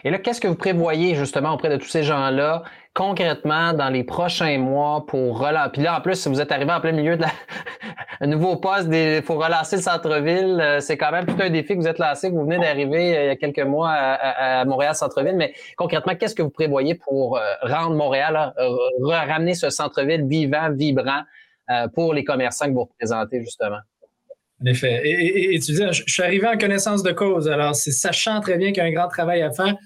Et 0.02 0.10
là, 0.10 0.18
qu'est-ce 0.18 0.40
que 0.40 0.48
vous 0.48 0.54
prévoyez 0.54 1.14
justement 1.14 1.52
auprès 1.52 1.68
de 1.68 1.76
tous 1.76 1.88
ces 1.88 2.02
gens-là, 2.04 2.62
concrètement, 2.94 3.74
dans 3.74 3.90
les 3.90 4.02
prochains 4.02 4.56
mois 4.58 5.04
pour 5.04 5.38
relancer? 5.38 5.70
Puis 5.74 5.82
là, 5.82 5.98
en 5.98 6.00
plus, 6.00 6.14
si 6.14 6.28
vous 6.30 6.40
êtes 6.40 6.52
arrivé 6.52 6.72
en 6.72 6.80
plein 6.80 6.92
milieu 6.92 7.16
de 7.16 7.22
la... 7.22 7.28
un 8.20 8.26
nouveau 8.26 8.56
poste, 8.56 8.88
il 8.90 9.22
faut 9.22 9.34
relancer 9.34 9.76
le 9.76 9.82
centre-ville. 9.82 10.58
Euh, 10.60 10.80
c'est 10.80 10.96
quand 10.96 11.10
même 11.10 11.26
tout 11.26 11.36
un 11.38 11.50
défi 11.50 11.74
que 11.74 11.80
vous 11.80 11.88
êtes 11.88 11.98
lancé, 11.98 12.30
que 12.30 12.34
vous 12.34 12.44
venez 12.44 12.58
d'arriver 12.58 13.16
euh, 13.16 13.24
il 13.24 13.26
y 13.26 13.30
a 13.30 13.36
quelques 13.36 13.66
mois 13.66 13.90
à, 13.90 14.64
Montréal 14.64 14.94
centre-ville. 14.94 15.36
Mais 15.36 15.52
concrètement, 15.76 16.14
qu'est-ce 16.14 16.34
que 16.34 16.42
vous 16.42 16.50
prévoyez 16.50 16.94
pour 16.94 17.38
rendre 17.62 17.94
Montréal, 17.94 18.54
ramener 19.02 19.54
ce 19.54 19.68
centre-ville 19.68 20.26
vivant, 20.26 20.70
vibrant, 20.72 21.20
euh, 21.20 21.22
pour 21.94 22.14
les 22.14 22.24
commerçants 22.24 22.66
que 22.66 22.72
vous 22.72 22.84
représentez, 22.84 23.40
justement. 23.42 23.78
En 24.62 24.66
effet. 24.66 25.02
Et, 25.04 25.58
tu 25.60 25.72
dis, 25.72 25.82
je, 25.90 26.02
suis 26.06 26.22
arrivé 26.22 26.46
en 26.46 26.56
connaissance 26.56 27.02
de 27.02 27.12
cause. 27.12 27.48
Alors, 27.48 27.74
c'est 27.74 27.92
sachant 27.92 28.40
très 28.40 28.56
bien 28.56 28.68
qu'il 28.68 28.78
y 28.78 28.86
a 28.86 28.88
un 28.88 28.92
grand 28.92 29.08
travail 29.08 29.42
à 29.42 29.50
faire 29.50 29.76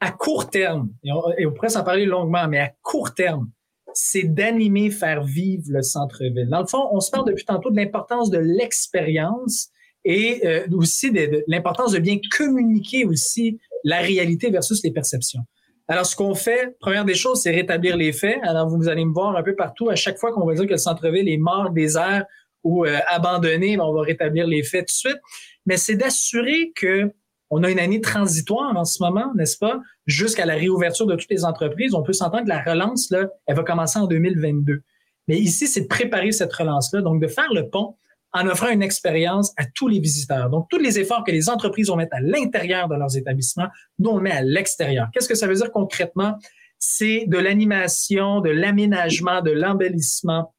à 0.00 0.10
court 0.12 0.50
terme. 0.50 0.90
Et 1.04 1.46
on, 1.46 1.52
pourrait 1.52 1.70
s'en 1.70 1.84
parler 1.84 2.06
longuement, 2.06 2.46
mais 2.48 2.60
à 2.60 2.70
court 2.82 3.14
terme, 3.14 3.50
c'est 3.94 4.22
d'animer, 4.22 4.90
faire 4.90 5.24
vivre 5.24 5.64
le 5.68 5.82
centre-ville. 5.82 6.48
Dans 6.48 6.60
le 6.60 6.66
fond, 6.66 6.88
on 6.92 7.00
se 7.00 7.10
parle 7.10 7.26
depuis 7.26 7.44
tantôt 7.44 7.70
de 7.70 7.76
l'importance 7.76 8.30
de 8.30 8.38
l'expérience 8.38 9.70
et 10.04 10.46
euh, 10.46 10.66
aussi 10.72 11.10
de, 11.10 11.44
l'importance 11.48 11.92
de 11.92 11.98
bien 11.98 12.18
communiquer 12.36 13.04
aussi 13.04 13.58
la 13.84 13.98
réalité 13.98 14.50
versus 14.50 14.82
les 14.84 14.92
perceptions. 14.92 15.42
Alors, 15.90 16.04
ce 16.04 16.14
qu'on 16.14 16.34
fait, 16.34 16.76
première 16.80 17.06
des 17.06 17.14
choses, 17.14 17.42
c'est 17.42 17.50
rétablir 17.50 17.96
les 17.96 18.12
faits. 18.12 18.38
Alors, 18.42 18.68
vous 18.68 18.88
allez 18.88 19.06
me 19.06 19.12
voir 19.12 19.34
un 19.34 19.42
peu 19.42 19.54
partout. 19.54 19.88
À 19.88 19.94
chaque 19.94 20.18
fois 20.18 20.32
qu'on 20.32 20.46
va 20.46 20.54
dire 20.54 20.66
que 20.66 20.72
le 20.72 20.76
centre-ville 20.76 21.28
est 21.28 21.38
mort, 21.38 21.70
désert 21.70 22.26
ou 22.62 22.84
euh, 22.84 22.98
abandonné, 23.08 23.78
ben, 23.78 23.84
on 23.84 23.94
va 23.94 24.02
rétablir 24.02 24.46
les 24.46 24.62
faits 24.62 24.86
tout 24.86 25.08
de 25.08 25.10
suite. 25.10 25.22
Mais 25.64 25.78
c'est 25.78 25.96
d'assurer 25.96 26.72
que 26.76 27.10
on 27.50 27.62
a 27.62 27.70
une 27.70 27.78
année 27.78 28.02
transitoire 28.02 28.76
en 28.76 28.84
ce 28.84 29.02
moment, 29.02 29.32
n'est-ce 29.34 29.56
pas? 29.56 29.80
Jusqu'à 30.04 30.44
la 30.44 30.54
réouverture 30.54 31.06
de 31.06 31.16
toutes 31.16 31.30
les 31.30 31.46
entreprises. 31.46 31.94
On 31.94 32.02
peut 32.02 32.12
s'entendre 32.12 32.44
que 32.44 32.50
la 32.50 32.62
relance, 32.62 33.10
là, 33.10 33.26
elle 33.46 33.56
va 33.56 33.62
commencer 33.62 33.98
en 33.98 34.06
2022. 34.06 34.82
Mais 35.28 35.38
ici, 35.38 35.66
c'est 35.66 35.82
de 35.82 35.86
préparer 35.86 36.32
cette 36.32 36.52
relance-là, 36.52 37.00
donc 37.00 37.22
de 37.22 37.26
faire 37.26 37.50
le 37.54 37.70
pont 37.70 37.96
en 38.32 38.46
offrant 38.46 38.68
une 38.68 38.82
expérience 38.82 39.52
à 39.56 39.64
tous 39.64 39.88
les 39.88 40.00
visiteurs. 40.00 40.50
Donc, 40.50 40.66
tous 40.68 40.78
les 40.78 40.98
efforts 40.98 41.24
que 41.24 41.30
les 41.30 41.48
entreprises 41.48 41.88
vont 41.88 41.96
mettre 41.96 42.14
à 42.14 42.20
l'intérieur 42.20 42.88
de 42.88 42.94
leurs 42.94 43.16
établissements, 43.16 43.68
nous, 43.98 44.10
on 44.10 44.20
met 44.20 44.32
à 44.32 44.42
l'extérieur. 44.42 45.08
Qu'est-ce 45.12 45.28
que 45.28 45.34
ça 45.34 45.46
veut 45.46 45.54
dire 45.54 45.72
concrètement? 45.72 46.38
C'est 46.78 47.24
de 47.26 47.38
l'animation, 47.38 48.40
de 48.40 48.50
l'aménagement, 48.50 49.40
de 49.40 49.50
l'embellissement 49.50 50.54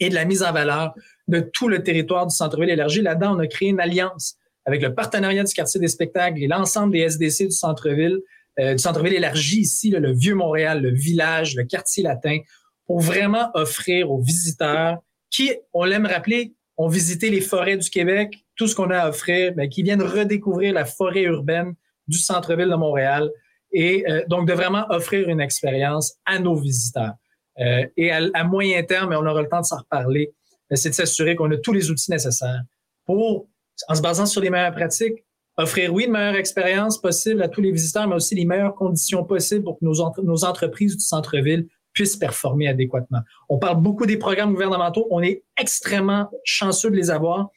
et 0.00 0.08
de 0.08 0.14
la 0.14 0.24
mise 0.24 0.42
en 0.42 0.52
valeur 0.52 0.94
de 1.28 1.40
tout 1.40 1.68
le 1.68 1.82
territoire 1.82 2.26
du 2.26 2.34
centre-ville 2.34 2.70
élargi. 2.70 3.02
Là-dedans, 3.02 3.36
on 3.36 3.38
a 3.40 3.46
créé 3.46 3.68
une 3.68 3.80
alliance 3.80 4.36
avec 4.64 4.80
le 4.80 4.94
partenariat 4.94 5.44
du 5.44 5.52
quartier 5.52 5.80
des 5.80 5.88
spectacles 5.88 6.42
et 6.42 6.46
l'ensemble 6.46 6.92
des 6.92 7.00
SDC 7.00 7.46
du 7.46 7.50
centre-ville, 7.50 8.20
euh, 8.60 8.74
du 8.74 8.78
centre-ville 8.78 9.14
élargi 9.14 9.60
ici, 9.60 9.90
le 9.90 10.12
Vieux 10.12 10.34
Montréal, 10.34 10.82
le 10.82 10.94
village, 10.94 11.56
le 11.56 11.64
quartier 11.64 12.04
latin, 12.04 12.38
pour 12.86 13.00
vraiment 13.00 13.50
offrir 13.54 14.10
aux 14.10 14.20
visiteurs 14.20 14.98
qui, 15.30 15.52
on 15.72 15.84
l'aime 15.84 16.06
rappeler, 16.06 16.54
ont 16.82 16.88
visité 16.88 17.30
les 17.30 17.40
forêts 17.40 17.76
du 17.76 17.88
Québec, 17.88 18.44
tout 18.56 18.66
ce 18.66 18.74
qu'on 18.74 18.90
a 18.90 18.98
à 18.98 19.08
offrir, 19.08 19.52
mais 19.56 19.68
qui 19.68 19.84
viennent 19.84 20.02
redécouvrir 20.02 20.74
la 20.74 20.84
forêt 20.84 21.22
urbaine 21.22 21.74
du 22.08 22.18
centre-ville 22.18 22.68
de 22.68 22.74
Montréal 22.74 23.30
et 23.72 24.04
euh, 24.10 24.22
donc 24.28 24.48
de 24.48 24.52
vraiment 24.52 24.84
offrir 24.90 25.28
une 25.28 25.40
expérience 25.40 26.14
à 26.26 26.40
nos 26.40 26.56
visiteurs. 26.56 27.14
Euh, 27.60 27.86
et 27.96 28.10
à, 28.10 28.44
moyen 28.44 28.82
terme, 28.82 29.12
et 29.12 29.16
on 29.16 29.24
aura 29.24 29.42
le 29.42 29.48
temps 29.48 29.60
de 29.60 29.66
s'en 29.66 29.78
reparler, 29.78 30.32
c'est 30.72 30.88
de 30.88 30.94
s'assurer 30.94 31.36
qu'on 31.36 31.50
a 31.52 31.56
tous 31.56 31.72
les 31.72 31.90
outils 31.90 32.10
nécessaires 32.10 32.62
pour, 33.04 33.46
en 33.88 33.94
se 33.94 34.02
basant 34.02 34.26
sur 34.26 34.40
les 34.40 34.50
meilleures 34.50 34.74
pratiques, 34.74 35.24
offrir, 35.58 35.92
oui, 35.94 36.04
une 36.04 36.12
meilleure 36.12 36.34
expérience 36.34 37.00
possible 37.00 37.42
à 37.42 37.48
tous 37.48 37.60
les 37.60 37.70
visiteurs, 37.70 38.08
mais 38.08 38.16
aussi 38.16 38.34
les 38.34 38.46
meilleures 38.46 38.74
conditions 38.74 39.22
possibles 39.22 39.62
pour 39.64 39.78
que 39.78 39.84
nos 39.84 40.44
entreprises 40.44 40.96
du 40.96 41.04
centre-ville 41.04 41.68
puissent 41.92 42.16
performer 42.16 42.68
adéquatement. 42.68 43.20
On 43.48 43.58
parle 43.58 43.80
beaucoup 43.80 44.06
des 44.06 44.16
programmes 44.16 44.52
gouvernementaux. 44.52 45.06
On 45.10 45.22
est 45.22 45.44
extrêmement 45.58 46.30
chanceux 46.44 46.90
de 46.90 46.96
les 46.96 47.10
avoir. 47.10 47.50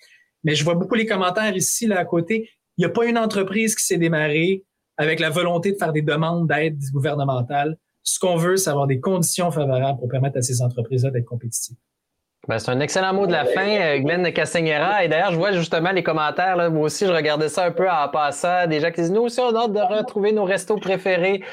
Mais 0.44 0.56
je 0.56 0.64
vois 0.64 0.76
beaucoup 0.76 0.96
les 0.96 1.06
commentaires 1.06 1.56
ici, 1.56 1.88
là, 1.88 2.00
à 2.00 2.06
côté. 2.06 2.50
Il 2.78 2.82
n'y 2.82 2.86
a 2.86 2.90
pas 2.90 3.06
une 3.06 3.18
entreprise 3.18 3.76
qui 3.76 3.84
s'est 3.84 3.98
démarrée 3.98 4.64
avec 4.98 5.20
la 5.20 5.30
volonté 5.30 5.72
de 5.72 5.78
faire 5.78 5.92
des 5.92 6.02
demandes 6.02 6.48
d'aide 6.48 6.80
gouvernementale. 6.92 7.78
Ce 8.04 8.20
qu'on 8.20 8.36
veut, 8.36 8.56
c'est 8.58 8.70
avoir 8.70 8.88
des 8.88 9.00
conditions 9.00 9.52
favorables 9.52 10.00
pour 10.00 10.08
permettre 10.08 10.38
à 10.38 10.42
ces 10.42 10.62
entreprises-là 10.62 11.10
d'être 11.10 11.26
compétitives. 11.26 11.78
Ben, 12.48 12.60
c'est 12.60 12.70
un 12.70 12.80
excellent 12.80 13.14
mot 13.14 13.26
de 13.26 13.32
la 13.32 13.46
fin, 13.46 13.68
euh, 13.68 14.00
Glenn 14.00 14.32
Castagnera. 14.32 15.04
Et 15.04 15.08
d'ailleurs, 15.08 15.32
je 15.32 15.38
vois 15.38 15.52
justement 15.52 15.92
les 15.92 16.04
commentaires. 16.04 16.56
Là, 16.56 16.70
moi 16.70 16.84
aussi, 16.84 17.08
je 17.08 17.12
regardais 17.12 17.50
ça 17.50 17.66
un 17.66 17.72
peu 17.72 17.90
en 17.90 18.08
passant. 18.10 18.68
Des 18.68 18.80
gens 18.80 18.92
qui 18.92 19.02
disent 19.02 19.12
Nous 19.12 19.24
aussi, 19.24 19.40
on 19.40 19.56
a 19.56 19.64
hâte 19.64 19.74
de 19.74 19.80
retrouver 19.80 20.32
nos 20.32 20.44
restos 20.44 20.78
préférés. 20.78 21.44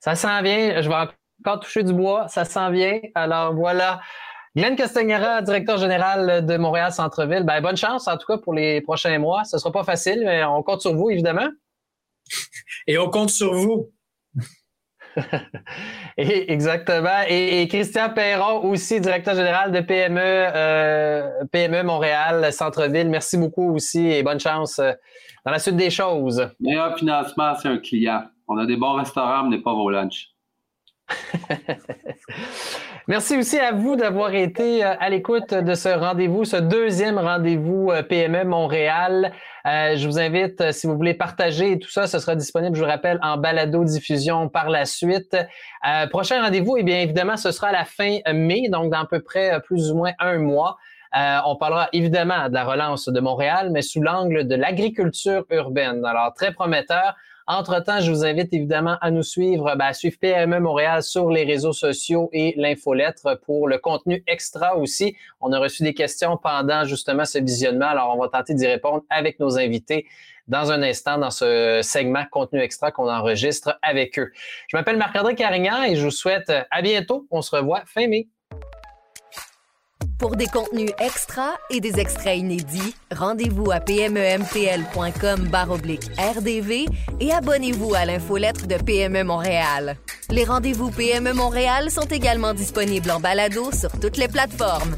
Ça 0.00 0.14
s'en 0.14 0.40
vient. 0.40 0.80
Je 0.80 0.88
vais 0.88 0.94
encore 1.40 1.60
toucher 1.60 1.82
du 1.82 1.92
bois, 1.92 2.28
ça 2.28 2.44
s'en 2.44 2.70
vient. 2.70 3.00
Alors 3.14 3.54
voilà. 3.54 4.00
Glenn 4.56 4.74
Castagnera, 4.74 5.42
directeur 5.42 5.78
général 5.78 6.44
de 6.44 6.56
Montréal 6.56 6.92
Centre-Ville. 6.92 7.44
Ben, 7.44 7.60
bonne 7.60 7.76
chance, 7.76 8.08
en 8.08 8.16
tout 8.16 8.26
cas, 8.26 8.38
pour 8.38 8.52
les 8.52 8.80
prochains 8.80 9.18
mois. 9.18 9.44
Ce 9.44 9.56
ne 9.56 9.60
sera 9.60 9.70
pas 9.70 9.84
facile, 9.84 10.22
mais 10.24 10.42
on 10.44 10.62
compte 10.62 10.80
sur 10.80 10.94
vous, 10.94 11.10
évidemment. 11.10 11.48
Et 12.86 12.98
on 12.98 13.08
compte 13.08 13.30
sur 13.30 13.54
vous. 13.54 13.90
exactement. 16.16 17.22
Et, 17.28 17.66
Christian 17.68 18.10
Perron, 18.10 18.64
aussi 18.70 19.00
directeur 19.00 19.34
général 19.34 19.72
de 19.72 19.80
PME, 19.80 20.20
euh, 20.20 21.44
PME 21.52 21.82
Montréal, 21.84 22.52
Centre-Ville. 22.52 23.08
Merci 23.08 23.38
beaucoup 23.38 23.74
aussi 23.74 24.06
et 24.08 24.22
bonne 24.22 24.40
chance 24.40 24.78
euh, 24.78 24.92
dans 25.44 25.52
la 25.52 25.58
suite 25.58 25.76
des 25.76 25.90
choses. 25.90 26.48
Meilleur 26.60 26.96
financement, 26.98 27.54
c'est 27.54 27.68
un 27.68 27.78
client. 27.78 28.24
On 28.48 28.58
a 28.58 28.66
des 28.66 28.76
bons 28.76 28.94
restaurants, 28.94 29.44
mais 29.44 29.58
pas 29.58 29.74
vos 29.74 29.90
lunchs. 29.90 30.29
Merci 33.08 33.36
aussi 33.36 33.58
à 33.58 33.72
vous 33.72 33.96
d'avoir 33.96 34.34
été 34.34 34.84
euh, 34.84 34.94
à 35.00 35.08
l'écoute 35.08 35.52
de 35.52 35.74
ce 35.74 35.88
rendez-vous, 35.88 36.44
ce 36.44 36.56
deuxième 36.56 37.18
rendez-vous 37.18 37.90
euh, 37.90 38.02
PME 38.02 38.44
Montréal. 38.44 39.32
Euh, 39.66 39.96
je 39.96 40.06
vous 40.06 40.18
invite, 40.18 40.72
si 40.72 40.86
vous 40.86 40.96
voulez 40.96 41.14
partager 41.14 41.78
tout 41.78 41.90
ça, 41.90 42.06
ce 42.06 42.18
sera 42.18 42.36
disponible, 42.36 42.76
je 42.76 42.82
vous 42.82 42.88
rappelle, 42.88 43.18
en 43.22 43.36
balado-diffusion 43.36 44.48
par 44.48 44.70
la 44.70 44.84
suite. 44.84 45.36
prochain 46.10 46.42
rendez-vous, 46.42 46.76
eh 46.78 46.82
bien 46.82 47.00
évidemment, 47.00 47.36
ce 47.36 47.50
sera 47.50 47.68
à 47.68 47.72
la 47.72 47.84
fin 47.84 48.18
mai, 48.32 48.68
donc 48.70 48.92
dans 48.92 49.00
à 49.00 49.06
peu 49.06 49.20
près 49.20 49.60
plus 49.62 49.90
ou 49.90 49.96
moins 49.96 50.12
un 50.18 50.38
mois. 50.38 50.78
on 51.12 51.56
parlera 51.56 51.88
évidemment 51.92 52.48
de 52.48 52.54
la 52.54 52.64
relance 52.64 53.08
de 53.08 53.20
Montréal, 53.20 53.70
mais 53.70 53.82
sous 53.82 54.00
l'angle 54.00 54.46
de 54.46 54.54
l'agriculture 54.54 55.44
urbaine. 55.50 56.04
Alors, 56.04 56.32
très 56.32 56.52
prometteur. 56.52 57.16
Entre-temps, 57.52 57.98
je 57.98 58.12
vous 58.12 58.24
invite 58.24 58.54
évidemment 58.54 58.96
à 59.00 59.10
nous 59.10 59.24
suivre, 59.24 59.74
ben, 59.74 59.86
à 59.86 59.92
suivre 59.92 60.16
PME 60.20 60.60
Montréal 60.60 61.02
sur 61.02 61.30
les 61.30 61.42
réseaux 61.42 61.72
sociaux 61.72 62.30
et 62.32 62.54
l'infolettre 62.56 63.40
pour 63.44 63.66
le 63.66 63.78
contenu 63.78 64.22
extra 64.28 64.76
aussi. 64.76 65.16
On 65.40 65.50
a 65.50 65.58
reçu 65.58 65.82
des 65.82 65.92
questions 65.92 66.36
pendant 66.36 66.84
justement 66.84 67.24
ce 67.24 67.40
visionnement, 67.40 67.88
alors 67.88 68.14
on 68.16 68.20
va 68.20 68.28
tenter 68.28 68.54
d'y 68.54 68.68
répondre 68.68 69.02
avec 69.10 69.40
nos 69.40 69.58
invités 69.58 70.06
dans 70.46 70.70
un 70.70 70.80
instant 70.84 71.18
dans 71.18 71.32
ce 71.32 71.80
segment 71.82 72.22
contenu 72.30 72.60
extra 72.60 72.92
qu'on 72.92 73.10
enregistre 73.10 73.76
avec 73.82 74.20
eux. 74.20 74.30
Je 74.68 74.76
m'appelle 74.76 74.96
Marc-André 74.96 75.34
Carignan 75.34 75.82
et 75.82 75.96
je 75.96 76.04
vous 76.04 76.12
souhaite 76.12 76.52
à 76.70 76.82
bientôt. 76.82 77.26
On 77.32 77.42
se 77.42 77.56
revoit 77.56 77.82
fin 77.84 78.06
mai. 78.06 78.28
Pour 80.20 80.36
des 80.36 80.48
contenus 80.48 80.90
extra 80.98 81.54
et 81.70 81.80
des 81.80 81.98
extraits 81.98 82.38
inédits, 82.38 82.94
rendez-vous 83.10 83.70
à 83.70 83.80
pmempl.com 83.80 85.48
rdv 85.50 86.84
et 87.20 87.32
abonnez-vous 87.32 87.94
à 87.94 88.04
l'infolettre 88.04 88.66
de 88.66 88.74
PME 88.74 89.24
Montréal. 89.24 89.96
Les 90.28 90.44
rendez-vous 90.44 90.90
PME 90.90 91.32
Montréal 91.32 91.90
sont 91.90 92.02
également 92.02 92.52
disponibles 92.52 93.10
en 93.10 93.18
balado 93.18 93.72
sur 93.72 93.98
toutes 93.98 94.18
les 94.18 94.28
plateformes. 94.28 94.94